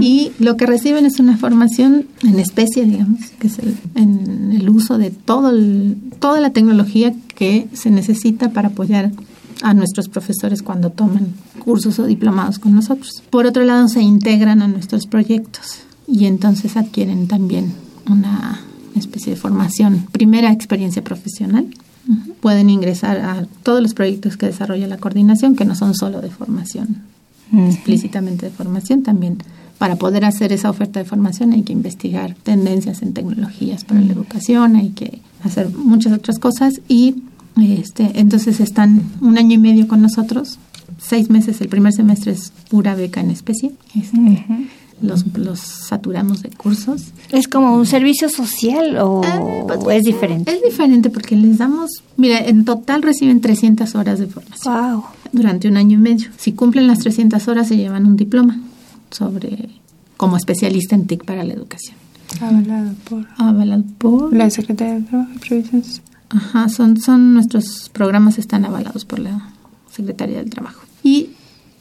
Y 0.00 0.32
lo 0.38 0.56
que 0.56 0.66
reciben 0.66 1.06
es 1.06 1.18
una 1.20 1.36
formación 1.36 2.06
en 2.22 2.38
especie, 2.38 2.84
digamos, 2.84 3.20
que 3.38 3.46
es 3.46 3.58
el, 3.58 3.74
en 3.94 4.52
el 4.52 4.68
uso 4.68 4.98
de 4.98 5.10
todo 5.10 5.50
el- 5.50 5.96
toda 6.18 6.40
la 6.40 6.50
tecnología 6.50 7.14
que 7.34 7.66
se 7.72 7.90
necesita 7.90 8.50
para 8.50 8.68
apoyar 8.68 9.10
a 9.62 9.72
nuestros 9.74 10.08
profesores 10.08 10.62
cuando 10.62 10.90
toman 10.90 11.28
cursos 11.58 11.98
o 11.98 12.06
diplomados 12.06 12.58
con 12.58 12.74
nosotros. 12.74 13.22
Por 13.30 13.46
otro 13.46 13.64
lado, 13.64 13.88
se 13.88 14.02
integran 14.02 14.62
a 14.62 14.68
nuestros 14.68 15.06
proyectos 15.06 15.80
y 16.06 16.24
entonces 16.26 16.76
adquieren 16.76 17.26
también 17.28 17.72
una 18.08 18.60
especie 18.96 19.34
de 19.34 19.40
formación, 19.40 20.06
primera 20.12 20.50
experiencia 20.52 21.02
profesional. 21.04 21.66
Pueden 22.40 22.70
ingresar 22.70 23.18
a 23.18 23.46
todos 23.62 23.80
los 23.82 23.94
proyectos 23.94 24.36
que 24.36 24.46
desarrolla 24.46 24.86
la 24.88 24.96
coordinación, 24.96 25.54
que 25.54 25.64
no 25.64 25.74
son 25.74 25.94
solo 25.94 26.20
de 26.20 26.30
formación, 26.30 27.02
explícitamente 27.68 28.46
de 28.46 28.52
formación, 28.52 29.02
también 29.02 29.38
para 29.80 29.96
poder 29.96 30.26
hacer 30.26 30.52
esa 30.52 30.68
oferta 30.68 31.00
de 31.00 31.06
formación 31.06 31.54
hay 31.54 31.62
que 31.62 31.72
investigar 31.72 32.34
tendencias 32.42 33.00
en 33.00 33.14
tecnologías 33.14 33.82
para 33.82 34.02
la 34.02 34.12
educación, 34.12 34.76
hay 34.76 34.90
que 34.90 35.22
hacer 35.42 35.70
muchas 35.70 36.12
otras 36.12 36.38
cosas 36.38 36.82
y 36.86 37.22
este, 37.58 38.10
entonces 38.20 38.60
están 38.60 39.02
un 39.22 39.38
año 39.38 39.54
y 39.54 39.58
medio 39.58 39.88
con 39.88 40.02
nosotros, 40.02 40.58
seis 40.98 41.30
meses, 41.30 41.62
el 41.62 41.70
primer 41.70 41.94
semestre 41.94 42.32
es 42.32 42.52
pura 42.68 42.94
beca 42.94 43.22
en 43.22 43.30
especie, 43.30 43.72
este, 43.94 44.44
los, 45.00 45.24
los 45.34 45.60
saturamos 45.60 46.42
de 46.42 46.50
cursos. 46.50 47.14
¿Es 47.32 47.48
como 47.48 47.74
un 47.74 47.86
servicio 47.86 48.28
social 48.28 48.98
o 49.00 49.22
es 49.90 50.02
diferente? 50.02 50.52
Es 50.52 50.62
diferente 50.62 51.08
porque 51.08 51.36
les 51.36 51.56
damos, 51.56 52.02
mira, 52.18 52.38
en 52.40 52.66
total 52.66 53.00
reciben 53.00 53.40
300 53.40 53.94
horas 53.94 54.18
de 54.18 54.26
formación 54.26 55.04
durante 55.32 55.68
un 55.68 55.78
año 55.78 55.94
y 55.94 56.02
medio. 56.02 56.28
Si 56.36 56.52
cumplen 56.52 56.86
las 56.86 56.98
300 56.98 57.48
horas 57.48 57.68
se 57.68 57.78
llevan 57.78 58.04
un 58.04 58.16
diploma 58.16 58.60
sobre 59.10 59.68
como 60.16 60.36
especialista 60.36 60.94
en 60.94 61.06
TIC 61.06 61.24
para 61.24 61.44
la 61.44 61.54
educación. 61.54 61.96
Avalado 62.40 62.92
por 63.08 63.26
Avalado 63.38 63.84
por 63.98 64.34
la 64.34 64.50
Secretaría 64.50 64.94
de 64.94 65.02
Trabajo 65.02 65.30
y 65.34 65.38
Previsión 65.38 65.82
Social. 65.82 66.04
Ajá, 66.28 66.68
son, 66.68 67.00
son 67.00 67.34
nuestros 67.34 67.90
programas 67.92 68.38
están 68.38 68.64
avalados 68.64 69.04
por 69.04 69.18
la 69.18 69.50
Secretaría 69.90 70.38
del 70.38 70.50
Trabajo. 70.50 70.82
Y 71.02 71.30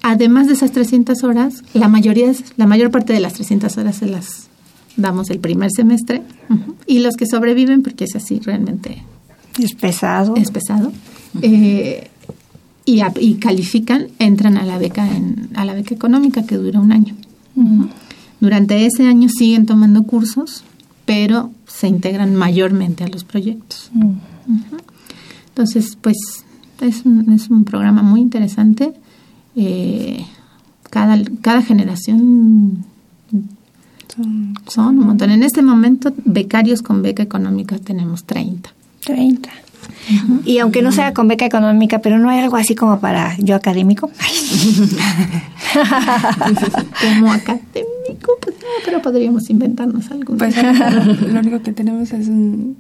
además 0.01 0.47
de 0.47 0.53
esas 0.53 0.71
300 0.71 1.23
horas, 1.23 1.63
la 1.73 1.87
mayoría, 1.87 2.31
la 2.57 2.65
mayor 2.65 2.89
parte 2.89 3.13
de 3.13 3.19
las 3.19 3.33
300 3.33 3.77
horas 3.77 3.97
se 3.97 4.07
las 4.07 4.47
damos 4.97 5.29
el 5.29 5.39
primer 5.39 5.69
semestre. 5.71 6.23
Y 6.87 6.99
los 6.99 7.15
que 7.15 7.25
sobreviven, 7.25 7.83
porque 7.83 8.05
es 8.05 8.15
así 8.15 8.39
realmente... 8.39 9.03
Es 9.59 9.75
pesado. 9.75 10.35
Es 10.35 10.51
pesado. 10.51 10.91
eh, 11.41 12.09
y, 12.89 13.35
califican, 13.35 14.07
entran 14.19 14.57
a 14.57 14.65
la 14.65 14.77
beca 14.77 15.07
en, 15.07 15.49
a 15.55 15.65
la 15.65 15.73
beca 15.73 15.93
económica 15.93 16.45
que 16.45 16.55
dura 16.55 16.79
un 16.79 16.91
año. 16.91 17.15
Durante 18.39 18.85
ese 18.85 19.07
año 19.07 19.27
siguen 19.29 19.65
tomando 19.65 20.03
cursos, 20.03 20.63
pero 21.05 21.51
se 21.67 21.87
integran 21.87 22.35
mayormente 22.35 23.03
a 23.03 23.07
los 23.07 23.23
proyectos. 23.23 23.91
Entonces, 25.49 25.97
pues 25.99 26.17
es 26.81 27.05
un, 27.05 27.31
es 27.31 27.49
un 27.49 27.63
programa 27.65 28.01
muy 28.01 28.21
interesante. 28.21 28.93
Eh, 29.55 30.25
cada, 30.89 31.21
cada 31.41 31.61
generación 31.61 32.85
son 34.67 34.99
un 34.99 35.05
montón. 35.05 35.31
En 35.31 35.43
este 35.43 35.61
momento, 35.61 36.13
becarios 36.25 36.81
con 36.81 37.01
beca 37.01 37.23
económica 37.23 37.77
tenemos 37.77 38.23
30. 38.23 38.69
30. 39.05 39.49
Y 40.45 40.57
aunque 40.59 40.81
no 40.81 40.91
sea 40.91 41.13
con 41.13 41.27
beca 41.27 41.45
económica, 41.45 41.99
pero 41.99 42.17
no 42.17 42.29
hay 42.29 42.39
algo 42.39 42.55
así 42.55 42.75
como 42.75 42.99
para 42.99 43.37
yo 43.37 43.55
académico. 43.55 44.09
como 47.01 47.31
académico, 47.31 48.37
pues 48.41 48.55
no, 48.57 48.67
pero 48.85 49.01
podríamos 49.01 49.49
inventarnos 49.49 50.09
algo. 50.11 50.35
Pues 50.35 50.55
lo 50.57 51.39
único 51.39 51.61
que 51.61 51.73
tenemos 51.73 52.11
es 52.11 52.27
un, 52.27 52.77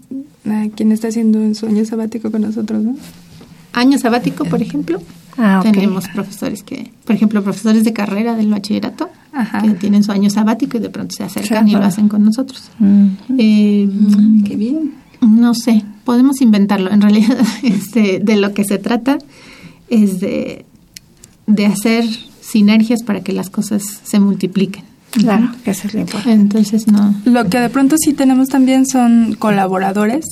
quien 0.75 0.91
está 0.91 1.09
haciendo 1.09 1.39
un 1.39 1.55
sueño 1.55 1.85
sabático 1.85 2.31
con 2.31 2.41
nosotros, 2.41 2.83
¿no? 2.83 2.95
Año 3.73 3.99
sabático, 3.99 4.45
por 4.45 4.61
ejemplo. 4.61 4.99
Ah. 5.37 5.61
Tenemos 5.63 6.07
profesores 6.09 6.63
que, 6.63 6.91
por 7.05 7.15
ejemplo, 7.15 7.41
profesores 7.43 7.83
de 7.83 7.93
carrera 7.93 8.35
del 8.35 8.49
bachillerato, 8.49 9.09
que 9.61 9.69
tienen 9.71 10.03
su 10.03 10.11
año 10.11 10.29
sabático 10.29 10.77
y 10.77 10.79
de 10.81 10.89
pronto 10.89 11.15
se 11.15 11.23
acercan 11.23 11.67
y 11.67 11.73
lo 11.73 11.83
hacen 11.83 12.09
con 12.09 12.25
nosotros. 12.25 12.71
Eh, 13.37 13.89
Qué 14.45 14.55
bien. 14.55 14.93
No 15.21 15.53
sé, 15.53 15.83
podemos 16.09 16.41
inventarlo. 16.41 16.89
En 16.89 17.01
realidad, 17.01 17.37
este, 17.61 18.19
de 18.19 18.35
lo 18.35 18.55
que 18.55 18.63
se 18.63 18.79
trata 18.79 19.19
es 19.91 20.19
de, 20.19 20.65
de 21.45 21.67
hacer 21.67 22.03
sinergias 22.41 23.03
para 23.03 23.21
que 23.21 23.31
las 23.31 23.51
cosas 23.51 23.83
se 24.03 24.19
multipliquen. 24.19 24.85
Claro, 25.11 25.51
que 25.63 25.69
eso 25.69 25.85
es 25.85 25.93
lo 25.93 25.99
importante. 25.99 26.31
Entonces, 26.31 26.87
no. 26.87 27.13
Lo 27.25 27.47
que 27.47 27.59
de 27.59 27.69
pronto 27.69 27.95
sí 27.99 28.13
tenemos 28.13 28.47
también 28.49 28.87
son 28.87 29.35
colaboradores. 29.37 30.25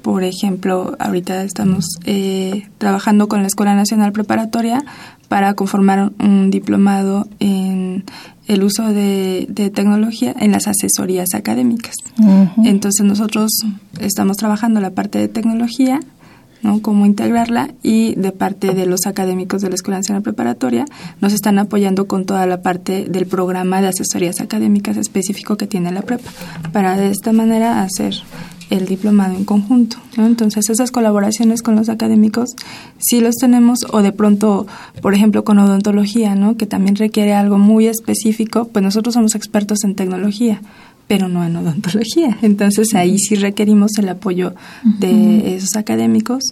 Por 0.00 0.24
ejemplo, 0.24 0.96
ahorita 0.98 1.44
estamos 1.44 1.84
eh, 2.06 2.70
trabajando 2.78 3.28
con 3.28 3.42
la 3.42 3.48
Escuela 3.48 3.74
Nacional 3.74 4.12
Preparatoria 4.12 4.82
para 5.28 5.52
conformar 5.52 6.12
un 6.18 6.50
diplomado 6.50 7.28
en 7.40 8.04
el 8.50 8.64
uso 8.64 8.92
de, 8.92 9.46
de 9.48 9.70
tecnología 9.70 10.34
en 10.36 10.50
las 10.50 10.66
asesorías 10.66 11.34
académicas. 11.34 11.94
Entonces 12.64 13.06
nosotros 13.06 13.48
estamos 14.00 14.38
trabajando 14.38 14.80
la 14.80 14.90
parte 14.90 15.20
de 15.20 15.28
tecnología, 15.28 16.00
¿no? 16.60 16.82
Cómo 16.82 17.06
integrarla 17.06 17.70
y 17.80 18.16
de 18.16 18.32
parte 18.32 18.74
de 18.74 18.86
los 18.86 19.06
académicos 19.06 19.62
de 19.62 19.68
la 19.68 19.76
Escuela 19.76 19.98
Nacional 19.98 20.24
Preparatoria 20.24 20.84
nos 21.20 21.32
están 21.32 21.60
apoyando 21.60 22.08
con 22.08 22.26
toda 22.26 22.44
la 22.46 22.60
parte 22.60 23.04
del 23.08 23.26
programa 23.26 23.80
de 23.80 23.86
asesorías 23.86 24.40
académicas 24.40 24.96
específico 24.96 25.56
que 25.56 25.68
tiene 25.68 25.92
la 25.92 26.02
prepa 26.02 26.30
para 26.72 26.96
de 26.96 27.10
esta 27.10 27.32
manera 27.32 27.82
hacer 27.84 28.14
el 28.70 28.86
diplomado 28.86 29.36
en 29.36 29.44
conjunto. 29.44 29.96
¿no? 30.16 30.26
Entonces, 30.26 30.70
esas 30.70 30.90
colaboraciones 30.90 31.62
con 31.62 31.76
los 31.76 31.88
académicos 31.88 32.50
sí 32.98 33.20
los 33.20 33.34
tenemos, 33.36 33.80
o 33.92 34.00
de 34.02 34.12
pronto, 34.12 34.66
por 35.02 35.14
ejemplo, 35.14 35.44
con 35.44 35.58
odontología, 35.58 36.34
¿no? 36.34 36.56
que 36.56 36.66
también 36.66 36.96
requiere 36.96 37.34
algo 37.34 37.58
muy 37.58 37.86
específico, 37.86 38.68
pues 38.68 38.82
nosotros 38.82 39.14
somos 39.14 39.34
expertos 39.34 39.84
en 39.84 39.96
tecnología, 39.96 40.62
pero 41.08 41.28
no 41.28 41.44
en 41.44 41.56
odontología. 41.56 42.38
Entonces, 42.42 42.94
ahí 42.94 43.18
sí 43.18 43.34
requerimos 43.34 43.98
el 43.98 44.08
apoyo 44.08 44.54
de 44.84 45.56
esos 45.56 45.76
académicos. 45.76 46.44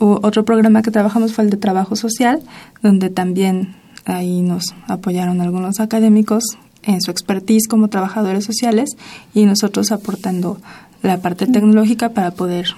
O 0.00 0.20
otro 0.22 0.44
programa 0.44 0.82
que 0.82 0.90
trabajamos 0.90 1.32
fue 1.32 1.44
el 1.44 1.50
de 1.50 1.56
trabajo 1.56 1.96
social, 1.96 2.40
donde 2.82 3.10
también 3.10 3.74
ahí 4.04 4.42
nos 4.42 4.74
apoyaron 4.86 5.40
algunos 5.40 5.80
académicos 5.80 6.44
en 6.84 7.02
su 7.02 7.10
expertise 7.10 7.68
como 7.68 7.88
trabajadores 7.88 8.44
sociales 8.44 8.90
y 9.34 9.44
nosotros 9.44 9.92
aportando 9.92 10.58
la 11.02 11.20
parte 11.20 11.46
tecnológica 11.46 12.10
para 12.10 12.32
poder 12.32 12.74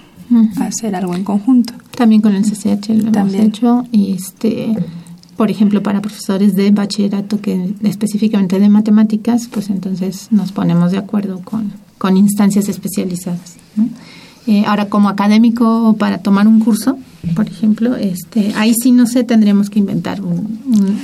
hacer 0.61 0.95
algo 0.95 1.15
en 1.15 1.25
conjunto. 1.25 1.75
También 1.97 2.23
con 2.23 2.35
el 2.35 2.45
CCH 2.45 2.89
lo 2.91 3.13
También. 3.13 3.43
hemos 3.43 3.59
hecho. 3.59 3.85
Y 3.93 4.13
este, 4.13 4.75
por 5.37 5.51
ejemplo, 5.51 5.83
para 5.83 6.01
profesores 6.01 6.55
de 6.55 6.71
bachillerato 6.71 7.41
que 7.41 7.75
específicamente 7.83 8.59
de 8.59 8.69
matemáticas, 8.69 9.49
pues 9.49 9.71
entonces 9.71 10.29
nos 10.31 10.53
ponemos 10.53 10.93
de 10.93 10.99
acuerdo 10.99 11.41
con, 11.41 11.73
con 11.99 12.17
instancias 12.17 12.69
especializadas. 12.69 13.57
¿no? 13.77 13.89
Eh, 14.47 14.65
ahora, 14.67 14.89
como 14.89 15.09
académico 15.09 15.97
para 15.99 16.19
tomar 16.19 16.47
un 16.47 16.61
curso, 16.61 16.99
por 17.35 17.47
ejemplo, 17.47 17.97
este, 17.97 18.53
ahí 18.57 18.73
sí 18.75 18.93
no 18.93 19.07
sé, 19.07 19.25
tendremos 19.25 19.69
que 19.69 19.79
inventar 19.79 20.23
un, 20.23 20.61
un, 20.67 20.99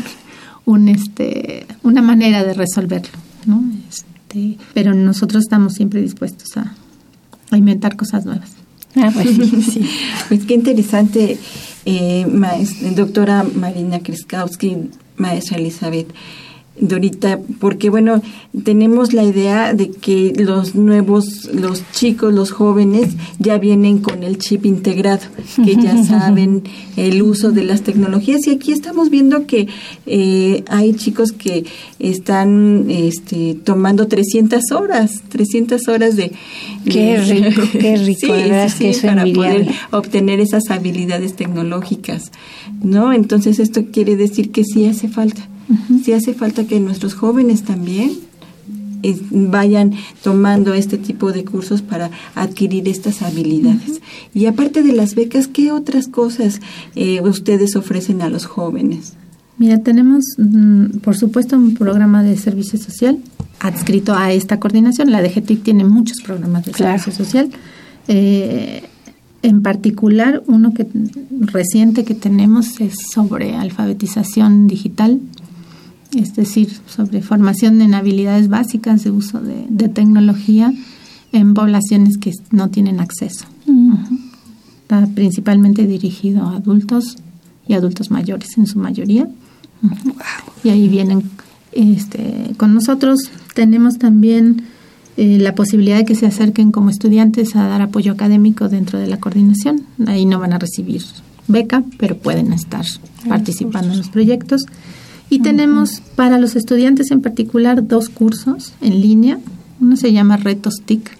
un, 0.64 0.88
este, 0.88 1.66
una 1.82 2.00
manera 2.00 2.42
de 2.44 2.54
resolverlo, 2.54 3.12
¿no? 3.44 3.62
Este, 3.88 4.56
pero 4.72 4.94
nosotros 4.94 5.44
estamos 5.44 5.74
siempre 5.74 6.00
dispuestos 6.00 6.56
a, 6.56 6.74
a 7.50 7.56
inventar 7.56 7.96
cosas 7.96 8.24
nuevas. 8.24 8.50
Ah, 8.96 9.10
pues 9.12 9.28
sí. 9.72 9.88
Pues 10.28 10.44
qué 10.46 10.54
interesante, 10.54 11.38
eh, 11.84 12.26
maes- 12.28 12.94
doctora 12.94 13.44
Marina 13.54 14.00
Kriskowski, 14.00 14.76
maestra 15.16 15.58
Elizabeth 15.58 16.08
Dorita, 16.78 17.40
porque 17.58 17.88
bueno, 17.90 18.20
tenemos 18.64 19.12
la 19.12 19.24
idea 19.24 19.72
de 19.72 19.90
que 19.90 20.32
los 20.36 20.74
nuevos, 20.74 21.48
los 21.52 21.82
chicos, 21.92 22.34
los 22.34 22.50
jóvenes 22.50 23.14
ya 23.38 23.58
vienen 23.58 23.98
con 23.98 24.22
el 24.22 24.38
chip 24.38 24.66
integrado, 24.66 25.22
que 25.64 25.76
ya 25.76 26.02
saben 26.04 26.62
el 26.96 27.22
uso 27.22 27.52
de 27.52 27.64
las 27.64 27.82
tecnologías 27.82 28.46
y 28.46 28.50
aquí 28.50 28.72
estamos 28.72 29.10
viendo 29.10 29.46
que 29.46 29.68
eh, 30.06 30.64
hay 30.68 30.94
chicos 30.94 31.32
que 31.32 31.64
están 31.98 32.86
este, 32.90 33.54
tomando 33.54 34.06
300 34.06 34.60
horas, 34.72 35.22
300 35.28 35.88
horas 35.88 36.16
de... 36.16 36.32
Qué 36.84 37.18
rico, 37.18 37.62
qué 37.72 37.96
rico, 38.04 38.20
Sí, 38.20 38.32
de 38.32 38.42
verdad 38.48 38.68
sí, 38.68 38.86
es 38.86 38.94
que 38.96 39.00
sí, 39.00 39.06
para 39.06 39.22
envidiable. 39.22 39.64
poder 39.64 39.74
obtener 39.92 40.40
esas 40.40 40.70
habilidades 40.70 41.34
tecnológicas, 41.36 42.32
¿no? 42.82 43.12
Entonces 43.12 43.58
esto 43.58 43.86
quiere 43.92 44.16
decir 44.16 44.50
que 44.50 44.64
sí 44.64 44.86
hace 44.86 45.08
falta, 45.08 45.48
sí 46.04 46.12
hace 46.12 46.34
falta 46.34 46.66
que 46.66 46.80
nuestros 46.80 47.14
jóvenes 47.14 47.62
también 47.62 48.12
eh, 49.02 49.18
vayan 49.30 49.92
tomando 50.22 50.74
este 50.74 50.98
tipo 50.98 51.32
de 51.32 51.44
cursos 51.44 51.82
para 51.82 52.10
adquirir 52.34 52.88
estas 52.88 53.22
habilidades. 53.22 54.00
Y 54.34 54.46
aparte 54.46 54.82
de 54.82 54.92
las 54.92 55.14
becas, 55.14 55.48
¿qué 55.48 55.70
otras 55.72 56.08
cosas 56.08 56.60
eh, 56.94 57.20
ustedes 57.22 57.76
ofrecen 57.76 58.22
a 58.22 58.28
los 58.28 58.46
jóvenes? 58.46 59.14
Mira, 59.58 59.78
tenemos, 59.78 60.24
mm, 60.38 60.98
por 60.98 61.16
supuesto, 61.16 61.56
un 61.56 61.74
programa 61.74 62.22
de 62.22 62.36
servicio 62.36 62.78
social 62.78 63.18
adscrito 63.60 64.14
a 64.14 64.32
esta 64.32 64.60
coordinación. 64.60 65.10
La 65.10 65.22
DGTIC 65.22 65.62
tiene 65.62 65.84
muchos 65.84 66.18
programas 66.22 66.64
de 66.66 66.72
Claro. 66.72 66.98
servicio 67.02 67.24
social. 67.24 67.48
Eh, 68.08 68.82
en 69.42 69.62
particular, 69.62 70.42
uno 70.46 70.74
que 70.74 70.86
reciente 71.40 72.04
que 72.04 72.14
tenemos 72.14 72.80
es 72.80 72.94
sobre 73.14 73.54
alfabetización 73.54 74.66
digital, 74.66 75.20
es 76.14 76.34
decir, 76.34 76.70
sobre 76.86 77.22
formación 77.22 77.80
en 77.82 77.94
habilidades 77.94 78.48
básicas 78.48 79.04
de 79.04 79.10
uso 79.10 79.40
de, 79.40 79.66
de 79.68 79.88
tecnología 79.88 80.72
en 81.32 81.54
poblaciones 81.54 82.18
que 82.18 82.32
no 82.50 82.68
tienen 82.70 83.00
acceso. 83.00 83.46
Ujú. 83.66 83.98
Está 84.82 85.06
principalmente 85.06 85.86
dirigido 85.86 86.44
a 86.46 86.56
adultos 86.56 87.16
y 87.66 87.74
adultos 87.74 88.10
mayores 88.10 88.56
en 88.56 88.66
su 88.66 88.78
mayoría. 88.78 89.28
Y 90.64 90.68
ahí 90.70 90.88
vienen 90.88 91.22
este, 91.72 92.52
con 92.56 92.74
nosotros. 92.74 93.30
Tenemos 93.54 93.98
también 93.98 94.62
eh, 95.16 95.38
la 95.40 95.54
posibilidad 95.54 95.98
de 95.98 96.04
que 96.04 96.14
se 96.14 96.26
acerquen 96.26 96.72
como 96.72 96.90
estudiantes 96.90 97.56
a 97.56 97.66
dar 97.66 97.82
apoyo 97.82 98.12
académico 98.12 98.68
dentro 98.68 98.98
de 98.98 99.06
la 99.06 99.18
coordinación. 99.18 99.82
Ahí 100.06 100.24
no 100.24 100.38
van 100.38 100.52
a 100.52 100.58
recibir 100.58 101.02
beca, 101.48 101.84
pero 101.98 102.16
pueden 102.16 102.52
estar 102.52 102.84
participando 103.28 103.92
en 103.92 103.98
los 103.98 104.08
proyectos. 104.08 104.66
Y 105.28 105.40
tenemos 105.40 106.02
para 106.14 106.38
los 106.38 106.56
estudiantes 106.56 107.10
en 107.10 107.20
particular 107.20 107.86
dos 107.86 108.08
cursos 108.08 108.74
en 108.80 109.00
línea. 109.00 109.38
Uno 109.80 109.96
se 109.96 110.12
llama 110.12 110.36
Retos 110.36 110.82
TIC, 110.84 111.10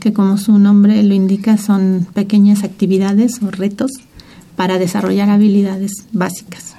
que 0.00 0.12
como 0.12 0.38
su 0.38 0.58
nombre 0.58 1.02
lo 1.02 1.14
indica 1.14 1.56
son 1.56 2.06
pequeñas 2.12 2.64
actividades 2.64 3.40
o 3.42 3.50
retos 3.50 3.92
para 4.56 4.78
desarrollar 4.78 5.30
habilidades 5.30 5.92
básicas. 6.12 6.74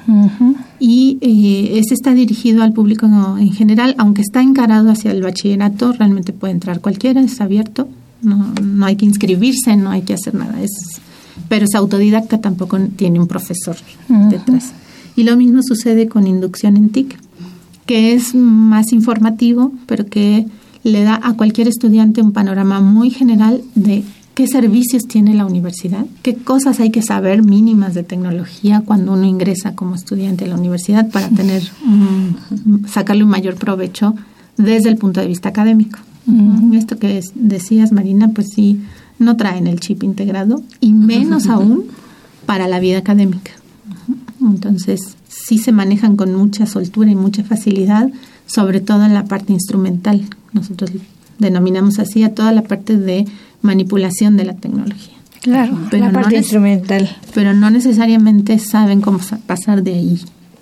Y 0.79 1.17
eh, 1.21 1.79
ese 1.79 1.93
está 1.93 2.13
dirigido 2.13 2.61
al 2.61 2.73
público 2.73 3.05
en 3.05 3.51
general, 3.51 3.95
aunque 3.97 4.21
está 4.21 4.41
encarado 4.41 4.91
hacia 4.91 5.11
el 5.11 5.23
bachillerato, 5.23 5.93
realmente 5.93 6.33
puede 6.33 6.53
entrar 6.53 6.81
cualquiera, 6.81 7.21
es 7.21 7.39
abierto, 7.39 7.87
no, 8.21 8.53
no 8.61 8.85
hay 8.85 8.95
que 8.95 9.05
inscribirse, 9.05 9.75
no 9.77 9.91
hay 9.91 10.01
que 10.01 10.13
hacer 10.13 10.35
nada, 10.35 10.61
es, 10.61 10.71
pero 11.47 11.65
es 11.65 11.73
autodidacta, 11.75 12.41
tampoco 12.41 12.77
tiene 12.95 13.19
un 13.19 13.27
profesor 13.27 13.75
detrás. 14.29 14.73
Y 15.15 15.23
lo 15.23 15.35
mismo 15.37 15.61
sucede 15.63 16.07
con 16.07 16.27
inducción 16.27 16.77
en 16.77 16.89
TIC, 16.89 17.17
que 17.85 18.13
es 18.13 18.33
más 18.35 18.91
informativo, 18.93 19.71
pero 19.85 20.05
que 20.05 20.45
le 20.83 21.03
da 21.03 21.19
a 21.23 21.33
cualquier 21.33 21.67
estudiante 21.67 22.21
un 22.21 22.31
panorama 22.33 22.81
muy 22.81 23.09
general 23.09 23.61
de 23.75 24.03
qué 24.33 24.47
servicios 24.47 25.03
tiene 25.07 25.35
la 25.35 25.45
universidad, 25.45 26.05
qué 26.23 26.35
cosas 26.35 26.79
hay 26.79 26.89
que 26.89 27.03
saber 27.03 27.43
mínimas 27.43 27.93
de 27.93 28.01
tecnología 28.03 28.81
cuando 28.83 29.13
uno 29.13 29.25
ingresa 29.25 29.75
como 29.75 29.93
estudiante 29.95 30.45
a 30.45 30.47
la 30.47 30.55
universidad 30.55 31.09
para 31.11 31.29
tener 31.29 31.61
un- 31.85 32.85
sacarle 32.87 33.23
un 33.23 33.29
mayor 33.29 33.55
provecho 33.55 34.15
desde 34.57 34.89
el 34.89 34.97
punto 34.97 35.21
de 35.21 35.27
vista 35.27 35.49
académico. 35.49 35.99
Ujú. 36.25 36.73
Esto 36.73 36.97
que 36.97 37.17
es- 37.19 37.31
decías, 37.35 37.91
Marina, 37.91 38.29
pues 38.33 38.47
sí, 38.55 38.81
no 39.19 39.37
traen 39.37 39.67
el 39.67 39.79
chip 39.79 40.03
integrado 40.03 40.63
y 40.79 40.93
menos 40.93 41.47
aún 41.49 41.83
para 42.47 42.67
la 42.67 42.79
vida 42.79 42.97
académica. 42.97 43.51
Ujú. 44.07 44.17
Entonces, 44.49 45.15
sí 45.27 45.57
se 45.57 45.71
manejan 45.71 46.15
con 46.15 46.33
mucha 46.35 46.65
soltura 46.65 47.09
y 47.11 47.15
mucha 47.15 47.43
facilidad, 47.43 48.09
sobre 48.45 48.81
todo 48.81 49.03
en 49.05 49.13
la 49.13 49.25
parte 49.25 49.53
instrumental. 49.53 50.21
Nosotros 50.53 50.91
denominamos 51.39 51.99
así 51.99 52.23
a 52.23 52.33
toda 52.33 52.51
la 52.51 52.63
parte 52.63 52.97
de 52.97 53.25
manipulación 53.61 54.37
de 54.37 54.45
la 54.45 54.53
tecnología. 54.55 55.13
Claro, 55.41 55.77
pero 55.91 56.05
la 56.05 56.11
parte 56.11 56.31
no 56.35 56.37
instrumental. 56.37 57.17
Pero 57.33 57.53
no 57.53 57.69
necesariamente 57.69 58.59
saben 58.59 59.01
cómo 59.01 59.19
sa- 59.21 59.37
pasar 59.39 59.83
de 59.83 59.93
ahí 59.93 60.21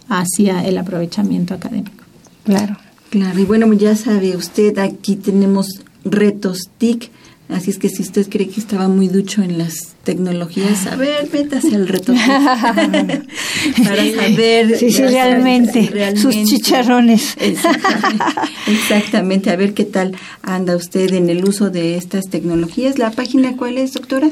hacia 0.09 0.65
el 0.65 0.77
aprovechamiento 0.77 1.53
académico. 1.53 2.03
Claro. 2.43 2.77
Claro, 3.11 3.39
y 3.39 3.43
bueno, 3.45 3.71
ya 3.73 3.95
sabe 3.95 4.35
usted, 4.37 4.77
aquí 4.79 5.17
tenemos 5.17 5.81
retos 6.05 6.69
TIC, 6.77 7.11
así 7.51 7.71
es 7.71 7.77
que 7.77 7.89
si 7.89 8.01
usted 8.01 8.27
cree 8.29 8.47
que 8.47 8.59
estaba 8.59 8.87
muy 8.87 9.07
ducho 9.07 9.43
en 9.43 9.57
las 9.57 9.93
tecnologías, 10.03 10.87
a 10.87 10.95
ver, 10.95 11.29
métase 11.31 11.75
al 11.75 11.87
reto 11.87 12.13
TIC. 12.13 12.21
para 13.83 14.11
saber 14.11 14.77
Sí, 14.77 14.91
sí, 14.91 15.03
realmente, 15.03 16.17
sus 16.17 16.35
chicharrones. 16.43 17.35
Exactamente, 17.39 18.25
exactamente, 18.67 19.49
a 19.51 19.55
ver 19.55 19.73
qué 19.73 19.85
tal 19.85 20.15
anda 20.41 20.75
usted 20.75 21.13
en 21.13 21.29
el 21.29 21.45
uso 21.45 21.69
de 21.69 21.95
estas 21.97 22.25
tecnologías. 22.29 22.97
¿La 22.97 23.11
página 23.11 23.55
cuál 23.55 23.77
es, 23.77 23.93
doctora? 23.93 24.31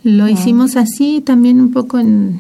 Lo 0.04 0.28
hicimos 0.30 0.78
así 0.78 1.22
también 1.22 1.60
un 1.60 1.72
poco 1.72 2.00
en, 2.00 2.40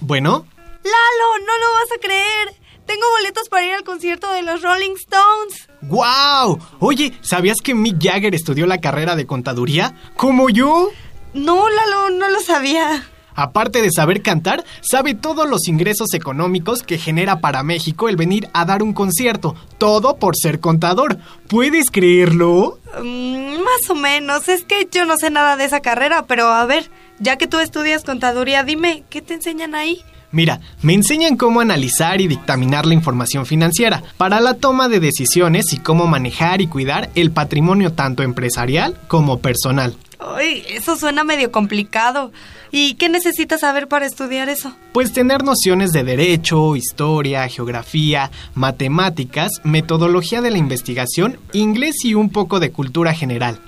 Bueno, 0.00 0.46
Lalo, 0.84 1.38
no 1.46 1.58
lo 1.58 1.74
vas 1.74 1.90
a 1.96 2.00
creer. 2.00 2.54
Tengo 2.86 3.02
boletos 3.18 3.48
para 3.48 3.66
ir 3.66 3.72
al 3.72 3.82
concierto 3.82 4.30
de 4.32 4.42
los 4.42 4.62
Rolling 4.62 4.92
Stones. 4.96 5.68
¡Wow! 5.88 6.58
Oye, 6.80 7.12
¿sabías 7.20 7.58
que 7.62 7.74
Mick 7.74 8.02
Jagger 8.02 8.34
estudió 8.34 8.66
la 8.66 8.78
carrera 8.78 9.16
de 9.16 9.26
contaduría? 9.26 9.94
¿Como 10.16 10.50
yo? 10.50 10.88
No, 11.34 11.68
Lalo, 11.68 12.10
no 12.10 12.28
lo 12.28 12.40
sabía. 12.40 13.04
Aparte 13.36 13.82
de 13.82 13.90
saber 13.92 14.22
cantar, 14.22 14.64
sabe 14.80 15.14
todos 15.14 15.48
los 15.48 15.68
ingresos 15.68 16.14
económicos 16.14 16.82
que 16.82 16.96
genera 16.96 17.40
para 17.40 17.62
México 17.62 18.08
el 18.08 18.16
venir 18.16 18.48
a 18.54 18.64
dar 18.64 18.82
un 18.82 18.94
concierto. 18.94 19.54
Todo 19.76 20.16
por 20.16 20.34
ser 20.36 20.58
contador. 20.58 21.18
¿Puedes 21.46 21.90
creerlo? 21.90 22.78
Mm, 23.02 23.60
más 23.62 23.90
o 23.90 23.94
menos. 23.94 24.48
Es 24.48 24.64
que 24.64 24.88
yo 24.90 25.04
no 25.04 25.18
sé 25.18 25.28
nada 25.28 25.56
de 25.56 25.66
esa 25.66 25.80
carrera, 25.80 26.24
pero 26.26 26.46
a 26.46 26.64
ver, 26.64 26.90
ya 27.18 27.36
que 27.36 27.46
tú 27.46 27.58
estudias 27.58 28.04
contaduría, 28.04 28.64
dime, 28.64 29.04
¿qué 29.10 29.20
te 29.20 29.34
enseñan 29.34 29.74
ahí? 29.74 30.02
Mira, 30.32 30.60
me 30.82 30.94
enseñan 30.94 31.36
cómo 31.36 31.60
analizar 31.60 32.20
y 32.20 32.26
dictaminar 32.26 32.86
la 32.86 32.94
información 32.94 33.46
financiera 33.46 34.02
para 34.16 34.40
la 34.40 34.54
toma 34.54 34.88
de 34.88 35.00
decisiones 35.00 35.72
y 35.72 35.78
cómo 35.78 36.06
manejar 36.06 36.60
y 36.60 36.66
cuidar 36.66 37.10
el 37.14 37.30
patrimonio 37.30 37.92
tanto 37.92 38.22
empresarial 38.22 38.96
como 39.08 39.38
personal. 39.38 39.94
Ay, 40.18 40.64
eso 40.70 40.96
suena 40.96 41.24
medio 41.24 41.52
complicado. 41.52 42.32
¿Y 42.70 42.94
qué 42.94 43.08
necesitas 43.08 43.60
saber 43.60 43.88
para 43.88 44.06
estudiar 44.06 44.48
eso? 44.48 44.74
Pues 44.92 45.12
tener 45.12 45.44
nociones 45.44 45.92
de 45.92 46.04
derecho, 46.04 46.76
historia, 46.76 47.48
geografía, 47.48 48.30
matemáticas, 48.54 49.50
metodología 49.62 50.40
de 50.40 50.50
la 50.50 50.58
investigación, 50.58 51.38
inglés 51.52 52.04
y 52.04 52.14
un 52.14 52.30
poco 52.30 52.60
de 52.60 52.72
cultura 52.72 53.14
general. 53.14 53.60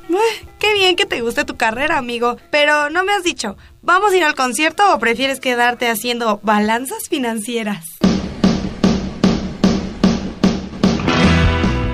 Qué 0.58 0.74
bien 0.74 0.96
que 0.96 1.06
te 1.06 1.20
guste 1.20 1.44
tu 1.44 1.56
carrera, 1.56 1.98
amigo. 1.98 2.36
Pero 2.50 2.90
no 2.90 3.04
me 3.04 3.12
has 3.12 3.22
dicho, 3.22 3.56
¿vamos 3.82 4.12
a 4.12 4.16
ir 4.16 4.24
al 4.24 4.34
concierto 4.34 4.92
o 4.92 4.98
prefieres 4.98 5.40
quedarte 5.40 5.88
haciendo 5.88 6.40
balanzas 6.42 7.08
financieras? 7.08 7.84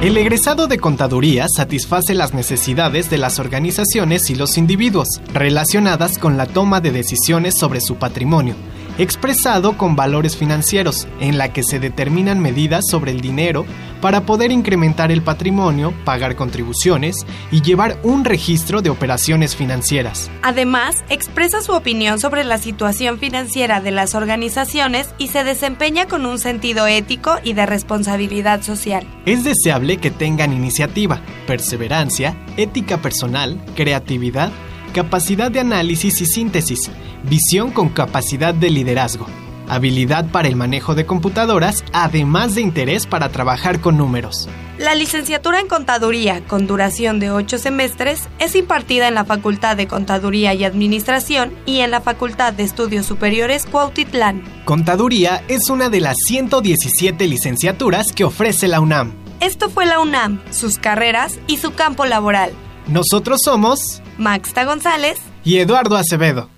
El 0.05 0.19
egresado 0.19 0.67
de 0.67 0.79
contaduría 0.79 1.47
satisface 1.49 2.13
las 2.15 2.35
necesidades 2.35 3.09
de 3.09 3.17
las 3.17 3.39
organizaciones 3.39 4.29
y 4.29 4.35
los 4.35 4.59
individuos 4.59 5.09
relacionadas 5.33 6.19
con 6.19 6.37
la 6.37 6.45
toma 6.45 6.83
de 6.83 6.91
decisiones 6.91 7.55
sobre 7.59 7.81
su 7.81 7.97
patrimonio, 7.97 8.55
expresado 8.99 9.77
con 9.77 9.97
valores 9.97 10.37
financieros, 10.37 11.07
en 11.21 11.39
la 11.39 11.53
que 11.53 11.63
se 11.63 11.81
determinan 11.81 12.41
medidas 12.41 12.85
sobre 12.89 13.13
el 13.13 13.21
dinero 13.21 13.65
para 14.01 14.27
poder 14.27 14.53
incrementar 14.53 15.11
el 15.11 15.23
patrimonio, 15.23 15.95
pagar 16.05 16.37
contribuciones 16.37 17.25
y 17.51 17.63
llevar 17.63 17.99
un 18.03 18.25
registro 18.25 18.83
de 18.83 18.91
operaciones 18.91 19.57
financieras. 19.57 20.31
Además, 20.43 21.05
expresa 21.09 21.63
su 21.63 21.73
opinión 21.73 22.21
sobre 22.21 22.45
la 22.45 22.59
situación 22.59 23.19
financiera 23.19 23.81
de 23.81 23.93
las 23.93 24.15
organizaciones 24.15 25.09
y 25.17 25.29
se 25.29 25.43
desempeña 25.43 26.07
con 26.07 26.27
un 26.27 26.39
sentido 26.39 26.87
ético 26.87 27.37
y 27.43 27.55
de 27.55 27.65
responsabilidad 27.65 28.63
social. 28.63 29.07
Es 29.25 29.43
deseable 29.43 29.97
que 29.97 30.11
tengan 30.11 30.53
iniciativa, 30.53 31.21
perseverancia, 31.47 32.37
ética 32.57 32.99
personal, 32.99 33.59
creatividad, 33.75 34.53
capacidad 34.95 35.51
de 35.51 35.61
análisis 35.61 36.21
y 36.23 36.27
síntesis, 36.27 36.91
visión 37.25 37.73
con 37.73 37.91
capacidad 37.91 38.55
de 38.55 38.71
liderazgo, 38.71 39.27
habilidad 39.69 40.31
para 40.31 40.49
el 40.49 40.57
manejo 40.57 40.95
de 40.95 41.05
computadoras, 41.05 41.85
además 41.93 42.55
de 42.55 42.63
interés 42.63 43.05
para 43.07 43.29
trabajar 43.29 43.81
con 43.81 43.99
números. 43.99 44.49
La 44.79 44.95
licenciatura 44.95 45.61
en 45.61 45.69
Contaduría, 45.69 46.45
con 46.47 46.67
duración 46.67 47.21
de 47.21 47.31
ocho 47.31 47.59
semestres, 47.59 48.29
es 48.39 48.55
impartida 48.55 49.09
en 49.09 49.15
la 49.15 49.25
Facultad 49.25 49.77
de 49.77 49.89
Contaduría 49.89 50.55
y 50.55 50.65
Administración 50.65 51.53
y 51.67 51.81
en 51.81 51.91
la 51.91 52.01
Facultad 52.01 52.53
de 52.53 52.63
Estudios 52.63 53.05
Superiores 53.05 53.67
Cuautitlán. 53.67 54.43
Contaduría 54.65 55.43
es 55.49 55.71
una 55.71 55.89
de 55.89 56.01
las 56.01 56.17
117 56.27 57.27
licenciaturas 57.27 58.13
que 58.13 58.25
ofrece 58.25 58.69
la 58.69 58.81
UNAM. 58.81 59.13
Esto 59.41 59.71
fue 59.71 59.87
la 59.87 60.01
UNAM, 60.01 60.41
sus 60.51 60.79
carreras 60.79 61.39
y 61.47 61.57
su 61.59 61.73
campo 61.73 62.05
laboral. 62.05 62.53
Nosotros 62.87 63.41
somos 63.45 64.03
Maxta 64.19 64.65
González 64.65 65.19
y 65.43 65.59
Eduardo 65.59 65.97
Acevedo. 65.97 66.51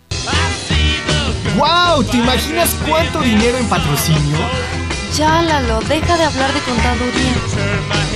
¡Wow! 1.57 2.05
¿Te 2.05 2.19
imaginas 2.19 2.75
cuánto 2.87 3.21
dinero 3.21 3.57
en 3.59 3.67
patrocinio? 3.69 4.37
Ya, 5.17 5.41
Lalo, 5.43 5.81
deja 5.89 6.17
de 6.17 6.25
hablar 6.25 6.53
de 6.53 6.61
contaduría. 6.61 8.16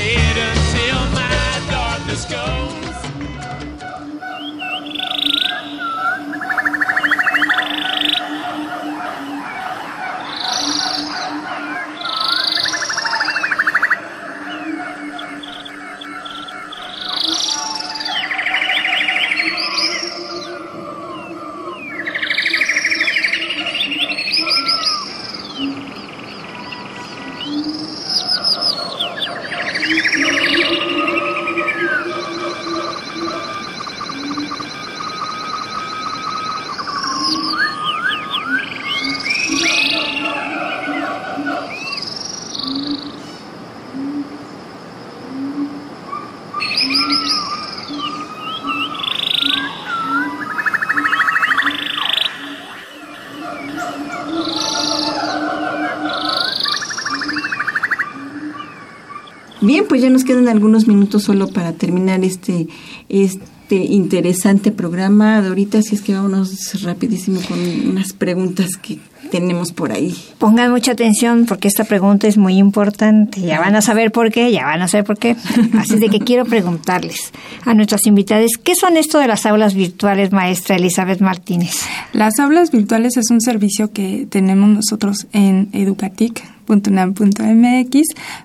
Algunos 60.50 60.86
minutos 60.86 61.22
solo 61.22 61.48
para 61.48 61.72
terminar 61.72 62.24
este, 62.24 62.68
este 63.08 63.76
interesante 63.76 64.72
programa. 64.72 65.38
Ahorita, 65.38 65.82
si 65.82 65.94
es 65.94 66.02
que 66.02 66.14
vámonos 66.14 66.82
rapidísimo 66.82 67.40
con 67.48 67.58
unas 67.88 68.12
preguntas 68.12 68.70
que 68.80 68.98
tenemos 69.30 69.72
por 69.72 69.92
ahí. 69.92 70.14
Pongan 70.38 70.70
mucha 70.70 70.92
atención 70.92 71.46
porque 71.46 71.68
esta 71.68 71.84
pregunta 71.84 72.26
es 72.26 72.36
muy 72.36 72.58
importante. 72.58 73.40
Ya 73.40 73.60
van 73.60 73.76
a 73.76 73.82
saber 73.82 74.12
por 74.12 74.30
qué, 74.30 74.52
ya 74.52 74.66
van 74.66 74.82
a 74.82 74.88
saber 74.88 75.04
por 75.04 75.18
qué. 75.18 75.36
Así 75.78 75.96
de 75.96 76.08
que 76.08 76.20
quiero 76.20 76.44
preguntarles 76.44 77.32
a 77.64 77.74
nuestras 77.74 78.06
invitadas, 78.06 78.50
¿qué 78.62 78.74
son 78.74 78.96
esto 78.96 79.18
de 79.18 79.28
las 79.28 79.46
aulas 79.46 79.74
virtuales, 79.74 80.32
maestra 80.32 80.76
Elizabeth 80.76 81.20
Martínez? 81.20 81.74
Las 82.12 82.38
aulas 82.38 82.70
virtuales 82.70 83.16
es 83.16 83.30
un 83.30 83.40
servicio 83.40 83.92
que 83.92 84.26
tenemos 84.28 84.68
nosotros 84.68 85.26
en 85.32 85.68
educatic.unam.mx, 85.72 88.00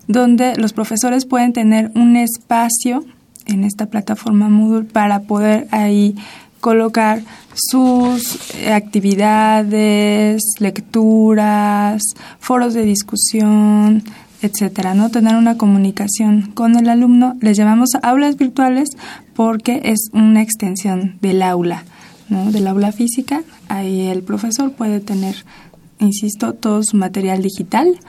donde 0.07 0.55
los 0.55 0.73
profesores 0.73 1.25
pueden 1.25 1.53
tener 1.53 1.91
un 1.95 2.15
espacio 2.15 3.03
en 3.45 3.63
esta 3.63 3.87
plataforma 3.87 4.49
Moodle 4.49 4.85
para 4.85 5.21
poder 5.21 5.67
ahí 5.71 6.15
colocar 6.65 7.21
sus 7.53 8.39
actividades, 8.73 10.41
lecturas, 10.57 12.01
foros 12.39 12.73
de 12.73 12.81
discusión, 12.81 14.01
etcétera, 14.41 14.95
¿no? 14.95 15.11
Tener 15.11 15.35
una 15.35 15.57
comunicación 15.57 16.53
con 16.55 16.75
el 16.75 16.89
alumno. 16.89 17.35
Les 17.39 17.55
llamamos 17.55 17.89
aulas 18.01 18.37
virtuales 18.37 18.89
porque 19.35 19.79
es 19.83 20.09
una 20.11 20.41
extensión 20.41 21.19
del 21.21 21.43
aula, 21.43 21.83
¿no? 22.29 22.51
Del 22.51 22.65
aula 22.65 22.91
física. 22.91 23.43
Ahí 23.69 24.07
el 24.07 24.23
profesor 24.23 24.71
puede 24.71 25.01
tener, 25.01 25.35
insisto, 25.99 26.53
todo 26.53 26.81
su 26.81 26.97
material 26.97 27.43
digital 27.43 27.99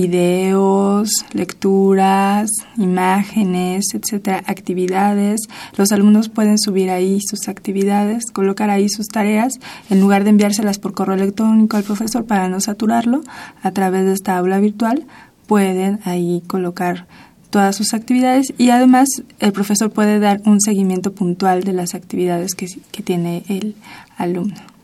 videos, 0.00 1.10
lecturas, 1.32 2.50
imágenes, 2.76 3.86
etcétera, 3.94 4.42
actividades. 4.46 5.40
Los 5.76 5.90
alumnos 5.90 6.28
pueden 6.28 6.58
subir 6.58 6.90
ahí 6.90 7.18
sus 7.20 7.48
actividades, 7.48 8.30
colocar 8.32 8.70
ahí 8.70 8.88
sus 8.88 9.08
tareas, 9.08 9.54
en 9.90 10.00
lugar 10.00 10.22
de 10.22 10.30
enviárselas 10.30 10.78
por 10.78 10.94
correo 10.94 11.16
electrónico 11.16 11.76
al 11.76 11.82
profesor 11.82 12.26
para 12.26 12.48
no 12.48 12.60
saturarlo, 12.60 13.22
a 13.62 13.72
través 13.72 14.04
de 14.04 14.12
esta 14.12 14.38
aula 14.38 14.60
virtual 14.60 15.04
pueden 15.46 15.98
ahí 16.04 16.42
colocar 16.46 17.06
todas 17.50 17.74
sus 17.74 17.94
actividades 17.94 18.52
y 18.58 18.70
además 18.70 19.08
el 19.40 19.52
profesor 19.52 19.90
puede 19.90 20.20
dar 20.20 20.42
un 20.44 20.60
seguimiento 20.60 21.12
puntual 21.12 21.64
de 21.64 21.72
las 21.72 21.94
actividades 21.94 22.54
que, 22.54 22.66
que 22.92 23.02
tiene 23.02 23.42
el 23.48 23.74
alumno. 24.16 24.77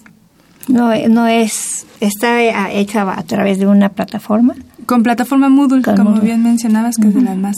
No, 0.68 0.90
no 1.08 1.26
es, 1.26 1.86
está 2.00 2.70
hecha 2.72 3.10
a 3.10 3.22
través 3.24 3.58
de 3.58 3.66
una 3.66 3.90
plataforma. 3.90 4.54
Con 4.86 5.02
plataforma 5.02 5.48
Moodle, 5.48 5.82
como 5.82 6.20
bien 6.20 6.42
mencionabas, 6.42 6.96
que 6.96 7.08
es 7.08 7.14
de 7.14 7.22
la 7.22 7.34
más 7.34 7.56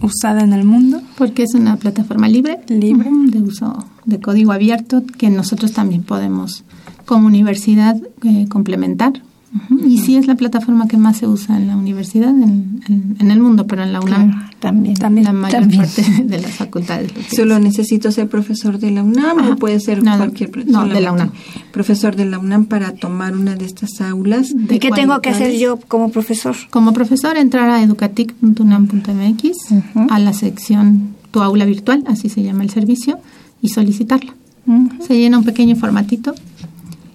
usada 0.00 0.42
en 0.42 0.52
el 0.52 0.64
mundo. 0.64 1.02
Porque 1.16 1.42
es 1.42 1.54
una 1.54 1.76
plataforma 1.76 2.28
libre, 2.28 2.60
libre. 2.68 3.08
De 3.26 3.40
uso 3.40 3.86
de 4.04 4.20
código 4.20 4.52
abierto 4.52 5.02
que 5.18 5.30
nosotros 5.30 5.72
también 5.72 6.02
podemos 6.02 6.64
como 7.06 7.26
universidad 7.26 7.96
eh, 8.22 8.46
complementar 8.48 9.14
y 9.84 9.98
sí 9.98 10.16
es 10.16 10.28
la 10.28 10.36
plataforma 10.36 10.86
que 10.86 10.96
más 10.96 11.16
se 11.16 11.26
usa 11.26 11.56
en 11.56 11.66
la 11.66 11.76
universidad, 11.76 12.30
en, 12.30 13.18
el 13.18 13.40
mundo, 13.40 13.66
pero 13.66 13.82
en 13.82 13.92
la 13.92 14.00
UNAM 14.00 14.48
también, 14.60 14.94
también. 14.94 15.24
La 15.24 15.32
mayor 15.32 15.68
parte 15.74 16.04
de 16.24 16.40
las 16.40 16.52
facultades. 16.52 17.10
¿Solo 17.34 17.58
necesito 17.58 18.12
ser 18.12 18.28
profesor 18.28 18.78
de 18.78 18.92
la 18.92 19.02
UNAM 19.02 19.50
o 19.50 19.56
puede 19.56 19.80
ser 19.80 20.02
cualquier 20.02 20.50
profesor? 20.50 20.86
No, 20.86 20.94
de 20.94 21.00
la 21.00 21.10
UNAM. 21.12 21.32
Profesor 21.72 22.14
de 22.14 22.26
la 22.26 22.38
UNAM 22.38 22.66
para 22.66 22.94
tomar 22.94 23.36
una 23.36 23.56
de 23.56 23.64
estas 23.64 24.00
aulas. 24.00 24.54
¿Y 24.68 24.78
qué 24.78 24.90
tengo 24.90 25.20
que 25.20 25.30
hacer 25.30 25.58
yo 25.58 25.80
como 25.80 26.10
profesor? 26.10 26.54
Como 26.70 26.92
profesor, 26.92 27.36
entrar 27.36 27.68
a 27.70 27.82
educatic.unam.mx, 27.82 29.48
a 30.10 30.18
la 30.20 30.32
sección 30.32 31.16
Tu 31.32 31.42
aula 31.42 31.64
virtual, 31.64 32.04
así 32.06 32.28
se 32.28 32.44
llama 32.44 32.62
el 32.62 32.70
servicio, 32.70 33.18
y 33.60 33.70
solicitarla. 33.70 34.34
Se 35.00 35.16
llena 35.18 35.38
un 35.38 35.44
pequeño 35.44 35.74
formatito 35.74 36.34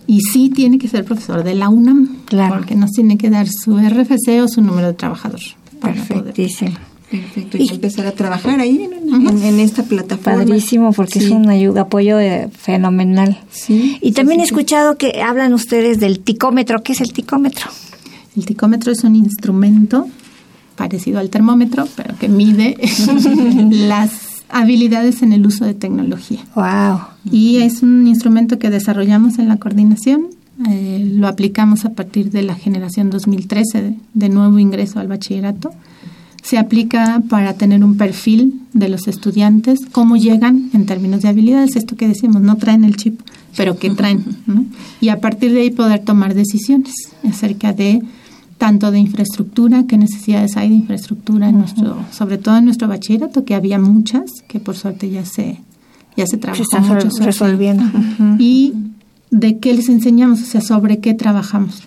y 0.08 0.22
sí 0.22 0.50
tiene 0.50 0.78
que 0.78 0.88
ser 0.88 1.04
profesor 1.06 1.44
de 1.44 1.56
la 1.56 1.70
UNAM, 1.70 2.18
claro. 2.26 2.56
porque 2.58 2.76
nos 2.76 2.92
tiene 2.92 3.18
que 3.18 3.30
dar 3.30 3.48
su 3.48 3.78
RFC 3.78 4.42
o 4.44 4.48
su 4.48 4.62
número 4.62 4.88
de 4.88 4.94
trabajador. 4.94 5.40
Perfectísimo. 5.82 6.76
Perfecto, 7.10 7.58
y, 7.58 7.70
empezar 7.70 8.08
a 8.08 8.12
trabajar 8.12 8.60
ahí 8.60 8.90
en, 8.90 9.60
esta 9.60 9.84
plataforma. 9.84 10.40
Padrísimo, 10.40 10.92
porque 10.92 11.20
es 11.20 11.30
un 11.30 11.50
ayuda, 11.50 11.82
apoyo 11.82 12.18
fenomenal. 12.52 13.40
Sí, 13.52 13.98
y 14.02 14.12
también 14.14 14.42
he 14.42 14.44
escuchado 14.44 14.98
que 14.98 15.22
hablan 15.22 15.54
ustedes 15.54 16.00
del 16.00 16.20
ticómetro. 16.20 16.82
¿Qué 16.82 16.94
es 16.94 17.02
el 17.02 17.14
ticómetro? 17.14 17.68
El 18.36 18.46
ticómetro 18.46 18.92
es 18.92 19.04
un 19.04 19.16
instrumento 19.16 20.08
parecido 20.76 21.20
al 21.20 21.30
termómetro, 21.30 21.88
pero 21.96 22.18
que 22.18 22.28
mide 22.28 22.76
las 23.70 24.12
habilidades 24.50 25.22
en 25.22 25.34
el 25.34 25.46
uso 25.46 25.66
de 25.66 25.74
tecnología. 25.74 26.40
Wow. 26.56 27.00
Y 27.32 27.58
es 27.58 27.84
un 27.84 28.08
instrumento 28.08 28.60
que 28.60 28.70
desarrollamos 28.70 29.40
en 29.40 29.48
la 29.48 29.58
coordinación. 29.58 30.28
Eh, 30.70 31.12
lo 31.14 31.28
aplicamos 31.28 31.86
a 31.86 31.94
partir 31.94 32.32
de 32.32 32.42
la 32.42 32.56
generación 32.56 33.10
2013 33.10 33.98
de, 34.14 34.30
nuevo 34.30 34.60
ingreso 34.60 35.00
al 35.00 35.08
bachillerato. 35.08 35.72
Se 36.42 36.58
aplica 36.58 37.24
para 37.28 37.56
tener 37.56 37.84
un 37.84 37.98
perfil 37.98 38.62
de 38.74 38.88
los 38.88 39.08
estudiantes, 39.08 39.80
cómo 39.92 40.16
llegan 40.16 40.70
en 40.74 40.86
términos 40.86 41.24
de 41.24 41.30
habilidades, 41.30 41.76
esto 41.76 41.96
que 41.96 42.08
decimos, 42.08 42.42
no 42.42 42.56
traen 42.58 42.84
el 42.84 42.96
chip, 42.96 43.20
pero 43.58 43.80
qué 43.80 43.90
traen. 43.90 44.24
Y 45.02 45.10
a 45.10 45.20
partir 45.20 45.54
de 45.54 45.62
ahí 45.62 45.72
poder 45.72 46.02
tomar 46.02 46.36
decisiones 46.36 46.94
acerca 47.28 47.74
de 47.74 48.04
tanto 48.58 48.92
de 48.92 49.00
infraestructura, 49.00 49.86
qué 49.88 49.98
necesidades 49.98 50.56
hay 50.58 50.70
de 50.70 50.76
infraestructura 50.76 51.50
en 51.50 51.60
nuestro, 51.60 51.98
sobre 52.12 52.38
todo 52.38 52.58
en 52.58 52.66
nuestro 52.66 52.88
bachillerato, 52.88 53.44
que 53.44 53.56
había 53.56 53.80
muchas, 53.80 54.24
que 54.48 54.60
por 54.60 54.76
suerte 54.76 55.10
ya 55.10 55.26
se, 55.26 55.60
ya 56.16 56.26
se 56.26 56.38
trabajó 56.38 56.96
resolviendo. 57.20 57.84
Y 58.40 58.74
de 59.32 59.60
qué 59.60 59.74
les 59.74 59.90
enseñamos, 59.90 60.42
o 60.42 60.46
sea, 60.46 60.62
sobre 60.62 61.00
qué 61.00 61.14
trabajamos. 61.14 61.84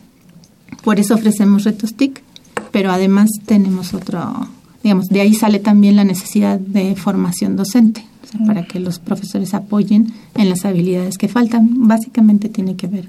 Por 0.84 1.00
eso 1.00 1.14
ofrecemos 1.14 1.64
Retos 1.64 1.94
TIC, 1.94 2.22
pero 2.70 2.92
además 2.92 3.30
tenemos 3.46 3.94
otro, 3.94 4.48
digamos, 4.82 5.06
de 5.08 5.22
ahí 5.22 5.34
sale 5.34 5.58
también 5.58 5.96
la 5.96 6.04
necesidad 6.04 6.58
de 6.58 6.94
formación 6.96 7.56
docente, 7.56 8.04
para 8.46 8.66
que 8.66 8.78
los 8.78 8.98
profesores 8.98 9.54
apoyen 9.54 10.12
en 10.34 10.50
las 10.50 10.66
habilidades 10.66 11.16
que 11.16 11.28
faltan. 11.28 11.88
Básicamente 11.88 12.50
tiene 12.50 12.76
que 12.76 12.86
ver 12.86 13.08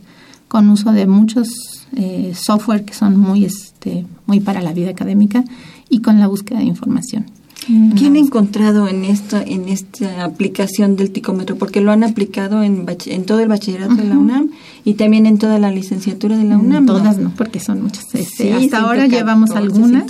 con 0.49 0.69
uso 0.69 0.91
de 0.91 1.07
muchos 1.07 1.47
eh, 1.95 2.33
software 2.35 2.83
que 2.83 2.93
son 2.93 3.17
muy, 3.17 3.45
este, 3.45 4.05
muy 4.25 4.41
para 4.41 4.61
la 4.61 4.73
vida 4.73 4.89
académica 4.89 5.45
y 5.89 6.01
con 6.01 6.19
la 6.19 6.27
búsqueda 6.27 6.59
de 6.59 6.65
información. 6.65 7.25
¿Qué 7.95 8.07
han 8.07 8.15
encontrado 8.15 8.87
en 8.87 9.03
esto, 9.03 9.37
en 9.45 9.69
esta 9.69 10.23
aplicación 10.23 10.95
del 10.95 11.11
ticómetro? 11.11 11.55
Porque 11.55 11.81
lo 11.81 11.91
han 11.91 12.03
aplicado 12.03 12.63
en, 12.63 12.85
en 13.05 13.25
todo 13.25 13.41
el 13.41 13.47
bachillerato 13.47 13.95
de 13.95 14.05
la 14.05 14.17
UNAM 14.17 14.49
y 14.85 14.95
también 14.95 15.27
en 15.27 15.37
toda 15.37 15.59
la 15.59 15.69
licenciatura 15.69 16.35
de 16.35 16.45
la 16.45 16.57
mm, 16.57 16.65
UNAM. 16.65 16.85
Todas 16.87 17.19
no, 17.19 17.31
porque 17.35 17.59
son 17.59 17.83
muchas. 17.83 18.05
Este, 18.15 18.53
hasta 18.53 18.79
ahora 18.79 19.05
llevamos 19.05 19.51
algunas, 19.51 20.05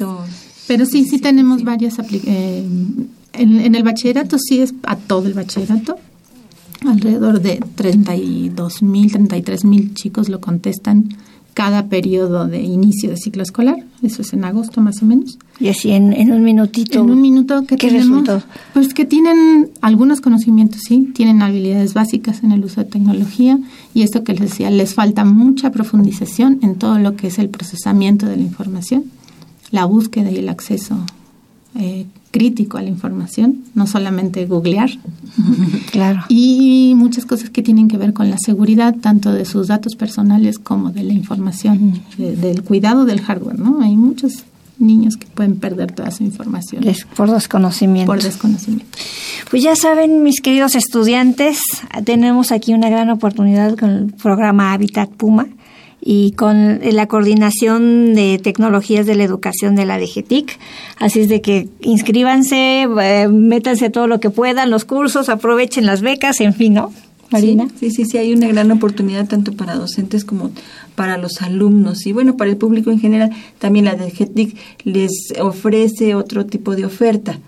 pero 0.67 0.85
sí, 0.85 1.03
sí 1.03 1.19
tenemos 1.19 1.63
varias. 1.63 1.97
Eh, 1.99 2.63
en, 3.33 3.59
en 3.59 3.75
el 3.75 3.83
bachillerato 3.83 4.37
sí 4.39 4.61
es 4.61 4.73
a 4.83 4.95
todo 4.95 5.27
el 5.27 5.33
bachillerato. 5.33 5.97
Alrededor 6.85 7.41
de 7.41 7.63
32 7.75 8.83
mil, 8.83 9.11
33 9.11 9.65
mil 9.65 9.93
chicos 9.93 10.29
lo 10.29 10.39
contestan 10.39 11.09
cada 11.53 11.87
periodo 11.87 12.47
de 12.47 12.61
inicio 12.61 13.09
de 13.09 13.17
ciclo 13.17 13.43
escolar, 13.43 13.75
eso 14.01 14.21
es 14.21 14.31
en 14.31 14.45
agosto 14.45 14.79
más 14.79 15.01
o 15.01 15.05
menos. 15.05 15.37
Y 15.59 15.67
así 15.67 15.91
en, 15.91 16.31
un 16.31 16.41
minutito. 16.41 17.01
En 17.01 17.09
un 17.09 17.21
minuto 17.21 17.65
que 17.65 17.75
¿Qué 17.75 17.89
resultó? 17.89 18.41
Pues 18.73 18.93
que 18.93 19.03
tienen 19.03 19.69
algunos 19.81 20.21
conocimientos, 20.21 20.83
sí, 20.87 21.11
tienen 21.13 21.41
habilidades 21.41 21.93
básicas 21.93 22.43
en 22.43 22.53
el 22.53 22.63
uso 22.63 22.81
de 22.81 22.89
tecnología 22.89 23.59
y 23.93 24.03
esto 24.03 24.23
que 24.23 24.33
les 24.33 24.51
decía, 24.51 24.69
les 24.69 24.93
falta 24.93 25.25
mucha 25.25 25.69
profundización 25.71 26.59
en 26.61 26.75
todo 26.75 26.97
lo 26.97 27.17
que 27.17 27.27
es 27.27 27.39
el 27.39 27.49
procesamiento 27.49 28.25
de 28.25 28.37
la 28.37 28.43
información, 28.43 29.03
la 29.71 29.83
búsqueda 29.83 30.31
y 30.31 30.37
el 30.37 30.47
acceso 30.47 30.95
eh, 31.75 32.05
crítico 32.31 32.77
a 32.77 32.81
la 32.81 32.89
información, 32.89 33.63
no 33.75 33.87
solamente 33.87 34.45
googlear. 34.45 34.89
Claro. 35.91 36.21
Y 36.29 36.93
muchas 36.95 37.25
cosas 37.25 37.49
que 37.49 37.63
tienen 37.63 37.87
que 37.87 37.97
ver 37.97 38.13
con 38.13 38.29
la 38.29 38.37
seguridad, 38.37 38.95
tanto 39.01 39.31
de 39.31 39.45
sus 39.45 39.67
datos 39.67 39.95
personales 39.95 40.59
como 40.59 40.91
de 40.91 41.03
la 41.03 41.13
información, 41.13 42.01
del 42.17 42.63
cuidado 42.63 43.05
del 43.05 43.21
hardware, 43.21 43.59
¿no? 43.59 43.81
Hay 43.81 43.97
muchos 43.97 44.43
niños 44.77 45.17
que 45.17 45.25
pueden 45.27 45.57
perder 45.57 45.91
toda 45.91 46.11
su 46.11 46.23
información. 46.23 46.83
por 47.15 47.31
desconocimiento. 47.31 48.11
Por 48.11 48.21
desconocimiento. 48.21 48.85
Pues 49.49 49.63
ya 49.63 49.75
saben, 49.75 50.23
mis 50.23 50.41
queridos 50.41 50.75
estudiantes, 50.75 51.59
tenemos 52.05 52.51
aquí 52.51 52.73
una 52.73 52.89
gran 52.89 53.09
oportunidad 53.09 53.75
con 53.77 53.89
el 53.89 54.13
programa 54.13 54.73
Habitat 54.73 55.09
Puma 55.09 55.47
y 56.01 56.31
con 56.31 56.79
la 56.81 57.07
coordinación 57.07 58.15
de 58.15 58.39
tecnologías 58.41 59.05
de 59.05 59.15
la 59.15 59.23
educación 59.23 59.75
de 59.75 59.85
la 59.85 59.99
DGTIC. 59.99 60.57
Así 60.97 61.21
es 61.21 61.29
de 61.29 61.41
que 61.41 61.67
inscríbanse, 61.81 62.83
eh, 62.83 63.27
métanse 63.27 63.89
todo 63.89 64.07
lo 64.07 64.19
que 64.19 64.29
puedan, 64.29 64.69
los 64.69 64.85
cursos, 64.85 65.29
aprovechen 65.29 65.85
las 65.85 66.01
becas, 66.01 66.39
en 66.41 66.53
fin, 66.53 66.73
¿no? 66.75 66.91
Marina. 67.31 67.67
Sí, 67.79 67.91
sí, 67.91 68.05
sí, 68.05 68.17
hay 68.17 68.33
una 68.33 68.47
gran 68.47 68.71
oportunidad 68.71 69.27
tanto 69.27 69.53
para 69.53 69.75
docentes 69.75 70.25
como 70.25 70.51
para 70.95 71.17
los 71.17 71.41
alumnos 71.41 72.05
y 72.07 72.11
bueno, 72.11 72.37
para 72.37 72.49
el 72.49 72.57
público 72.57 72.91
en 72.91 72.99
general. 72.99 73.31
También 73.59 73.85
la 73.85 73.95
DGTIC 73.95 74.57
les 74.83 75.33
ofrece 75.39 76.15
otro 76.15 76.45
tipo 76.45 76.75
de 76.75 76.85
oferta. 76.85 77.39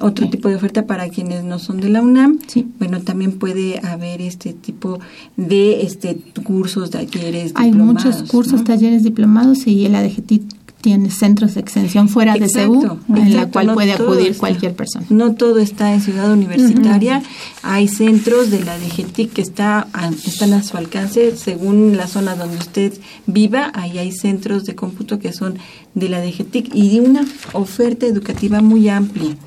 Otro 0.00 0.28
tipo 0.28 0.48
de 0.48 0.56
oferta 0.56 0.86
para 0.86 1.08
quienes 1.08 1.44
no 1.44 1.58
son 1.58 1.80
de 1.80 1.88
la 1.88 2.02
UNAM. 2.02 2.40
Bueno, 2.78 3.00
también 3.00 3.38
puede 3.38 3.80
haber 3.86 4.20
este 4.20 4.52
tipo 4.52 4.98
de 5.36 5.82
este 5.82 6.16
cursos, 6.42 6.90
talleres, 6.90 7.52
Hay 7.54 7.72
muchos 7.72 8.24
cursos, 8.24 8.64
talleres 8.64 9.04
diplomados 9.04 9.66
y 9.66 9.86
el 9.86 9.94
ADGT 9.94 10.63
tiene 10.84 11.10
centros 11.10 11.54
de 11.54 11.60
extensión 11.60 12.10
fuera 12.10 12.34
de 12.34 12.46
CEU, 12.46 12.98
en 13.08 13.36
la 13.36 13.48
cual 13.48 13.72
puede 13.72 13.94
acudir 13.94 14.36
cualquier 14.36 14.74
persona. 14.74 15.06
No 15.08 15.34
todo 15.34 15.58
está 15.58 15.94
en 15.94 16.02
Ciudad 16.02 16.30
Universitaria, 16.30 17.22
hay 17.62 17.88
centros 17.88 18.50
de 18.50 18.62
la 18.62 18.76
DGTIC 18.78 19.32
que 19.32 19.40
está 19.40 19.88
están 20.26 20.52
a 20.52 20.62
su 20.62 20.76
alcance 20.76 21.38
según 21.38 21.96
la 21.96 22.06
zona 22.06 22.36
donde 22.36 22.58
usted 22.58 22.92
viva, 23.26 23.72
ahí 23.72 23.96
hay 23.96 24.12
centros 24.12 24.64
de 24.64 24.74
cómputo 24.74 25.18
que 25.18 25.32
son 25.32 25.56
de 25.94 26.10
la 26.10 26.20
DGTIC 26.20 26.74
y 26.74 26.90
de 26.90 27.00
una 27.00 27.24
oferta 27.54 28.04
educativa 28.04 28.60
muy 28.60 28.90
amplia, 28.90 29.38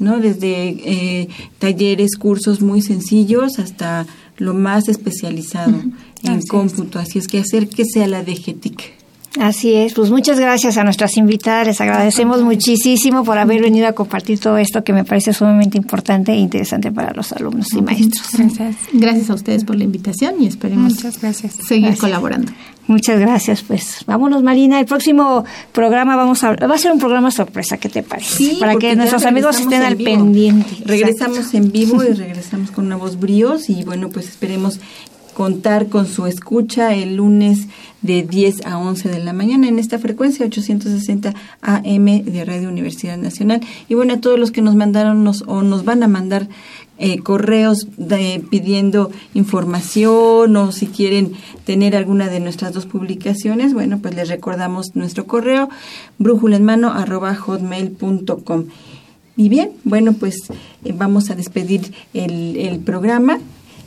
¿no? 0.00 0.18
Desde 0.18 0.50
eh, 0.50 1.28
talleres, 1.60 2.16
cursos 2.16 2.60
muy 2.60 2.82
sencillos 2.82 3.60
hasta 3.60 4.04
lo 4.36 4.52
más 4.52 4.88
especializado 4.88 5.80
en 6.24 6.42
cómputo, 6.42 6.98
así 6.98 7.20
es 7.20 7.28
que 7.28 7.38
acérquese 7.38 8.02
a 8.02 8.08
la 8.08 8.24
DGTIC. 8.24 9.01
Así 9.40 9.72
es, 9.72 9.94
pues 9.94 10.10
muchas 10.10 10.38
gracias 10.38 10.76
a 10.76 10.84
nuestras 10.84 11.16
invitadas, 11.16 11.66
les 11.66 11.80
agradecemos 11.80 12.42
muchísimo 12.42 13.24
por 13.24 13.38
haber 13.38 13.62
venido 13.62 13.88
a 13.88 13.92
compartir 13.92 14.38
todo 14.38 14.58
esto 14.58 14.84
que 14.84 14.92
me 14.92 15.04
parece 15.04 15.32
sumamente 15.32 15.78
importante 15.78 16.32
e 16.32 16.36
interesante 16.36 16.92
para 16.92 17.12
los 17.14 17.32
alumnos 17.32 17.72
y 17.72 17.80
maestros. 17.80 18.26
Gracias, 18.36 18.76
gracias 18.92 19.30
a 19.30 19.34
ustedes 19.34 19.64
por 19.64 19.76
la 19.76 19.84
invitación 19.84 20.34
y 20.40 20.48
esperemos 20.48 20.94
seguir 21.66 21.96
colaborando. 21.96 22.52
Muchas 22.88 23.20
gracias, 23.20 23.62
pues. 23.62 24.04
Vámonos 24.06 24.42
Marina, 24.42 24.78
el 24.80 24.86
próximo 24.86 25.44
programa 25.72 26.14
vamos 26.16 26.44
a 26.44 26.54
va 26.54 26.74
a 26.74 26.78
ser 26.78 26.92
un 26.92 26.98
programa 26.98 27.30
sorpresa, 27.30 27.78
¿qué 27.78 27.88
te 27.88 28.02
parece? 28.02 28.36
Sí, 28.36 28.56
para 28.60 28.76
que 28.76 28.94
nuestros 28.96 29.24
amigos 29.24 29.60
estén 29.60 29.82
al 29.82 29.96
pendiente. 29.96 30.76
Regresamos 30.84 31.54
en 31.54 31.72
vivo 31.72 32.02
y 32.04 32.12
regresamos 32.12 32.70
con 32.70 32.88
nuevos 32.88 33.18
bríos 33.18 33.70
y 33.70 33.82
bueno, 33.84 34.10
pues 34.10 34.28
esperemos 34.28 34.78
contar 35.34 35.88
con 35.88 36.06
su 36.06 36.26
escucha 36.26 36.94
el 36.94 37.16
lunes 37.16 37.68
de 38.02 38.22
10 38.22 38.66
a 38.66 38.78
11 38.78 39.08
de 39.08 39.18
la 39.20 39.32
mañana 39.32 39.68
en 39.68 39.78
esta 39.78 39.98
frecuencia 39.98 40.46
860 40.46 41.34
AM 41.60 42.24
de 42.24 42.44
Radio 42.44 42.68
Universidad 42.68 43.16
Nacional. 43.16 43.60
Y 43.88 43.94
bueno, 43.94 44.14
a 44.14 44.20
todos 44.20 44.38
los 44.38 44.50
que 44.50 44.62
nos 44.62 44.74
mandaron 44.74 45.24
nos, 45.24 45.42
o 45.46 45.62
nos 45.62 45.84
van 45.84 46.02
a 46.02 46.08
mandar 46.08 46.48
eh, 46.98 47.18
correos 47.18 47.88
pidiendo 48.50 49.10
información 49.34 50.56
o 50.56 50.72
si 50.72 50.86
quieren 50.86 51.32
tener 51.64 51.96
alguna 51.96 52.28
de 52.28 52.38
nuestras 52.38 52.72
dos 52.74 52.86
publicaciones, 52.86 53.74
bueno, 53.74 53.98
pues 54.00 54.14
les 54.14 54.28
recordamos 54.28 54.94
nuestro 54.94 55.26
correo 55.26 55.68
hotmail.com 57.38 58.64
Y 59.36 59.48
bien, 59.48 59.70
bueno, 59.84 60.12
pues 60.12 60.36
eh, 60.84 60.94
vamos 60.96 61.30
a 61.30 61.34
despedir 61.34 61.92
el, 62.14 62.56
el 62.56 62.78
programa 62.80 63.40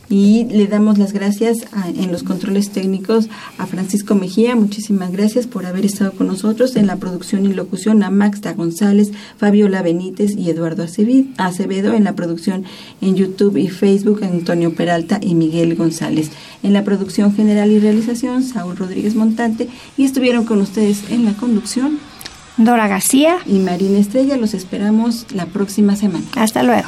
y 0.10 0.46
le 0.46 0.68
damos 0.68 0.98
las 0.98 1.14
gracias 1.14 1.58
en 1.98 2.12
los 2.12 2.24
controles 2.24 2.72
técnicos 2.72 3.28
a 3.58 3.66
Francisco 3.66 4.16
Mejía, 4.16 4.56
muchísimas 4.56 5.12
gracias 5.12 5.48
por 5.48 5.66
haber 5.66 5.86
estado 5.86 6.12
con 6.12 6.28
nosotros 6.28 6.76
en 6.76 6.88
la 6.88 6.98
producción 6.98 7.46
y 7.46 7.54
locución 7.54 8.04
a 8.04 8.12
Maxta 8.12 8.54
González, 8.54 9.12
Fabiola 9.38 9.82
Benítez 9.82 10.36
y 10.38 10.50
Eduardo 10.50 10.84
Acevedo 10.84 11.94
en 11.94 12.04
la 12.04 12.14
producción 12.14 12.66
en 13.02 13.16
YouTube 13.16 13.58
y 13.58 13.70
Facebook 13.70 14.24
Antonio 14.24 14.74
Peralta 14.74 15.20
y 15.22 15.36
Miguel 15.36 15.76
González. 15.76 16.32
En 16.64 16.74
la 16.74 16.84
producción 16.84 17.36
general 17.36 17.72
y 17.72 17.80
realización 17.80 18.44
Saúl 18.44 18.78
Rodríguez 18.78 19.16
Montante 19.16 19.70
y 19.98 20.04
estuvieron 20.04 20.46
con 20.46 20.62
ustedes 20.62 21.10
en 21.10 21.26
la 21.26 21.34
conducción 21.34 22.00
Dora 22.58 22.88
García 22.88 23.38
y 23.46 23.60
Marina 23.60 24.00
Estrella. 24.00 24.38
Los 24.38 24.54
esperamos 24.54 25.26
la 25.34 25.46
próxima 25.46 25.96
semana. 25.96 26.26
Hasta 26.36 26.64
luego. 26.64 26.88